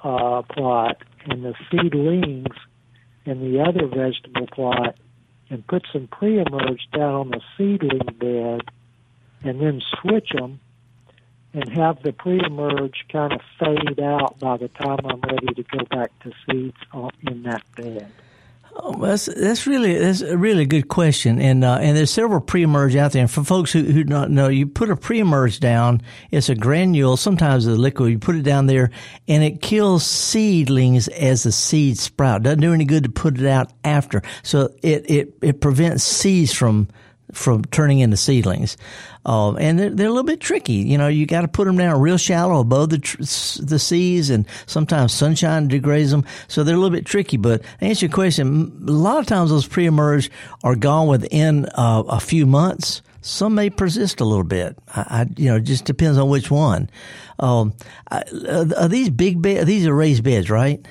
uh, 0.04 0.42
plot 0.42 0.98
and 1.26 1.44
the 1.46 1.54
seedlings 1.72 2.48
in 3.26 3.40
the 3.52 3.62
other 3.62 3.88
vegetable 3.88 4.48
plot, 4.48 4.96
and 5.50 5.66
put 5.68 5.86
some 5.92 6.08
pre-emerge 6.08 6.88
down 6.92 7.14
on 7.14 7.30
the 7.32 7.42
seedling 7.58 8.16
bed, 8.20 8.62
and 9.44 9.62
then 9.62 9.82
switch 10.02 10.30
them, 10.32 10.60
and 11.54 11.70
have 11.70 12.02
the 12.04 12.12
pre-emerge 12.12 13.06
kind 13.10 13.34
of 13.34 13.42
fade 13.60 14.00
out 14.00 14.40
by 14.40 14.58
the 14.58 14.68
time 14.68 15.00
I'm 15.06 15.22
ready 15.22 15.54
to 15.56 15.64
go 15.64 15.86
back 15.90 16.12
to 16.20 16.32
seeds 16.46 16.78
in 17.28 17.44
that 17.44 17.64
bed. 17.76 18.12
Oh, 18.80 18.94
that's 19.02 19.26
that's 19.26 19.66
really 19.66 19.98
that's 19.98 20.22
a 20.22 20.38
really 20.38 20.66
good 20.68 20.88
question, 20.88 21.42
and 21.42 21.64
uh, 21.64 21.80
and 21.82 21.98
there's 21.98 22.12
several 22.12 22.40
pre-emerge 22.40 22.96
out 22.96 23.12
there. 23.12 23.22
And 23.22 23.32
for 23.32 23.44
folks 23.44 23.72
who 23.72 23.82
who 23.82 24.04
not 24.04 24.30
know, 24.30 24.50
you 24.50 24.68
put 24.68 24.92
a 24.92 24.96
pre-emerge 24.96 25.60
down. 25.60 26.02
It's 26.30 26.50
a 26.50 26.56
granule, 26.56 27.18
sometimes 27.18 27.66
a 27.66 27.72
liquid. 27.72 28.12
You 28.12 28.20
put 28.20 28.36
it 28.36 28.44
down 28.44 28.68
there, 28.68 28.92
and 29.28 29.44
it 29.44 29.62
kills 29.62 30.06
seedlings 30.06 31.08
as 31.08 31.42
the 31.42 31.52
seeds 31.52 32.02
sprout. 32.02 32.44
Doesn't 32.44 32.60
do 32.60 32.72
any 32.72 32.86
good 32.86 33.06
to 33.06 33.10
put 33.10 33.40
it 33.40 33.48
out 33.48 33.74
after. 33.84 34.22
So 34.44 34.70
it 34.84 35.10
it 35.10 35.34
it 35.42 35.60
prevents 35.60 36.04
seeds 36.04 36.54
from 36.54 36.88
from 37.34 37.66
turning 37.66 38.00
into 38.00 38.18
seedlings. 38.18 38.78
Um, 39.26 39.58
and 39.60 39.78
they're, 39.78 39.90
they're 39.90 40.08
a 40.08 40.12
little 40.12 40.24
bit 40.24 40.40
tricky. 40.40 40.74
You 40.74 40.98
know, 40.98 41.10
you 41.10 41.26
got 41.26 41.42
to 41.42 41.48
put 41.48 41.66
them 41.66 41.78
down 41.78 42.00
real 42.00 42.18
shallow 42.18 42.60
above 42.62 42.90
the 42.90 43.00
tr- 43.00 43.18
the 43.18 43.78
seas, 43.78 44.30
and 44.30 44.46
sometimes 44.66 45.14
sunshine 45.14 45.68
degrades 45.68 46.12
them. 46.12 46.26
So 46.48 46.64
they're 46.64 46.76
a 46.76 46.78
little 46.80 46.96
bit 46.96 47.06
tricky. 47.06 47.36
But 47.38 47.64
to 47.80 47.86
answer 47.86 48.06
your 48.06 48.14
question, 48.14 48.86
a 48.88 48.92
lot 48.92 49.20
of 49.20 49.26
times 49.26 49.50
those 49.50 49.68
pre-emerge 49.68 50.32
are 50.64 50.76
gone 50.76 51.08
within 51.08 51.66
uh, 51.76 52.04
a 52.08 52.20
few 52.20 52.46
months. 52.46 53.02
Some 53.22 53.56
may 53.56 53.70
persist 53.70 54.22
a 54.22 54.26
little 54.26 54.46
bit. 54.46 54.78
I, 54.96 55.02
I 55.02 55.26
you 55.36 55.50
know, 55.50 55.60
just 55.60 55.84
depends 55.84 56.18
on 56.18 56.30
which 56.30 56.50
one. 56.50 56.90
Um, 57.40 57.74
I, 58.10 58.24
are 58.48 58.84
are 58.84 58.88
these 58.88 59.10
big 59.10 59.42
beds? 59.42 59.66
These 59.66 59.86
are 59.86 59.94
raised 59.94 60.24
beds, 60.24 60.50
right? 60.50 60.86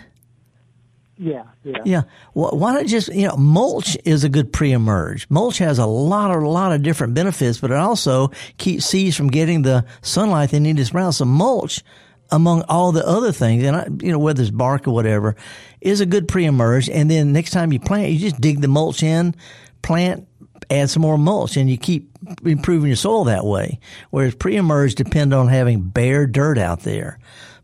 Yeah, 1.16 1.44
yeah. 1.66 1.78
Yeah. 1.84 2.02
Wh- 2.32 2.52
Why 2.54 2.72
not 2.74 2.86
just, 2.86 3.08
you 3.14 3.26
know, 3.26 3.36
mulch 3.36 3.96
is 4.04 4.24
a 4.24 4.28
good 4.28 4.52
pre-emerge. 4.52 5.26
Mulch 5.28 5.58
has 5.58 5.78
a 5.78 5.86
lot 5.86 6.30
of, 6.30 6.42
a 6.42 6.48
lot 6.48 6.72
of 6.72 6.82
different 6.82 7.14
benefits, 7.14 7.58
but 7.58 7.70
it 7.70 7.76
also 7.76 8.30
keeps 8.58 8.86
seeds 8.86 9.16
from 9.16 9.28
getting 9.28 9.62
the 9.62 9.84
sunlight 10.02 10.50
they 10.50 10.60
need 10.60 10.76
to 10.76 10.84
sprout. 10.84 11.14
So 11.14 11.24
mulch, 11.24 11.82
among 12.30 12.62
all 12.62 12.92
the 12.92 13.06
other 13.06 13.32
things, 13.32 13.64
and 13.64 13.76
I, 13.76 13.88
you 14.00 14.12
know, 14.12 14.18
whether 14.18 14.42
it's 14.42 14.50
bark 14.50 14.86
or 14.86 14.92
whatever, 14.92 15.36
is 15.80 16.00
a 16.00 16.06
good 16.06 16.28
pre-emerge. 16.28 16.88
And 16.88 17.10
then 17.10 17.32
next 17.32 17.50
time 17.50 17.72
you 17.72 17.80
plant, 17.80 18.12
you 18.12 18.18
just 18.18 18.40
dig 18.40 18.60
the 18.60 18.68
mulch 18.68 19.02
in, 19.02 19.34
plant, 19.82 20.26
add 20.70 20.90
some 20.90 21.02
more 21.02 21.18
mulch, 21.18 21.56
and 21.56 21.68
you 21.70 21.76
keep 21.76 22.10
improving 22.44 22.88
your 22.88 22.96
soil 22.96 23.24
that 23.24 23.44
way. 23.44 23.78
Whereas 24.10 24.34
pre-emerge 24.34 24.94
depend 24.96 25.32
on 25.34 25.48
having 25.48 25.80
bare 25.82 26.26
dirt 26.26 26.58
out 26.58 26.80
there. 26.80 27.18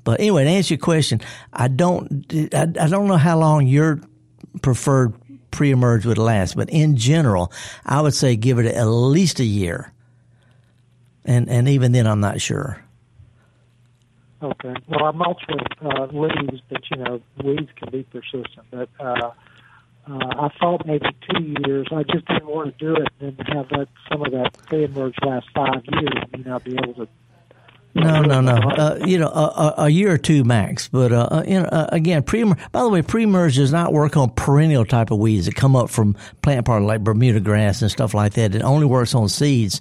But 0.04 0.20
anyway, 0.20 0.44
to 0.44 0.50
answer 0.50 0.74
your 0.74 0.80
question, 0.80 1.20
I 1.52 1.68
don't, 1.68 2.26
I, 2.54 2.62
I 2.62 2.88
don't 2.88 3.06
know 3.06 3.16
how 3.16 3.38
long 3.38 3.66
your 3.66 4.00
preferred 4.60 5.14
pre-emerge 5.50 6.06
would 6.06 6.18
last, 6.18 6.56
but 6.56 6.70
in 6.70 6.96
general, 6.96 7.52
I 7.84 8.00
would 8.00 8.14
say 8.14 8.36
give 8.36 8.58
it 8.58 8.66
at 8.66 8.84
least 8.84 9.38
a 9.38 9.44
year. 9.44 9.92
And, 11.24 11.48
and 11.48 11.68
even 11.68 11.92
then, 11.92 12.06
I'm 12.06 12.20
not 12.20 12.40
sure. 12.40 12.82
Okay. 14.42 14.74
Well, 14.88 15.04
I 15.04 15.10
mulch 15.12 15.42
with 15.48 15.60
uh, 15.82 16.06
leaves, 16.06 16.60
but 16.68 16.82
you 16.90 16.96
know, 16.96 17.20
weeds 17.44 17.70
can 17.76 17.90
be 17.90 18.02
persistent. 18.02 18.66
But 18.72 18.88
uh, 18.98 19.30
uh, 20.08 20.26
I 20.36 20.48
thought 20.58 20.84
maybe 20.84 21.06
two 21.30 21.54
years. 21.64 21.86
I 21.92 22.02
just 22.02 22.26
didn't 22.26 22.46
want 22.46 22.76
to 22.76 22.84
do 22.84 23.00
it 23.00 23.08
and 23.20 23.38
have 23.54 23.68
that 23.68 23.86
some 24.10 24.22
of 24.22 24.32
that 24.32 24.52
pre-emerge 24.66 25.14
last 25.22 25.46
five 25.54 25.82
years 25.92 26.10
and 26.12 26.32
me 26.32 26.50
not 26.50 26.64
be 26.64 26.72
able 26.72 26.94
to. 26.94 27.08
No, 27.94 28.22
no, 28.22 28.40
no. 28.40 28.54
Uh, 28.54 28.98
you 29.04 29.18
know, 29.18 29.28
a, 29.28 29.74
a, 29.78 29.84
a 29.84 29.88
year 29.88 30.12
or 30.12 30.18
two 30.18 30.44
max. 30.44 30.88
But 30.88 31.12
uh, 31.12 31.28
uh, 31.30 31.44
you 31.46 31.60
know, 31.60 31.66
uh, 31.66 31.88
again, 31.92 32.22
pre. 32.22 32.44
By 32.44 32.82
the 32.82 32.88
way, 32.88 33.02
pre-emerge 33.02 33.56
does 33.56 33.72
not 33.72 33.92
work 33.92 34.16
on 34.16 34.30
perennial 34.30 34.84
type 34.84 35.10
of 35.10 35.18
weeds 35.18 35.46
that 35.46 35.54
come 35.54 35.76
up 35.76 35.90
from 35.90 36.16
plant 36.42 36.66
part 36.66 36.82
like 36.82 37.04
Bermuda 37.04 37.40
grass 37.40 37.82
and 37.82 37.90
stuff 37.90 38.14
like 38.14 38.34
that. 38.34 38.54
It 38.54 38.62
only 38.62 38.86
works 38.86 39.14
on 39.14 39.28
seeds. 39.28 39.80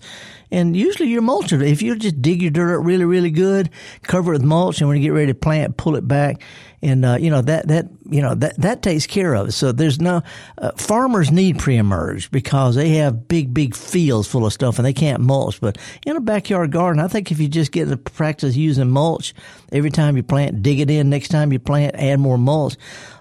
And 0.54 0.76
usually, 0.76 1.10
your 1.10 1.22
mulch. 1.22 1.54
If 1.54 1.82
you 1.82 1.96
just 1.96 2.22
dig 2.22 2.42
your 2.42 2.52
dirt 2.52 2.78
up 2.78 2.86
really, 2.86 3.06
really 3.06 3.32
good, 3.32 3.70
cover 4.04 4.34
it 4.34 4.40
with 4.40 4.44
mulch, 4.44 4.82
and 4.82 4.90
when 4.90 4.98
you 4.98 5.04
get 5.04 5.14
ready 5.14 5.28
to 5.28 5.34
plant, 5.34 5.78
pull 5.78 5.96
it 5.96 6.06
back, 6.08 6.44
and 6.84 7.06
uh, 7.06 7.18
you 7.20 7.30
know 7.30 7.42
that 7.42 7.68
that 7.68 7.88
you 8.10 8.22
know 8.22 8.34
that 8.36 8.58
that 8.58 8.82
takes 8.82 9.06
care 9.06 9.34
of 9.34 9.50
it. 9.50 9.52
So 9.52 9.72
there's 9.72 10.00
no 10.00 10.24
uh, 10.58 10.72
farmers 10.78 11.32
need 11.32 11.60
pre-emerge 11.60 12.32
because 12.32 12.76
they 12.76 12.90
have 12.96 13.28
big, 13.28 13.54
big 13.54 13.76
fields 13.76 14.28
full 14.28 14.46
of 14.46 14.54
stuff 14.54 14.80
and 14.80 14.86
they 14.86 14.94
can't 14.94 15.22
mulch. 15.22 15.62
But 15.62 15.78
in 16.06 16.16
a 16.16 16.22
backyard 16.22 16.72
garden, 16.72 17.02
I 17.02 17.08
think 17.08 17.32
if 17.32 17.40
you 17.40 17.48
just 17.48 17.72
get 17.72 17.86
the 17.86 17.98
practice 17.98 18.56
using 18.56 18.90
mulch 18.90 19.34
every 19.72 19.92
time 19.92 20.18
you 20.18 20.24
plant, 20.24 20.64
dig 20.64 20.80
it 20.80 20.90
in. 20.90 21.10
Next 21.10 21.30
time 21.30 21.54
you 21.54 21.60
plant, 21.60 21.96
add 21.96 22.20
more 22.20 22.38
mulch. 22.38 22.76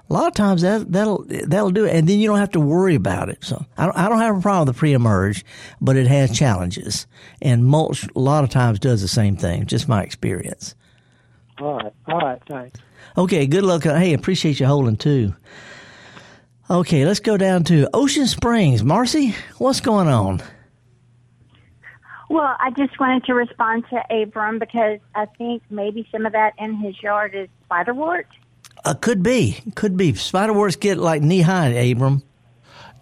A 0.08 0.12
lot 0.12 0.26
of 0.26 0.34
times 0.34 0.62
that 0.62 0.90
that'll 0.90 1.24
that'll 1.28 1.70
do 1.70 1.84
it, 1.84 1.94
and 1.94 2.08
then 2.08 2.18
you 2.18 2.26
don't 2.26 2.38
have 2.38 2.50
to 2.52 2.60
worry 2.60 2.96
about 2.96 3.28
it. 3.28 3.44
So 3.44 3.64
I 3.78 3.84
don't, 3.84 3.96
I 3.96 4.08
don't 4.08 4.18
have 4.18 4.38
a 4.38 4.40
problem 4.40 4.66
with 4.66 4.74
the 4.74 4.78
pre-emerge, 4.78 5.44
but 5.80 5.96
it 5.96 6.08
has 6.08 6.36
challenges, 6.36 7.06
and 7.40 7.64
mulch 7.64 8.08
a 8.16 8.18
lot 8.18 8.42
of 8.42 8.50
times 8.50 8.80
does 8.80 9.02
the 9.02 9.08
same 9.08 9.36
thing. 9.36 9.66
Just 9.66 9.86
my 9.86 10.02
experience. 10.02 10.74
All 11.60 11.76
right. 11.76 11.92
All 12.08 12.18
right. 12.18 12.42
Thanks. 12.48 12.80
Okay, 13.16 13.46
good 13.46 13.64
luck. 13.64 13.84
Hey, 13.84 14.12
appreciate 14.12 14.60
you 14.60 14.66
holding 14.66 14.96
too. 14.96 15.34
Okay, 16.70 17.04
let's 17.04 17.20
go 17.20 17.36
down 17.36 17.64
to 17.64 17.88
Ocean 17.92 18.26
Springs. 18.26 18.84
Marcy, 18.84 19.34
what's 19.58 19.80
going 19.80 20.06
on? 20.06 20.40
Well, 22.28 22.56
I 22.60 22.70
just 22.70 22.98
wanted 23.00 23.24
to 23.24 23.34
respond 23.34 23.84
to 23.90 24.02
Abram 24.08 24.60
because 24.60 25.00
I 25.16 25.26
think 25.26 25.64
maybe 25.68 26.08
some 26.12 26.26
of 26.26 26.32
that 26.32 26.52
in 26.58 26.76
his 26.76 27.02
yard 27.02 27.34
is 27.34 27.48
spiderwort. 27.68 28.26
Uh, 28.84 28.94
could 28.94 29.22
be, 29.22 29.58
could 29.74 29.96
be. 29.96 30.12
Spiderworts 30.12 30.78
get 30.78 30.96
like 30.96 31.22
knee 31.22 31.40
high, 31.40 31.70
Abram. 31.70 32.22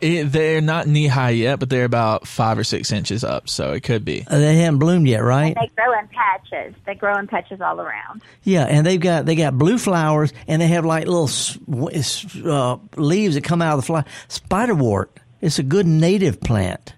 It, 0.01 0.25
they're 0.31 0.61
not 0.61 0.87
knee 0.87 1.07
high 1.09 1.31
yet, 1.31 1.59
but 1.59 1.69
they're 1.71 1.85
about 1.85 2.27
five 2.29 2.57
or 2.59 2.65
six 2.65 2.93
inches 2.93 3.25
up, 3.25 3.49
so 3.49 3.73
it 3.73 3.83
could 3.83 4.05
be. 4.05 4.25
Uh, 4.29 4.39
they 4.39 4.57
haven't 4.59 4.79
bloomed 4.79 5.09
yet, 5.09 5.19
right? 5.25 5.55
They 5.61 5.71
grow 5.77 5.99
in 5.99 6.09
patches. 6.09 6.75
They 6.87 6.95
grow 6.95 7.17
in 7.19 7.27
patches 7.27 7.61
all 7.61 7.81
around. 7.81 8.23
Yeah, 8.45 8.65
and 8.65 8.87
they've 8.87 9.01
got 9.01 9.27
they 9.27 9.35
got 9.35 9.59
blue 9.59 9.77
flowers, 9.79 10.33
and 10.47 10.63
they 10.63 10.69
have 10.69 10.85
like 10.85 11.07
little 11.07 11.25
s- 11.29 11.59
s- 11.93 12.37
uh, 12.45 12.77
leaves 12.97 13.35
that 13.35 13.45
come 13.45 13.61
out 13.61 13.75
of 13.75 13.81
the 13.81 13.87
flower. 13.87 14.05
Spiderwort. 14.29 15.07
It's 15.41 15.59
a 15.59 15.63
good 15.63 15.87
native 15.87 16.41
plant. 16.41 16.95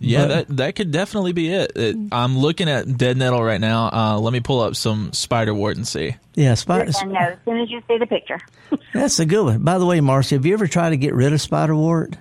Yeah, 0.00 0.26
But- 0.26 0.28
that 0.48 0.56
that 0.56 0.74
could 0.76 0.90
definitely 0.92 1.32
be 1.32 1.52
it. 1.52 1.72
it 1.76 1.96
I'm 2.12 2.38
looking 2.38 2.68
at 2.68 2.96
dead 2.96 3.16
nettle 3.16 3.42
right 3.42 3.60
now. 3.60 3.90
Uh, 3.92 4.18
let 4.18 4.32
me 4.32 4.40
pull 4.40 4.60
up 4.60 4.76
some 4.76 5.12
spider 5.12 5.52
spiderwort 5.52 5.76
and 5.76 5.86
see. 5.86 6.14
Yeah, 6.34 6.54
spider. 6.54 6.90
And 7.00 7.12
know 7.12 7.18
as 7.20 7.38
soon 7.44 7.58
as 7.58 7.70
you 7.70 7.82
see 7.88 7.98
the 7.98 8.06
picture. 8.06 8.38
That's 8.94 9.18
a 9.18 9.26
good 9.26 9.44
one. 9.44 9.62
By 9.62 9.78
the 9.78 9.86
way, 9.86 10.00
Marcy, 10.00 10.36
have 10.36 10.46
you 10.46 10.54
ever 10.54 10.66
tried 10.66 10.90
to 10.90 10.96
get 10.96 11.14
rid 11.14 11.32
of 11.32 11.40
spider 11.40 11.72
spiderwort? 11.72 12.14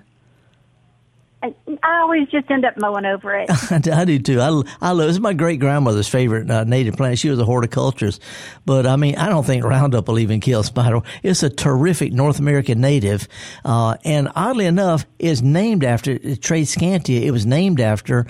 I, 1.44 1.54
always 1.84 2.28
just 2.30 2.50
end 2.50 2.66
up 2.66 2.74
mowing 2.78 3.06
over 3.06 3.36
it. 3.36 3.50
I 3.88 4.06
do 4.06 4.20
too. 4.20 4.42
I, 4.42 4.62
I 4.82 4.92
love. 4.92 5.10
It's 5.10 5.20
my 5.20 5.34
great 5.34 5.60
grandmother's 5.60 6.08
favorite 6.08 6.50
uh, 6.50 6.64
native 6.64 6.96
plant. 6.96 7.20
She 7.20 7.30
was 7.30 7.40
a 7.40 7.46
horticulturist, 7.46 8.22
but 8.66 8.88
I 8.88 8.96
mean, 8.96 9.16
I 9.16 9.30
don't 9.30 9.46
think 9.46 9.64
Roundup 9.64 10.08
will 10.08 10.20
even 10.20 10.40
kill 10.40 10.64
spider. 10.64 11.02
It's 11.22 11.44
a 11.44 11.50
terrific 11.50 12.12
North 12.12 12.40
American 12.40 12.82
native, 12.82 13.28
uh, 13.64 13.98
and 14.04 14.30
oddly 14.36 14.66
enough, 14.66 15.06
is 15.20 15.44
named 15.44 15.84
after 15.84 16.18
Tradescantia. 16.18 17.22
It 17.22 17.32
was 17.32 17.46
named 17.46 17.80
after 17.80 18.26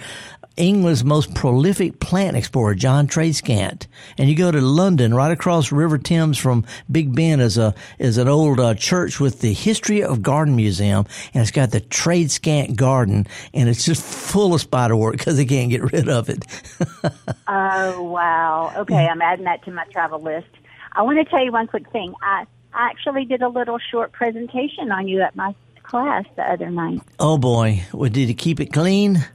England's 0.57 1.03
most 1.03 1.33
prolific 1.33 1.99
plant 1.99 2.35
explorer, 2.35 2.75
John 2.75 3.07
Tradescant. 3.07 3.87
And 4.17 4.27
you 4.27 4.35
go 4.35 4.51
to 4.51 4.59
London, 4.59 5.13
right 5.13 5.31
across 5.31 5.71
River 5.71 5.97
Thames 5.97 6.37
from 6.37 6.65
Big 6.91 7.15
Ben 7.15 7.39
is 7.39 7.57
a 7.57 7.75
is 7.99 8.17
an 8.17 8.27
old 8.27 8.59
uh, 8.59 8.73
church 8.73 9.19
with 9.19 9.41
the 9.41 9.53
History 9.53 10.03
of 10.03 10.21
Garden 10.21 10.55
Museum, 10.55 11.05
and 11.33 11.41
it's 11.41 11.51
got 11.51 11.71
the 11.71 11.79
Tradescant 11.79 12.75
Garden, 12.75 13.27
and 13.53 13.69
it's 13.69 13.85
just 13.85 14.03
full 14.03 14.53
of 14.53 14.61
spiderwort 14.61 15.11
because 15.11 15.37
they 15.37 15.45
can't 15.45 15.69
get 15.69 15.91
rid 15.93 16.09
of 16.09 16.29
it. 16.29 16.43
oh 17.47 18.01
wow! 18.01 18.73
Okay, 18.77 19.07
I'm 19.07 19.21
adding 19.21 19.45
that 19.45 19.63
to 19.65 19.71
my 19.71 19.85
travel 19.85 20.19
list. 20.19 20.47
I 20.93 21.03
want 21.03 21.19
to 21.19 21.25
tell 21.25 21.43
you 21.43 21.51
one 21.51 21.67
quick 21.67 21.89
thing. 21.91 22.13
I 22.21 22.45
I 22.73 22.89
actually 22.89 23.25
did 23.25 23.41
a 23.41 23.49
little 23.49 23.77
short 23.77 24.11
presentation 24.11 24.91
on 24.91 25.07
you 25.07 25.21
at 25.21 25.35
my 25.35 25.55
class 25.83 26.25
the 26.35 26.43
other 26.43 26.69
night. 26.69 27.01
Oh 27.19 27.37
boy, 27.37 27.83
well, 27.93 28.09
did 28.09 28.27
you 28.27 28.35
keep 28.35 28.59
it 28.59 28.73
clean? 28.73 29.25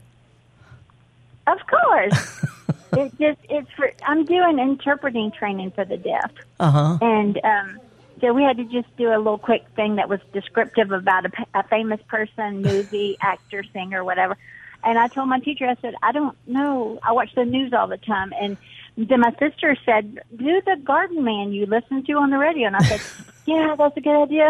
Of 1.47 1.59
course. 1.67 2.45
it 2.97 3.11
just 3.19 3.39
it's 3.49 3.71
for 3.71 3.91
I'm 4.05 4.25
doing 4.25 4.59
interpreting 4.59 5.31
training 5.31 5.71
for 5.71 5.85
the 5.85 5.97
deaf. 5.97 6.31
Uh-huh. 6.59 6.97
And 7.01 7.39
um 7.43 7.79
so 8.21 8.31
we 8.31 8.43
had 8.43 8.55
to 8.57 8.63
just 8.63 8.95
do 8.95 9.09
a 9.09 9.17
little 9.17 9.37
quick 9.37 9.65
thing 9.75 9.97
that 9.97 10.07
was 10.07 10.21
descriptive 10.31 10.91
about 10.91 11.25
a, 11.25 11.31
a 11.55 11.63
famous 11.63 11.99
person, 12.07 12.61
movie, 12.61 13.17
actor, 13.21 13.63
singer, 13.73 14.03
whatever. 14.03 14.37
And 14.83 14.97
I 14.97 15.07
told 15.07 15.29
my 15.29 15.39
teacher, 15.39 15.65
I 15.65 15.75
said, 15.81 15.95
I 16.01 16.11
don't 16.11 16.37
know. 16.47 16.99
I 17.03 17.11
watch 17.13 17.33
the 17.35 17.45
news 17.45 17.73
all 17.73 17.87
the 17.87 17.97
time. 17.97 18.33
And 18.39 18.57
then 18.97 19.21
my 19.21 19.31
sister 19.39 19.75
said, 19.85 20.19
do 20.35 20.61
the 20.65 20.77
garden 20.83 21.23
man 21.23 21.51
you 21.51 21.65
listen 21.65 22.05
to 22.05 22.13
on 22.13 22.29
the 22.29 22.37
radio. 22.37 22.67
And 22.67 22.75
I 22.75 22.83
said, 22.83 23.01
yeah, 23.45 23.75
that's 23.77 23.95
a 23.97 24.01
good 24.01 24.23
idea. 24.23 24.49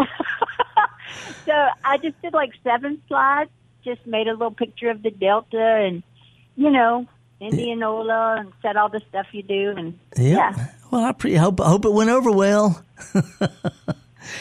so 1.46 1.68
I 1.84 1.98
just 1.98 2.22
did 2.22 2.34
like 2.34 2.52
seven 2.64 3.02
slides, 3.08 3.52
just 3.84 4.06
made 4.06 4.28
a 4.28 4.34
little 4.34 4.52
picture 4.52 4.89
of 4.89 5.04
the 5.04 5.12
Delta 5.12 5.58
and 5.58 6.04
you 6.56 6.70
know, 6.72 7.08
Indianola 7.39 8.38
and 8.39 8.51
said 8.62 8.78
all 8.78 8.89
the 8.89 9.01
stuff 9.10 9.28
you 9.32 9.43
do, 9.43 9.74
and 9.78 9.99
yeah. 10.18 10.54
yeah. 10.56 10.68
Well, 10.91 11.04
I 11.04 11.12
pre- 11.12 11.36
hope 11.36 11.60
I 11.60 11.68
hope 11.70 11.86
it 11.86 11.91
went 11.91 12.10
over 12.10 12.32
well. 12.32 12.84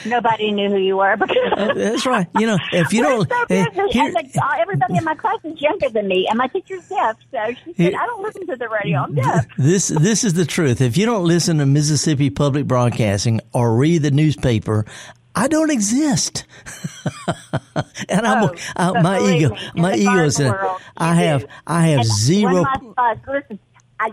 Nobody 0.07 0.53
knew 0.53 0.71
who 0.71 0.79
you 0.79 0.97
were 0.97 1.17
because 1.21 1.73
that's 1.75 2.07
right. 2.07 2.27
You 2.39 2.47
know, 2.47 2.59
if 2.73 2.93
you 2.93 3.03
don't, 3.03 3.29
so 3.29 3.47
busy. 3.47 3.71
here- 3.91 4.13
uh, 4.17 4.49
everybody 4.61 4.97
in 4.97 5.05
my 5.05 5.15
class 5.15 5.39
is 5.45 5.61
younger 5.61 5.89
than 5.89 6.07
me, 6.07 6.27
and 6.29 6.39
my 6.39 6.47
teacher's 6.47 6.89
deaf, 6.89 7.17
so 7.33 7.39
she 7.65 7.75
said, 7.75 7.95
"I 7.95 8.07
don't 8.07 8.23
listen 8.23 8.47
to 8.47 8.57
the 8.57 8.69
radio. 8.69 9.01
I'm 9.01 9.15
deaf." 9.15 9.47
this 9.59 9.89
this 9.89 10.23
is 10.25 10.35
the 10.35 10.45
truth. 10.45 10.81
If 10.81 10.97
you 10.97 11.05
don't 11.07 11.25
listen 11.25 11.59
to 11.59 11.67
Mississippi 11.67 12.31
Public 12.31 12.67
Broadcasting 12.67 13.41
or 13.53 13.75
read 13.75 14.03
the 14.03 14.11
newspaper, 14.13 14.87
I 15.35 15.49
don't 15.49 15.71
exist. 15.71 16.45
and 18.09 18.27
I'm 18.27 18.45
Oh, 18.45 18.55
uh, 18.77 19.03
my 19.03 19.19
ego, 19.21 19.51
me, 19.51 19.71
my 19.77 19.95
ego 19.95 20.25
is. 20.25 20.41
I 20.97 21.15
have. 21.15 21.47
I 21.67 21.89
have 21.89 22.01
And 22.01 22.09
zero. 22.09 22.63
My 22.63 22.77
slides, 22.95 23.21
listen, 23.27 23.59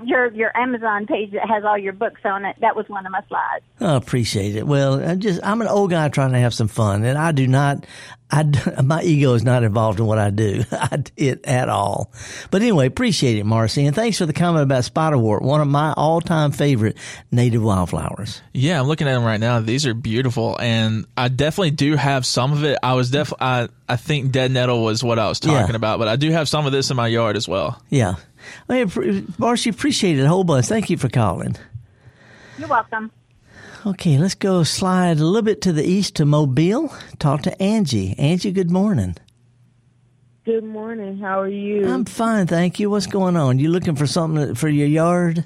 your 0.03 0.31
your 0.33 0.55
Amazon 0.57 1.05
page 1.05 1.31
that 1.31 1.47
has 1.47 1.63
all 1.63 1.77
your 1.77 1.93
books 1.93 2.21
on 2.25 2.45
it. 2.45 2.55
That 2.61 2.75
was 2.75 2.87
one 2.89 3.05
of 3.05 3.11
my 3.11 3.21
slides. 3.27 3.63
I 3.79 3.95
appreciate 3.95 4.55
it. 4.55 4.65
Well, 4.67 5.03
I 5.03 5.15
just 5.15 5.39
I'm 5.43 5.61
an 5.61 5.67
old 5.67 5.89
guy 5.91 6.09
trying 6.09 6.31
to 6.33 6.39
have 6.39 6.53
some 6.53 6.67
fun, 6.67 7.03
and 7.05 7.17
I 7.17 7.31
do 7.31 7.47
not. 7.47 7.85
I 8.31 8.43
d- 8.43 8.59
my 8.83 9.01
ego 9.01 9.33
is 9.33 9.43
not 9.43 9.63
involved 9.63 9.99
in 9.99 10.05
what 10.05 10.19
I 10.19 10.29
do 10.29 10.63
I, 10.71 11.03
it 11.17 11.43
at 11.45 11.67
all. 11.69 12.11
But 12.51 12.61
anyway, 12.61 12.85
appreciate 12.85 13.37
it, 13.37 13.43
Marcy, 13.45 13.85
and 13.87 13.95
thanks 13.95 14.19
for 14.19 14.27
the 14.27 14.33
comment 14.33 14.61
about 14.63 14.83
spiderwort, 14.83 15.41
one 15.41 15.61
of 15.61 15.67
my 15.67 15.93
all-time 15.93 16.51
favorite 16.51 16.95
native 17.31 17.63
wildflowers. 17.63 18.43
Yeah, 18.53 18.79
I'm 18.79 18.87
looking 18.87 19.07
at 19.07 19.13
them 19.15 19.23
right 19.23 19.39
now. 19.39 19.59
These 19.61 19.87
are 19.87 19.95
beautiful, 19.95 20.55
and 20.59 21.05
I 21.17 21.29
definitely 21.29 21.71
do 21.71 21.95
have 21.95 22.23
some 22.25 22.51
of 22.53 22.63
it. 22.63 22.77
I 22.83 22.93
was 22.93 23.09
def 23.09 23.33
I 23.39 23.67
I 23.87 23.95
think 23.95 24.31
dead 24.31 24.51
nettle 24.51 24.83
was 24.83 25.03
what 25.03 25.17
I 25.17 25.27
was 25.27 25.39
talking 25.39 25.69
Yeah. 25.71 25.75
about, 25.75 25.97
but 25.97 26.07
I 26.07 26.15
do 26.15 26.29
have 26.31 26.47
some 26.47 26.67
of 26.67 26.71
this 26.71 26.91
in 26.91 26.97
my 26.97 27.07
yard 27.07 27.35
as 27.35 27.47
well. 27.47 27.81
Yeah, 27.89 28.13
I 28.67 28.85
mean, 28.85 29.33
Marcy, 29.37 29.69
appreciate 29.69 30.19
it 30.19 30.23
a 30.23 30.27
whole 30.27 30.43
bunch. 30.43 30.65
Thank 30.67 30.89
you 30.89 30.97
for 30.97 31.09
calling. 31.09 31.55
You're 32.57 32.67
welcome. 32.67 33.11
Okay, 33.85 34.17
let's 34.17 34.35
go 34.35 34.63
slide 34.63 35.19
a 35.19 35.23
little 35.23 35.41
bit 35.41 35.61
to 35.61 35.71
the 35.71 35.85
east 35.85 36.15
to 36.17 36.25
Mobile. 36.25 36.93
Talk 37.17 37.43
to 37.43 37.61
Angie. 37.61 38.13
Angie, 38.17 38.51
good 38.51 38.69
morning. 38.69 39.15
Good 40.43 40.63
morning. 40.63 41.17
How 41.19 41.41
are 41.41 41.47
you? 41.47 41.87
I'm 41.87 42.05
fine, 42.05 42.47
thank 42.47 42.79
you. 42.79 42.89
What's 42.89 43.07
going 43.07 43.37
on? 43.37 43.59
You 43.59 43.69
looking 43.69 43.95
for 43.95 44.07
something 44.07 44.55
for 44.55 44.67
your 44.67 44.87
yard? 44.87 45.45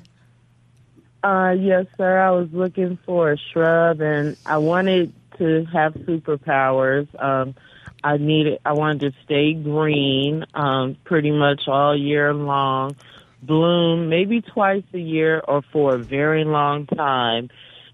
Uh, 1.24 1.56
yes, 1.58 1.86
sir. 1.98 2.20
I 2.20 2.32
was 2.32 2.50
looking 2.52 2.98
for 3.06 3.32
a 3.32 3.38
shrub, 3.38 4.02
and 4.02 4.36
I 4.46 4.58
wanted 4.58 5.14
to 5.38 5.66
have 5.66 5.94
superpowers. 5.94 7.08
Um, 7.22 7.56
I 8.04 8.18
needed. 8.18 8.60
I 8.66 8.74
wanted 8.74 9.12
to 9.12 9.24
stay 9.24 9.54
green, 9.54 10.46
um, 10.54 10.98
pretty 11.06 11.32
much 11.32 11.68
all 11.68 11.96
year 11.98 12.34
long, 12.34 12.96
bloom 13.42 14.10
maybe 14.10 14.42
twice 14.42 14.84
a 14.94 15.00
year 15.00 15.42
or 15.48 15.62
for 15.72 15.96
a 15.96 15.98
very 15.98 16.44
long 16.44 16.86
time, 16.88 17.50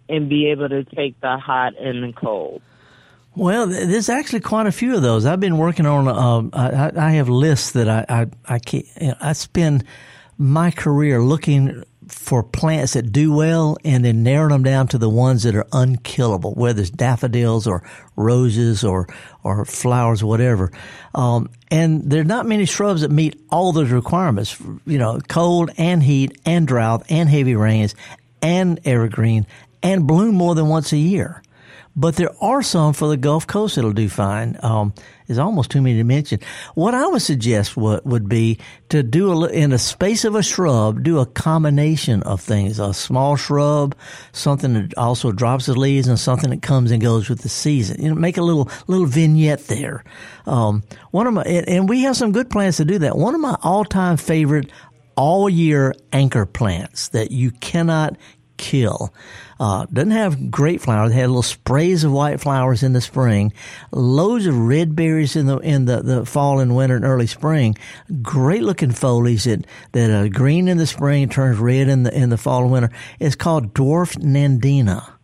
and 0.07 0.28
be 0.30 0.47
able 0.51 0.70
to 0.70 0.84
take 0.84 1.20
the 1.22 1.38
hot 1.38 1.78
and 1.80 2.03
the 2.03 2.14
cold. 2.14 2.62
Well, 3.36 3.68
there's 3.68 4.10
actually 4.10 4.39
quite 4.41 4.66
a 4.66 4.72
few 4.72 4.95
of 4.95 5.01
those. 5.01 5.26
I've 5.26 5.39
been 5.39 5.57
working 5.57 5.86
on. 5.86 6.07
Um, 6.07 6.49
I, 6.51 6.91
I- 6.95 7.12
have 7.12 7.30
lists 7.30 7.72
that 7.74 7.88
I 7.88 8.05
I 8.10 8.28
I, 8.55 9.16
I 9.22 9.34
spend 9.34 9.84
my 10.38 10.72
career 10.72 11.22
looking 11.22 11.84
for 12.10 12.43
plants 12.43 12.93
that 12.93 13.12
do 13.12 13.34
well 13.34 13.78
and 13.86 14.03
then 14.03 14.24
narrowing 14.24 14.49
them 14.49 14.64
down 14.64 14.88
to 14.89 14.97
the 14.97 15.10
ones 15.10 15.43
that 15.43 15.55
are 15.55 15.68
unkillable, 15.72 16.53
whether 16.53 16.82
it's 16.82 16.89
daffodils 16.89 17.68
or 17.68 17.84
roses 18.16 18.84
or 18.84 19.07
or 19.43 19.66
flowers, 19.66 20.24
whatever. 20.24 20.72
Um, 21.16 21.49
and 21.72 22.10
there 22.10 22.22
are 22.22 22.26
not 22.26 22.45
many 22.45 22.66
shrubs 22.66 23.01
that 23.01 23.12
meet 23.12 23.41
all 23.49 23.72
those 23.72 23.91
requirements. 23.91 24.60
You 24.86 24.97
know, 24.97 25.20
cold 25.28 25.72
and 25.78 26.03
heat 26.03 26.39
and 26.45 26.68
drought 26.68 27.05
and 27.10 27.30
heavy 27.30 27.55
rains 27.55 27.95
and 28.41 28.80
evergreen 28.86 29.45
and 29.82 30.07
bloom 30.07 30.36
more 30.36 30.55
than 30.55 30.68
once 30.68 30.91
a 30.91 30.97
year. 30.97 31.41
But 32.00 32.16
there 32.16 32.32
are 32.41 32.62
some 32.62 32.93
for 32.93 33.10
the 33.10 33.18
Gulf 33.18 33.45
Coast 33.45 33.76
that'll 33.76 33.91
do 33.91 34.08
fine. 34.08 34.58
Um, 34.64 34.93
there's 35.28 35.38
almost 35.38 35.70
too 35.70 35.82
many 35.82 35.97
to 35.97 36.06
mention. 36.06 36.39
What 36.74 36.93
I 36.93 37.06
would 37.06 37.22
suggest 37.22 37.76
would, 37.76 38.06
would 38.06 38.30
be 38.30 38.58
to 38.88 39.04
do 39.04 39.34
a, 39.34 39.47
in 39.50 39.74
a 39.74 39.78
space 39.78 40.24
of 40.24 40.34
a 40.34 40.41
shrub, 40.41 41.04
do 41.04 41.20
a 41.20 41.26
combination 41.26 42.24
of 42.24 42.39
things. 42.39 42.80
A 42.80 42.93
small 42.93 43.36
shrub, 43.36 43.95
something 44.32 44.76
that 44.76 44.97
also 44.97 45.34
drops 45.34 45.66
the 45.66 45.78
leaves 45.78 46.08
and 46.08 46.18
something 46.18 46.52
that 46.52 46.62
comes 46.62 46.91
and 46.91 47.02
goes 47.02 47.28
with 47.28 47.41
the 47.41 47.50
season. 47.50 48.02
You 48.02 48.08
know, 48.08 48.16
make 48.16 48.38
a 48.38 48.43
little, 48.43 48.70
little 48.88 49.06
vignette 49.06 49.68
there. 49.68 50.06
Um, 50.45 50.84
one 51.12 51.28
of 51.28 51.34
my, 51.34 51.43
and, 51.43 51.89
we 51.89 52.04
have 52.04 52.16
some 52.16 52.32
good 52.32 52.50
plants 52.50 52.78
to 52.78 52.86
do 52.86 53.00
that. 53.00 53.18
One 53.18 53.36
of 53.36 53.41
my 53.41 53.58
all-time 53.62 54.16
favorite 54.16 54.72
all 55.18 55.50
year 55.50 55.93
anchor 56.14 56.45
plants 56.45 57.10
that 57.10 57.30
you 57.30 57.52
cannot 57.52 58.16
kill. 58.60 59.12
Uh, 59.60 59.86
doesn't 59.91 60.12
have 60.12 60.51
great 60.51 60.82
flowers. 60.82 61.12
It 61.12 61.16
had 61.16 61.28
little 61.28 61.41
sprays 61.41 62.03
of 62.03 62.12
white 62.12 62.39
flowers 62.39 62.84
in 62.84 62.93
the 62.93 63.01
spring, 63.01 63.51
loads 63.91 64.45
of 64.45 64.55
red 64.57 64.95
berries 64.95 65.36
in 65.36 65.47
the 65.47 65.57
in 65.57 65.86
the, 65.86 66.01
the 66.01 66.26
fall 66.26 66.60
and 66.60 66.76
winter 66.76 66.95
and 66.95 67.03
early 67.03 67.28
spring. 67.28 67.76
Great 68.22 68.62
looking 68.62 68.91
foliage 68.91 69.45
that 69.45 69.66
that 69.93 70.12
are 70.12 70.30
green 70.30 70.68
in 70.68 70.78
the 70.78 70.88
spring 70.88 71.28
turns 71.28 71.57
red 71.57 71.89
in 71.89 72.03
the 72.03 72.16
in 72.16 72.30
the 72.30 72.38
fall 72.38 72.64
and 72.64 72.72
winter. 72.72 72.91
It's 73.20 73.36
called 73.36 73.74
dwarf 73.74 74.16
nandina. 74.18 75.18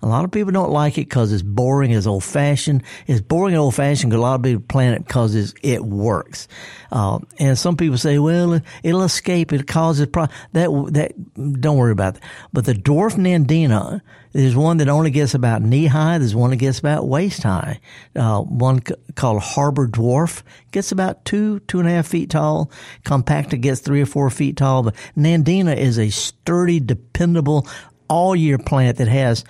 A 0.00 0.06
lot 0.06 0.24
of 0.24 0.30
people 0.30 0.52
don't 0.52 0.70
like 0.70 0.96
it 0.96 1.08
because 1.08 1.32
it's 1.32 1.42
boring, 1.42 1.90
it's 1.90 2.06
old 2.06 2.22
fashioned. 2.22 2.84
It's 3.08 3.20
boring 3.20 3.54
and 3.54 3.60
old 3.60 3.74
fashioned 3.74 4.10
because 4.10 4.20
a 4.20 4.22
lot 4.22 4.36
of 4.36 4.42
people 4.44 4.62
plant 4.68 4.96
it 4.96 5.06
because 5.06 5.54
it 5.62 5.84
works. 5.84 6.46
Uh, 6.92 7.18
and 7.38 7.58
some 7.58 7.76
people 7.76 7.98
say, 7.98 8.18
well, 8.18 8.60
it'll 8.84 9.02
escape, 9.02 9.52
it 9.52 9.66
causes 9.66 10.06
problems. 10.06 10.38
That, 10.52 10.70
that, 10.92 11.60
don't 11.60 11.76
worry 11.76 11.92
about 11.92 12.14
that. 12.14 12.22
But 12.52 12.64
the 12.64 12.74
dwarf 12.74 13.16
nandina 13.16 14.00
is 14.32 14.54
one 14.54 14.76
that 14.76 14.88
only 14.88 15.10
gets 15.10 15.34
about 15.34 15.62
knee 15.62 15.86
high. 15.86 16.18
There's 16.18 16.34
one 16.34 16.50
that 16.50 16.56
gets 16.56 16.78
about 16.78 17.08
waist 17.08 17.42
high. 17.42 17.80
Uh, 18.14 18.42
one 18.42 18.84
c- 18.86 18.94
called 19.16 19.42
Harbor 19.42 19.88
Dwarf 19.88 20.42
gets 20.70 20.92
about 20.92 21.24
two, 21.24 21.58
two 21.60 21.80
and 21.80 21.88
a 21.88 21.92
half 21.92 22.06
feet 22.06 22.30
tall. 22.30 22.70
Compacta 23.04 23.60
gets 23.60 23.80
three 23.80 24.00
or 24.00 24.06
four 24.06 24.30
feet 24.30 24.56
tall. 24.56 24.84
But 24.84 24.94
nandina 25.16 25.76
is 25.76 25.98
a 25.98 26.10
sturdy, 26.10 26.78
dependable, 26.78 27.66
all 28.08 28.36
year 28.36 28.58
plant 28.58 28.98
that 28.98 29.08
has 29.08 29.44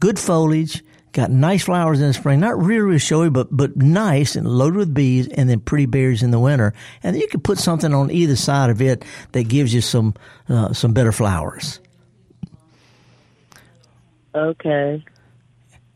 good 0.00 0.18
foliage, 0.18 0.82
got 1.12 1.30
nice 1.30 1.64
flowers 1.64 2.00
in 2.00 2.08
the 2.08 2.14
spring, 2.14 2.40
not 2.40 2.58
really, 2.58 2.80
really 2.80 2.98
showy, 2.98 3.30
but, 3.30 3.48
but 3.50 3.76
nice 3.76 4.36
and 4.36 4.46
loaded 4.46 4.76
with 4.76 4.94
bees 4.94 5.28
and 5.28 5.48
then 5.48 5.60
pretty 5.60 5.86
berries 5.86 6.22
in 6.22 6.30
the 6.30 6.38
winter. 6.38 6.72
And 7.02 7.16
you 7.16 7.28
can 7.28 7.40
put 7.40 7.58
something 7.58 7.92
on 7.92 8.10
either 8.10 8.36
side 8.36 8.70
of 8.70 8.80
it 8.80 9.04
that 9.32 9.44
gives 9.44 9.72
you 9.74 9.80
some, 9.80 10.14
uh, 10.48 10.72
some 10.72 10.92
better 10.92 11.12
flowers. 11.12 11.80
Okay. 14.34 15.04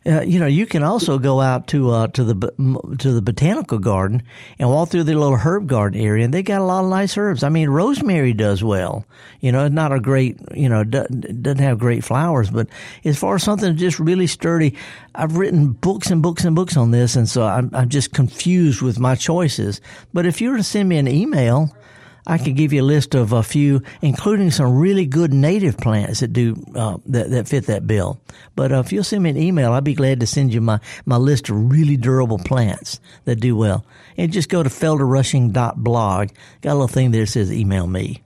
Uh, 0.07 0.21
you 0.21 0.39
know, 0.39 0.47
you 0.47 0.67
can 0.67 0.83
also 0.83 1.19
go 1.19 1.41
out 1.41 1.67
to 1.69 1.91
uh, 1.91 2.07
to 2.09 2.25
the 2.25 2.97
to 2.99 3.13
the 3.13 3.23
botanical 3.23 3.79
garden 3.79 4.23
and 4.59 4.69
walk 4.69 4.91
through 4.91 5.03
the 5.05 5.15
little 5.15 5.37
herb 5.37 5.67
garden 5.67 5.99
area, 5.99 6.25
and 6.25 6.35
they 6.35 6.43
got 6.43 6.61
a 6.61 6.65
lot 6.65 6.85
of 6.85 6.91
nice 6.91 7.17
herbs. 7.17 7.43
I 7.43 7.49
mean, 7.49 7.71
rosemary 7.71 8.35
does 8.35 8.63
well. 8.63 9.07
You 9.41 9.51
know, 9.51 9.65
it's 9.65 9.75
not 9.75 9.93
a 9.93 10.01
great, 10.01 10.39
you 10.55 10.69
know, 10.69 10.85
do- 10.85 11.07
doesn't 11.07 11.59
have 11.59 11.79
great 11.79 12.05
flowers, 12.05 12.51
but 12.51 12.69
as 13.05 13.19
far 13.19 13.37
as 13.37 13.45
something 13.45 13.77
just 13.77 13.99
really 13.99 14.27
sturdy, 14.27 14.77
I've 15.15 15.39
written 15.39 15.73
books 15.73 16.11
and 16.11 16.23
books 16.23 16.45
and 16.45 16.55
books 16.55 16.77
on 16.77 16.91
this, 16.91 17.17
and 17.17 17.27
so 17.27 17.43
I'm, 17.45 17.71
I'm 17.73 17.89
just 17.89 18.13
confused 18.13 18.83
with 18.83 18.99
my 18.99 19.15
choices. 19.15 19.81
But 20.13 20.27
if 20.27 20.41
you 20.41 20.51
were 20.51 20.59
to 20.59 20.63
send 20.63 20.89
me 20.89 20.99
an 20.99 21.09
email, 21.09 21.75
I 22.27 22.39
could 22.39 22.57
give 22.57 22.73
you 22.73 22.83
a 22.83 22.85
list 22.85 23.15
of 23.15 23.33
a 23.33 23.43
few, 23.43 23.83
including 24.01 24.51
some 24.51 24.79
really 24.79 25.07
good 25.07 25.33
native 25.33 25.77
plants 25.77 26.21
that 26.21 26.33
do 26.33 26.57
uh, 26.75 26.97
that 27.07 27.31
that 27.31 27.49
fit 27.49 27.67
that 27.67 27.87
bill. 27.87 28.21
But 28.57 28.73
uh, 28.73 28.81
if 28.81 28.93
you'll 28.93 29.05
send 29.05 29.23
me 29.23 29.31
an 29.31 29.37
email, 29.37 29.73
I'd 29.73 29.85
be 29.85 29.95
glad 29.95 30.21
to 30.21 30.27
send 30.27 30.55
you 30.55 30.61
my 30.61 30.81
my 31.05 31.17
list 31.17 31.51
of 31.51 31.71
really 31.71 31.97
durable 31.97 32.39
plants 32.39 33.01
that 33.25 33.37
do 33.37 33.57
well. 33.57 33.85
And 34.17 34.33
just 34.33 34.49
go 34.49 34.63
to 34.63 34.71
felderrushing.blog. 34.71 36.31
Got 36.63 36.71
a 36.71 36.75
little 36.75 36.89
thing 36.89 37.11
there 37.11 37.25
that 37.25 37.31
says 37.31 37.53
email 37.53 37.87
me. 37.87 38.23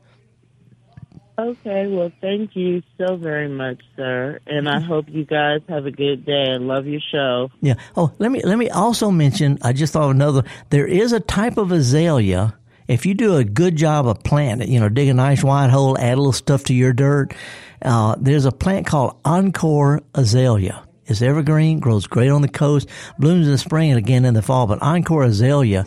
Okay, 1.39 1.87
well, 1.87 2.11
thank 2.21 2.57
you 2.57 2.83
so 2.99 3.15
very 3.15 3.49
much, 3.49 3.81
sir, 3.95 4.41
and 4.45 4.69
I 4.69 4.81
hope 4.81 5.05
you 5.09 5.25
guys 5.25 5.61
have 5.69 5.87
a 5.87 5.93
good 5.93 6.27
day. 6.27 6.47
I 6.51 6.57
love 6.57 6.87
your 6.87 7.01
show. 7.13 7.51
Yeah. 7.61 7.75
Oh, 7.97 8.13
let 8.19 8.33
me 8.33 8.41
let 8.43 8.59
me 8.59 8.71
also 8.71 9.13
mention. 9.13 9.57
I 9.63 9.73
just 9.73 9.93
thought 9.93 10.05
of 10.05 10.11
another. 10.11 10.43
There 10.71 10.87
is 10.87 11.13
a 11.13 11.21
type 11.21 11.57
of 11.57 11.71
azalea. 11.71 12.59
If 12.89 13.05
you 13.05 13.13
do 13.13 13.37
a 13.37 13.45
good 13.45 13.77
job 13.77 14.07
of 14.07 14.25
planting, 14.25 14.73
you 14.73 14.81
know, 14.81 14.89
dig 14.89 15.09
a 15.09 15.15
nice 15.15 15.45
wide 15.45 15.69
hole, 15.69 15.99
add 15.99 16.15
a 16.15 16.17
little 16.17 16.33
stuff 16.33 16.65
to 16.65 16.75
your 16.75 16.95
dirt. 16.95 17.35
Uh, 17.83 18.17
there's 18.19 18.47
a 18.47 18.51
plant 18.53 18.87
called 18.87 19.21
Encore 19.27 20.01
azalea. 20.15 20.85
It's 21.07 21.23
evergreen, 21.23 21.81
grows 21.81 22.07
great 22.07 22.31
on 22.31 22.43
the 22.43 22.49
coast, 22.49 22.89
blooms 23.19 23.47
in 23.47 23.53
the 23.53 23.59
spring 23.59 23.91
and 23.91 23.99
again 23.99 24.25
in 24.25 24.35
the 24.35 24.43
fall. 24.43 24.67
But 24.67 24.83
Encore 24.83 25.25
azalea 25.25 25.85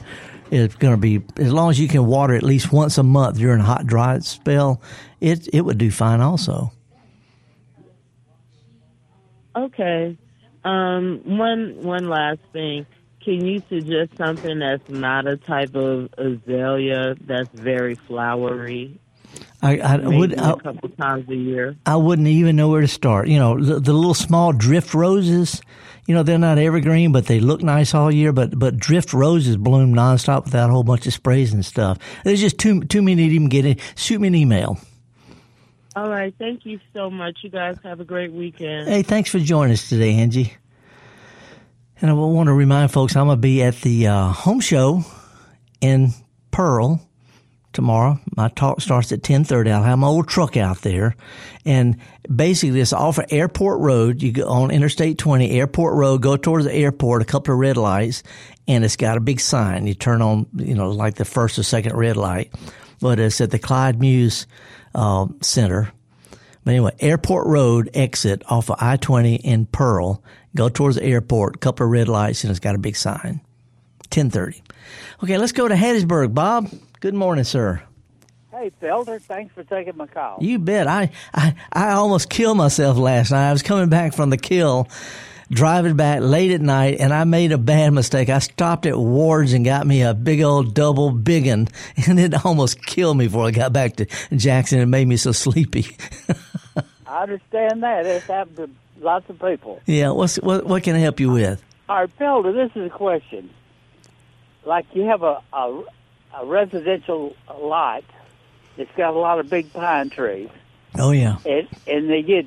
is 0.51 0.75
going 0.75 0.93
to 0.93 0.97
be 0.97 1.21
as 1.37 1.51
long 1.51 1.71
as 1.71 1.79
you 1.79 1.87
can 1.87 2.05
water 2.05 2.35
at 2.35 2.43
least 2.43 2.71
once 2.71 2.97
a 2.97 3.03
month 3.03 3.37
during 3.37 3.61
a 3.61 3.63
hot, 3.63 3.87
dry 3.87 4.19
spell. 4.19 4.81
It 5.19 5.47
it 5.53 5.61
would 5.61 5.77
do 5.79 5.89
fine 5.89 6.21
also. 6.21 6.71
Okay. 9.55 10.17
Um, 10.63 11.21
one 11.25 11.81
one 11.81 12.09
last 12.09 12.39
thing. 12.53 12.85
Can 13.24 13.45
you 13.45 13.61
suggest 13.69 14.17
something 14.17 14.59
that's 14.59 14.89
not 14.89 15.28
a 15.28 15.38
type 15.38 15.76
of 15.76 16.09
azalea 16.17 17.15
that's 17.22 17.49
very 17.53 17.95
flowery? 17.95 18.99
I, 19.61 19.78
I 19.78 19.97
would. 19.97 20.34
a 20.34 20.43
I, 20.43 20.55
couple 20.55 20.89
times 20.89 21.30
a 21.30 21.36
year. 21.36 21.76
I 21.86 21.95
wouldn't 21.95 22.28
even 22.28 22.55
know 22.55 22.69
where 22.69 22.82
to 22.82 22.88
start. 22.88 23.28
You 23.28 23.38
know, 23.38 23.63
the, 23.63 23.80
the 23.80 23.93
little 23.93 24.15
small 24.15 24.53
drift 24.53 24.93
roses. 24.93 25.61
You 26.07 26.15
know, 26.15 26.24
they're 26.24 26.39
not 26.39 26.57
evergreen, 26.57 27.11
but 27.11 27.28
they 27.28 27.39
look 27.39 27.61
nice 27.61 27.93
all 27.93 28.11
year. 28.11 28.34
But 28.34 28.57
but 28.57 28.78
drift 28.78 29.13
roses 29.13 29.57
bloom 29.57 29.93
nonstop 29.93 30.45
without 30.45 30.69
a 30.69 30.74
whole 30.74 30.84
bunch 30.84 31.05
of 31.05 31.13
sprays 31.13 31.53
and 31.53 31.63
stuff. 31.63 31.99
There's 32.24 32.41
just 32.41 32.57
too 32.57 32.82
too 32.82 33.03
many 33.03 33.28
to 33.28 33.34
even 33.36 33.49
get 33.49 33.65
in. 33.65 33.78
Shoot 33.95 34.19
me 34.19 34.30
an 34.30 34.36
email. 34.36 34.80
All 35.95 36.09
right. 36.09 36.34
Thank 36.39 36.65
you 36.65 36.80
so 36.93 37.09
much. 37.11 37.39
You 37.43 37.49
guys 37.49 37.78
have 37.84 37.99
a 37.99 38.05
great 38.05 38.32
weekend. 38.32 38.88
Hey, 38.88 39.03
thanks 39.03 39.30
for 39.30 39.39
joining 39.39 39.74
us 39.74 39.89
today, 39.89 40.15
Angie. 40.15 40.55
And 42.01 42.09
I 42.09 42.13
want 42.13 42.47
to 42.47 42.53
remind 42.53 42.91
folks 42.91 43.15
I'm 43.15 43.27
going 43.27 43.37
to 43.37 43.41
be 43.41 43.61
at 43.61 43.75
the 43.81 44.07
uh, 44.07 44.29
home 44.29 44.59
show 44.59 45.03
in 45.81 46.09
Pearl 46.49 46.99
tomorrow. 47.73 48.19
My 48.35 48.49
talk 48.49 48.81
starts 48.81 49.11
at 49.11 49.21
10:30. 49.21 49.71
I'll 49.71 49.83
have 49.83 49.99
my 49.99 50.07
old 50.07 50.27
truck 50.27 50.57
out 50.57 50.81
there, 50.81 51.15
and 51.63 51.97
basically 52.33 52.79
it's 52.79 52.91
off 52.91 53.19
of 53.19 53.25
Airport 53.29 53.81
Road. 53.81 54.23
You 54.23 54.31
go 54.31 54.47
on 54.47 54.71
Interstate 54.71 55.19
20, 55.19 55.51
Airport 55.51 55.95
Road, 55.95 56.23
go 56.23 56.37
towards 56.37 56.65
the 56.65 56.73
airport, 56.73 57.21
a 57.21 57.25
couple 57.25 57.53
of 57.53 57.59
red 57.59 57.77
lights, 57.77 58.23
and 58.67 58.83
it's 58.83 58.95
got 58.95 59.17
a 59.17 59.21
big 59.21 59.39
sign. 59.39 59.85
You 59.85 59.93
turn 59.93 60.23
on, 60.23 60.47
you 60.55 60.73
know, 60.73 60.89
like 60.89 61.15
the 61.15 61.25
first 61.25 61.59
or 61.59 61.63
second 61.63 61.95
red 61.95 62.17
light, 62.17 62.51
but 62.99 63.19
it's 63.19 63.39
at 63.41 63.51
the 63.51 63.59
Clyde 63.59 63.99
Muse 63.99 64.47
uh, 64.95 65.27
Center. 65.41 65.91
But 66.63 66.71
anyway, 66.71 66.95
Airport 66.99 67.47
Road 67.47 67.89
exit 67.93 68.43
off 68.47 68.69
of 68.69 68.77
I 68.79 68.97
20 68.97 69.35
in 69.35 69.65
Pearl. 69.67 70.23
Go 70.55 70.69
towards 70.69 70.97
the 70.97 71.03
airport, 71.03 71.61
couple 71.61 71.85
of 71.85 71.91
red 71.91 72.07
lights, 72.07 72.43
and 72.43 72.51
it's 72.51 72.59
got 72.59 72.75
a 72.75 72.79
big 72.79 72.95
sign. 72.95 73.41
1030. 74.13 74.61
Okay, 75.23 75.37
let's 75.37 75.53
go 75.53 75.67
to 75.67 75.75
Hattiesburg. 75.75 76.33
Bob, 76.33 76.69
good 76.99 77.13
morning, 77.13 77.45
sir. 77.45 77.81
Hey, 78.51 78.71
Felder, 78.81 79.21
thanks 79.21 79.53
for 79.55 79.63
taking 79.63 79.95
my 79.95 80.07
call. 80.07 80.37
You 80.41 80.59
bet. 80.59 80.87
I, 80.87 81.11
I, 81.33 81.55
I 81.71 81.91
almost 81.91 82.29
killed 82.29 82.57
myself 82.57 82.97
last 82.97 83.31
night. 83.31 83.49
I 83.49 83.53
was 83.53 83.63
coming 83.63 83.87
back 83.87 84.13
from 84.13 84.29
the 84.29 84.37
kill, 84.37 84.89
driving 85.49 85.95
back 85.95 86.19
late 86.21 86.51
at 86.51 86.59
night, 86.59 86.99
and 86.99 87.13
I 87.13 87.23
made 87.23 87.53
a 87.53 87.57
bad 87.57 87.91
mistake. 87.91 88.29
I 88.29 88.39
stopped 88.39 88.85
at 88.85 88.97
Ward's 88.97 89.53
and 89.53 89.63
got 89.63 89.87
me 89.87 90.01
a 90.01 90.13
big 90.13 90.41
old 90.41 90.75
double 90.75 91.11
biggin, 91.11 91.69
and 92.07 92.19
it 92.19 92.45
almost 92.45 92.85
killed 92.85 93.17
me 93.17 93.27
before 93.27 93.47
I 93.47 93.51
got 93.51 93.71
back 93.71 93.95
to 93.95 94.05
Jackson. 94.35 94.79
It 94.79 94.85
made 94.87 95.07
me 95.07 95.15
so 95.15 95.31
sleepy. 95.31 95.95
I 97.07 97.23
understand 97.23 97.83
that. 97.83 98.05
It's 98.05 98.25
happened 98.25 98.57
to 98.57 98.69
lots 99.01 99.29
of 99.29 99.39
people. 99.39 99.81
yeah, 99.85 100.09
what's, 100.11 100.37
what, 100.37 100.65
what 100.65 100.83
can 100.83 100.95
I 100.95 100.99
help 100.99 101.19
you 101.19 101.31
with? 101.31 101.61
All 101.89 101.97
right, 101.97 102.17
Felder, 102.19 102.53
this 102.53 102.75
is 102.75 102.87
a 102.87 102.89
question. 102.89 103.49
Like 104.65 104.85
you 104.93 105.03
have 105.03 105.23
a, 105.23 105.41
a, 105.53 105.83
a 106.39 106.45
residential 106.45 107.35
lot 107.59 108.03
that's 108.77 108.91
got 108.95 109.13
a 109.13 109.17
lot 109.19 109.39
of 109.39 109.49
big 109.49 109.73
pine 109.73 110.09
trees, 110.09 110.49
Oh, 110.97 111.11
yeah. 111.11 111.37
and, 111.45 111.67
and 111.87 112.09
they 112.09 112.21
get 112.21 112.45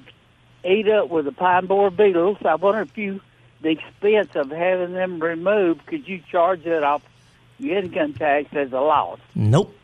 ate 0.64 0.88
up 0.88 1.10
with 1.10 1.24
the 1.26 1.32
pine 1.32 1.66
borer 1.66 1.90
beetles. 1.90 2.38
I 2.44 2.54
wonder 2.54 2.80
if 2.82 2.96
you, 2.96 3.20
the 3.60 3.70
expense 3.70 4.30
of 4.34 4.50
having 4.50 4.92
them 4.94 5.18
removed, 5.20 5.84
could 5.86 6.08
you 6.08 6.20
charge 6.30 6.64
it 6.64 6.82
off 6.82 7.02
your 7.58 7.78
income 7.78 8.14
tax 8.14 8.48
as 8.54 8.72
a 8.72 8.80
loss? 8.80 9.18
Nope. 9.34 9.76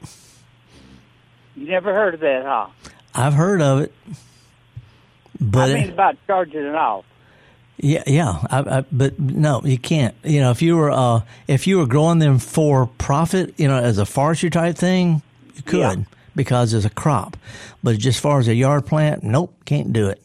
You 1.57 1.69
never 1.69 1.93
heard 1.93 2.15
of 2.15 2.21
that, 2.21 2.45
huh? 2.45 2.69
I've 3.15 3.35
heard 3.35 3.61
of 3.61 3.81
it. 3.81 3.93
But 5.41 5.71
I 5.71 5.75
mean 5.75 5.91
about 5.91 6.17
charging 6.27 6.65
it 6.65 6.75
off. 6.75 7.05
Yeah, 7.83 8.03
yeah, 8.07 8.45
I, 8.51 8.79
I, 8.79 8.85
but 8.93 9.19
no, 9.19 9.63
you 9.65 9.79
can't. 9.79 10.15
You 10.23 10.41
know, 10.41 10.51
if 10.51 10.61
you 10.61 10.77
were 10.77 10.91
uh, 10.91 11.23
if 11.49 11.67
you 11.67 11.79
were 11.79 11.87
growing 11.87 12.19
them 12.19 12.39
for 12.39 12.87
profit, 12.99 13.55
you 13.59 13.69
know, 13.69 13.79
as 13.79 13.97
a 13.97 14.05
forestry 14.05 14.51
type 14.51 14.77
thing, 14.77 15.23
you 15.55 15.63
could 15.63 15.79
Yeah. 15.79 15.95
because 16.37 16.75
it's 16.75 16.85
a 16.85 16.91
crop. 16.91 17.39
But 17.83 17.93
just 17.99 18.19
as 18.19 18.21
far 18.21 18.39
as 18.39 18.49
a 18.49 18.55
yard 18.55 18.85
plant, 18.85 19.23
nope, 19.23 19.55
can't 19.65 19.95
do 19.95 20.09
it. 20.11 20.21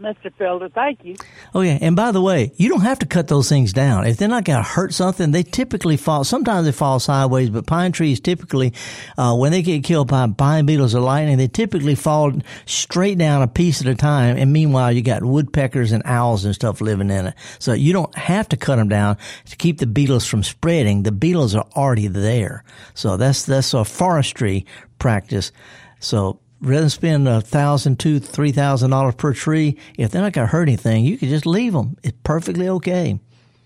Mr. 0.00 0.30
Felder, 0.38 0.70
thank 0.72 1.04
you. 1.04 1.16
Oh 1.54 1.62
yeah, 1.62 1.78
and 1.80 1.96
by 1.96 2.12
the 2.12 2.20
way, 2.20 2.52
you 2.56 2.68
don't 2.68 2.82
have 2.82 2.98
to 2.98 3.06
cut 3.06 3.28
those 3.28 3.48
things 3.48 3.72
down. 3.72 4.06
If 4.06 4.18
they're 4.18 4.28
not 4.28 4.44
going 4.44 4.62
to 4.62 4.68
hurt 4.68 4.92
something, 4.92 5.30
they 5.30 5.42
typically 5.42 5.96
fall. 5.96 6.22
Sometimes 6.22 6.66
they 6.66 6.72
fall 6.72 7.00
sideways, 7.00 7.48
but 7.48 7.66
pine 7.66 7.92
trees 7.92 8.20
typically, 8.20 8.74
uh, 9.16 9.34
when 9.34 9.52
they 9.52 9.62
get 9.62 9.84
killed 9.84 10.08
by 10.08 10.26
pine 10.26 10.66
beetles 10.66 10.94
or 10.94 11.00
lightning, 11.00 11.38
they 11.38 11.48
typically 11.48 11.94
fall 11.94 12.32
straight 12.66 13.16
down 13.16 13.40
a 13.40 13.48
piece 13.48 13.80
at 13.80 13.86
a 13.86 13.94
time. 13.94 14.36
And 14.36 14.52
meanwhile, 14.52 14.92
you 14.92 15.00
got 15.00 15.24
woodpeckers 15.24 15.92
and 15.92 16.02
owls 16.04 16.44
and 16.44 16.54
stuff 16.54 16.82
living 16.82 17.10
in 17.10 17.28
it. 17.28 17.34
So 17.58 17.72
you 17.72 17.94
don't 17.94 18.14
have 18.16 18.50
to 18.50 18.56
cut 18.58 18.76
them 18.76 18.88
down 18.88 19.16
to 19.46 19.56
keep 19.56 19.78
the 19.78 19.86
beetles 19.86 20.26
from 20.26 20.42
spreading. 20.42 21.04
The 21.04 21.12
beetles 21.12 21.54
are 21.54 21.66
already 21.74 22.08
there. 22.08 22.64
So 22.92 23.16
that's 23.16 23.44
that's 23.44 23.72
a 23.72 23.84
forestry 23.84 24.66
practice. 24.98 25.52
So 26.00 26.40
rather 26.60 26.80
than 26.80 26.90
spend 26.90 27.28
a 27.28 27.40
thousand, 27.40 27.98
two, 27.98 28.18
three 28.18 28.52
thousand 28.52 28.90
dollars 28.90 29.14
per 29.14 29.32
tree, 29.32 29.76
if 29.96 30.10
they're 30.10 30.22
not 30.22 30.32
going 30.32 30.46
to 30.46 30.50
hurt 30.52 30.68
anything, 30.68 31.04
you 31.04 31.18
can 31.18 31.28
just 31.28 31.46
leave 31.46 31.72
them. 31.72 31.96
It's 32.02 32.16
perfectly 32.22 32.68
okay. 32.68 33.18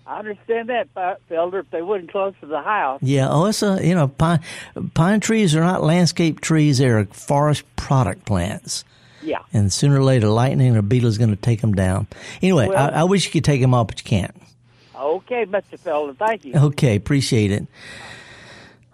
I 0.07 0.19
understand 0.19 0.67
that, 0.69 0.89
Fe- 0.93 1.15
Felder, 1.33 1.61
if 1.61 1.69
they 1.71 1.81
wouldn't 1.81 2.11
close 2.11 2.33
to 2.41 2.45
the 2.45 2.61
house. 2.61 2.99
Yeah. 3.01 3.29
Oh, 3.29 3.45
it's 3.45 3.63
a 3.63 3.79
you 3.81 3.95
know 3.95 4.07
pine 4.09 4.41
pine 4.93 5.19
trees 5.21 5.55
are 5.55 5.61
not 5.61 5.83
landscape 5.83 6.41
trees; 6.41 6.79
they're 6.79 7.05
forest 7.05 7.63
product 7.77 8.25
plants. 8.25 8.83
Yeah. 9.23 9.39
And 9.53 9.71
sooner 9.71 9.99
or 9.99 10.03
later, 10.03 10.27
lightning 10.27 10.75
or 10.75 10.81
beetle 10.81 11.07
is 11.07 11.17
going 11.17 11.29
to 11.29 11.35
take 11.35 11.61
them 11.61 11.73
down. 11.73 12.07
Anyway, 12.41 12.67
Well- 12.67 12.77
I, 12.93 13.01
I 13.01 13.03
wish 13.05 13.25
you 13.25 13.31
could 13.31 13.43
take 13.45 13.61
them 13.61 13.73
off, 13.73 13.87
but 13.87 13.99
you 13.99 14.03
can't. 14.05 14.35
Okay, 14.95 15.45
Mr. 15.45 15.79
Felder, 15.79 16.15
thank 16.17 16.45
you. 16.45 16.53
Okay, 16.55 16.95
appreciate 16.95 17.51
it. 17.51 17.67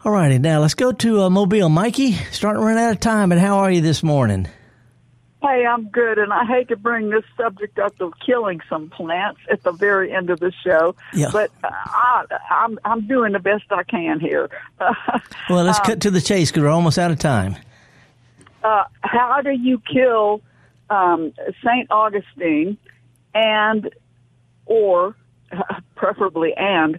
All 0.08 0.14
righty, 0.14 0.39
now 0.39 0.62
let's 0.62 0.74
go 0.74 0.93
to 0.93 1.24
uh, 1.24 1.30
Mobile. 1.30 1.68
Mikey, 1.68 2.14
starting 2.32 2.62
to 2.62 2.66
run 2.66 2.78
out 2.78 2.93
of 2.93 3.01
time, 3.01 3.28
but 3.28 3.39
how 3.39 3.58
are 3.58 3.70
you 3.70 3.82
this 3.82 4.01
morning? 4.03 4.47
Hey, 5.41 5.66
I'm 5.66 5.89
good, 5.89 6.18
and 6.18 6.32
I 6.32 6.45
hate 6.45 6.70
to 6.70 6.78
bring 6.78 7.10
this 7.10 7.26
subject 7.36 7.78
up 7.78 7.99
of 7.99 8.14
killing 8.26 8.62
some 8.70 8.89
plants 8.89 9.41
at 9.51 9.64
the 9.64 9.74
very 9.74 10.14
end 10.14 10.30
of 10.30 10.39
the 10.39 10.53
show, 10.64 10.95
Yeah. 11.14 11.28
but 11.34 11.51
I, 11.62 12.24
I'm 12.49 12.80
I'm 12.86 13.05
doing 13.05 13.34
the 13.34 13.39
best 13.39 13.66
I 13.70 13.84
can 13.84 14.22
here. 14.22 14.49
Well, 15.49 15.66
let's 15.66 15.80
Um, 15.80 15.86
cut 15.86 15.99
to 16.03 16.10
the 16.12 16.22
chase 16.22 16.51
because 16.51 16.64
we're 16.64 16.70
almost 16.70 16.97
out 16.97 17.12
of 17.12 17.20
time. 17.20 17.58
uh, 18.64 18.86
how 19.01 19.41
do 19.41 19.51
you 19.51 19.82
kill 19.91 20.39
um, 20.89 21.34
Saint 21.66 21.91
Augustine, 21.91 22.78
and 23.36 23.89
or 24.68 25.18
preferably 25.95 26.53
and 26.55 26.97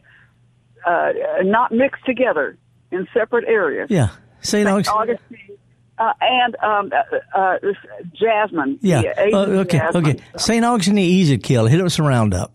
uh, 0.87 1.13
not 1.45 1.73
mixed 1.73 2.05
together 2.05 2.59
in 2.91 3.07
separate 3.13 3.45
areas? 3.47 3.91
Yeah, 3.91 4.09
Saint 4.41 4.67
Saint 4.67 4.69
Augustine. 4.69 4.95
Augustine 4.95 5.59
uh, 5.99 6.13
and 6.21 6.57
um, 6.63 6.93
uh, 7.35 7.39
uh, 7.39 7.59
jasmine. 8.15 8.79
Yeah. 8.81 9.03
Oh, 9.33 9.59
okay. 9.61 9.79
jasmine. 9.79 10.07
Okay. 10.07 10.23
St. 10.37 10.65
Augustine 10.65 10.99
easy 10.99 11.37
to 11.37 11.43
kill. 11.43 11.67
Hit 11.67 11.81
it 11.81 11.83
with 11.83 11.93
some 11.93 12.07
Roundup. 12.07 12.55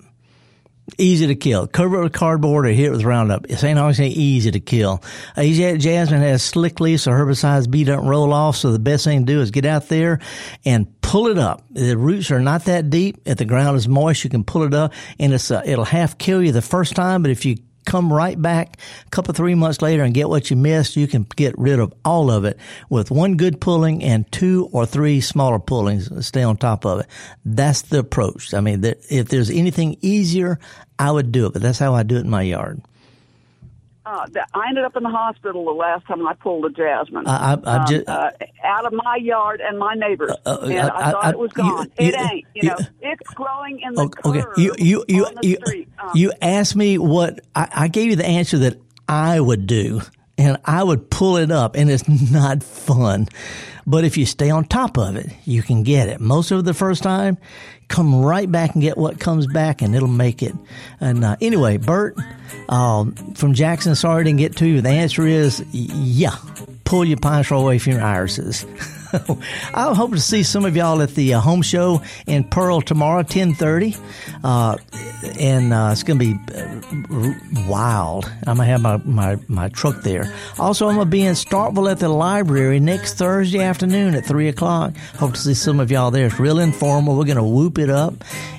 Easy 0.97 1.27
to 1.27 1.35
kill. 1.35 1.65
Cover 1.65 1.99
it 1.99 2.03
with 2.03 2.13
cardboard 2.13 2.65
or 2.65 2.69
hit 2.69 2.87
it 2.87 2.91
with 2.91 3.03
Roundup. 3.03 3.49
St. 3.49 3.79
Augustine 3.79 4.11
easy 4.11 4.51
to 4.51 4.59
kill. 4.59 5.01
Asiatic 5.37 5.79
jasmine 5.79 6.21
has 6.21 6.43
slick 6.43 6.79
leaves, 6.81 7.03
so 7.03 7.11
herbicides 7.11 7.71
B 7.71 7.89
and 7.89 8.09
roll 8.09 8.33
off. 8.33 8.57
So 8.57 8.71
the 8.71 8.79
best 8.79 9.05
thing 9.05 9.25
to 9.25 9.33
do 9.33 9.41
is 9.41 9.51
get 9.51 9.65
out 9.65 9.87
there 9.87 10.19
and 10.65 11.01
pull 11.01 11.27
it 11.27 11.37
up. 11.37 11.63
The 11.71 11.97
roots 11.97 12.31
are 12.31 12.39
not 12.39 12.65
that 12.65 12.89
deep. 12.89 13.21
If 13.25 13.37
the 13.37 13.45
ground 13.45 13.77
is 13.77 13.87
moist, 13.87 14.23
you 14.25 14.29
can 14.29 14.43
pull 14.43 14.63
it 14.63 14.73
up, 14.73 14.93
and 15.19 15.33
it's 15.33 15.51
uh, 15.51 15.61
it'll 15.65 15.85
half 15.85 16.17
kill 16.17 16.43
you 16.43 16.51
the 16.51 16.61
first 16.61 16.95
time. 16.95 17.21
But 17.21 17.31
if 17.31 17.45
you 17.45 17.57
come 17.85 18.11
right 18.11 18.41
back 18.41 18.79
a 19.05 19.09
couple 19.09 19.33
three 19.33 19.55
months 19.55 19.81
later 19.81 20.03
and 20.03 20.13
get 20.13 20.29
what 20.29 20.49
you 20.49 20.55
missed, 20.55 20.95
you 20.95 21.07
can 21.07 21.23
get 21.35 21.57
rid 21.57 21.79
of 21.79 21.93
all 22.03 22.31
of 22.31 22.45
it 22.45 22.57
with 22.89 23.11
one 23.11 23.37
good 23.37 23.59
pulling 23.59 24.03
and 24.03 24.31
two 24.31 24.69
or 24.71 24.85
three 24.85 25.21
smaller 25.21 25.59
pullings. 25.59 26.25
Stay 26.25 26.43
on 26.43 26.57
top 26.57 26.85
of 26.85 27.01
it. 27.01 27.07
That's 27.45 27.83
the 27.83 27.99
approach. 27.99 28.53
I 28.53 28.61
mean, 28.61 28.83
if 28.83 29.29
there's 29.29 29.49
anything 29.49 29.97
easier, 30.01 30.59
I 30.97 31.11
would 31.11 31.31
do 31.31 31.47
it, 31.47 31.53
but 31.53 31.61
that's 31.61 31.79
how 31.79 31.93
I 31.93 32.03
do 32.03 32.17
it 32.17 32.21
in 32.21 32.29
my 32.29 32.43
yard. 32.43 32.81
Uh, 34.13 34.27
I 34.53 34.67
ended 34.69 34.83
up 34.83 34.95
in 34.95 35.01
the 35.03 35.09
hospital 35.09 35.65
the 35.65 35.71
last 35.71 36.05
time 36.05 36.25
I 36.27 36.33
pulled 36.33 36.65
a 36.65 36.69
jasmine. 36.69 37.25
I- 37.27 37.53
I- 37.65 37.75
um, 37.77 37.85
ju- 37.87 38.03
uh, 38.07 38.29
out 38.63 38.85
of 38.85 38.93
my 38.93 39.15
yard 39.15 39.59
and 39.67 39.79
my 39.79 39.95
neighbors, 39.95 40.31
uh, 40.45 40.57
and 40.63 40.73
I- 40.91 41.07
I, 41.09 41.11
thought 41.11 41.33
it 41.33 41.39
was 41.39 41.51
gone. 41.53 41.91
you- 41.99 42.07
it 42.09 42.15
ain't. 42.19 42.45
You, 42.53 42.61
you- 42.63 42.69
know, 42.69 42.77
it's 43.01 43.27
growing 43.33 43.79
in 43.81 43.93
the 43.95 44.01
Okay, 44.03 44.41
curve 44.41 44.57
you 44.57 44.75
you 44.77 45.03
you 45.07 45.27
you, 45.41 45.55
street. 45.55 45.89
Um, 46.01 46.11
you 46.13 46.31
asked 46.41 46.75
me 46.75 46.97
what 46.99 47.39
I, 47.55 47.67
I 47.75 47.87
gave 47.87 48.09
you 48.11 48.15
the 48.15 48.25
answer 48.25 48.59
that 48.59 48.77
I 49.09 49.39
would 49.39 49.65
do, 49.65 50.01
and 50.37 50.57
I 50.65 50.83
would 50.83 51.09
pull 51.09 51.37
it 51.37 51.49
up, 51.51 51.75
and 51.75 51.89
it's 51.89 52.07
not 52.31 52.61
fun. 52.63 53.27
But 53.85 54.05
if 54.05 54.15
you 54.17 54.25
stay 54.25 54.49
on 54.49 54.63
top 54.65 54.97
of 54.97 55.15
it, 55.17 55.29
you 55.43 55.61
can 55.63 55.83
get 55.83 56.07
it. 56.07 56.21
Most 56.21 56.51
of 56.51 56.63
the 56.65 56.73
first 56.73 57.03
time, 57.03 57.37
come 57.87 58.23
right 58.23 58.51
back 58.51 58.73
and 58.73 58.81
get 58.81 58.97
what 58.97 59.19
comes 59.19 59.47
back, 59.47 59.81
and 59.81 59.95
it'll 59.95 60.07
make 60.07 60.41
it. 60.41 60.53
And 60.99 61.23
uh, 61.23 61.35
anyway, 61.41 61.77
Bert 61.77 62.17
um, 62.69 63.13
from 63.35 63.53
Jackson, 63.53 63.95
sorry 63.95 64.21
I 64.21 64.23
didn't 64.23 64.39
get 64.39 64.57
to 64.57 64.67
you. 64.67 64.81
The 64.81 64.89
answer 64.89 65.25
is 65.25 65.63
yeah. 65.71 66.35
Pull 66.85 67.05
your 67.05 67.17
pine 67.17 67.43
straw 67.43 67.61
away 67.61 67.79
from 67.79 67.93
your 67.93 68.03
irises. 68.03 68.65
I 69.73 69.93
hope 69.93 70.11
to 70.11 70.19
see 70.19 70.43
some 70.43 70.65
of 70.65 70.75
y'all 70.75 71.01
at 71.01 71.13
the 71.15 71.35
uh, 71.35 71.39
home 71.39 71.61
show 71.61 72.01
in 72.25 72.43
Pearl 72.43 72.81
tomorrow, 72.81 73.23
ten 73.23 73.53
thirty, 73.53 73.95
uh, 74.43 74.77
and 75.39 75.73
uh, 75.73 75.89
it's 75.91 76.03
going 76.03 76.19
to 76.19 76.25
be 76.25 76.53
uh, 76.53 77.67
wild. 77.69 78.25
I'm 78.47 78.57
gonna 78.57 78.65
have 78.65 78.81
my, 78.81 78.97
my, 78.97 79.37
my 79.47 79.69
truck 79.69 80.01
there. 80.01 80.33
Also, 80.57 80.87
I'm 80.87 80.95
gonna 80.95 81.09
be 81.09 81.23
in 81.23 81.35
Starkville 81.35 81.91
at 81.91 81.99
the 81.99 82.09
library 82.09 82.79
next 82.79 83.15
Thursday 83.15 83.61
afternoon 83.61 84.15
at 84.15 84.25
three 84.25 84.47
o'clock. 84.47 84.95
Hope 85.17 85.33
to 85.33 85.39
see 85.39 85.53
some 85.53 85.79
of 85.79 85.91
y'all 85.91 86.11
there. 86.11 86.27
It's 86.27 86.39
real 86.39 86.59
informal. 86.59 87.15
We're 87.15 87.25
gonna 87.25 87.47
whoop 87.47 87.77
it 87.77 87.89
up, 87.89 88.15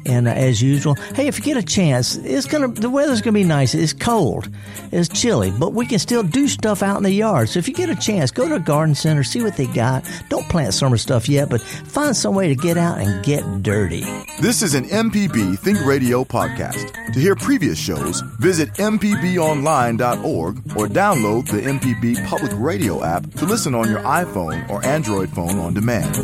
and 0.06 0.28
uh, 0.28 0.32
as 0.32 0.62
usual, 0.62 0.94
hey, 1.14 1.26
if 1.26 1.38
you 1.38 1.44
get 1.44 1.56
a 1.56 1.62
chance, 1.62 2.16
it's 2.16 2.46
gonna 2.46 2.68
the 2.68 2.90
weather's 2.90 3.20
gonna 3.22 3.34
be 3.34 3.44
nice. 3.44 3.74
It's 3.74 3.92
cold, 3.92 4.48
it's 4.92 5.08
chilly, 5.08 5.50
but 5.50 5.72
we 5.72 5.86
can 5.86 5.98
still 5.98 6.22
do 6.22 6.46
stuff 6.46 6.82
out 6.82 6.96
in 6.96 7.02
the 7.02 7.10
yard. 7.10 7.48
So 7.48 7.58
if 7.58 7.68
you 7.68 7.74
get 7.74 7.90
a 7.90 7.96
chance, 7.96 8.30
go 8.30 8.48
to 8.48 8.54
a 8.56 8.60
garden 8.60 8.94
center, 8.94 9.24
see 9.24 9.42
what 9.42 9.56
they 9.56 9.66
got 9.66 10.04
don't 10.44 10.50
plant 10.50 10.74
summer 10.74 10.96
stuff 10.96 11.28
yet, 11.28 11.48
but 11.50 11.60
find 11.60 12.16
some 12.16 12.34
way 12.34 12.48
to 12.48 12.54
get 12.54 12.76
out 12.76 12.98
and 12.98 13.24
get 13.24 13.62
dirty. 13.62 14.04
This 14.40 14.62
is 14.62 14.74
an 14.74 14.84
MPB 14.84 15.58
Think 15.58 15.84
Radio 15.84 16.24
podcast. 16.24 17.12
To 17.12 17.20
hear 17.20 17.34
previous 17.34 17.78
shows, 17.78 18.20
visit 18.38 18.72
MPBOnline.org 18.74 20.56
or 20.76 20.86
download 20.88 21.46
the 21.46 21.62
MPB 21.62 22.26
Public 22.26 22.52
Radio 22.54 23.02
app 23.04 23.30
to 23.34 23.44
listen 23.44 23.74
on 23.74 23.88
your 23.88 24.00
iPhone 24.00 24.68
or 24.68 24.84
Android 24.84 25.30
phone 25.30 25.58
on 25.58 25.74
demand. 25.74 26.14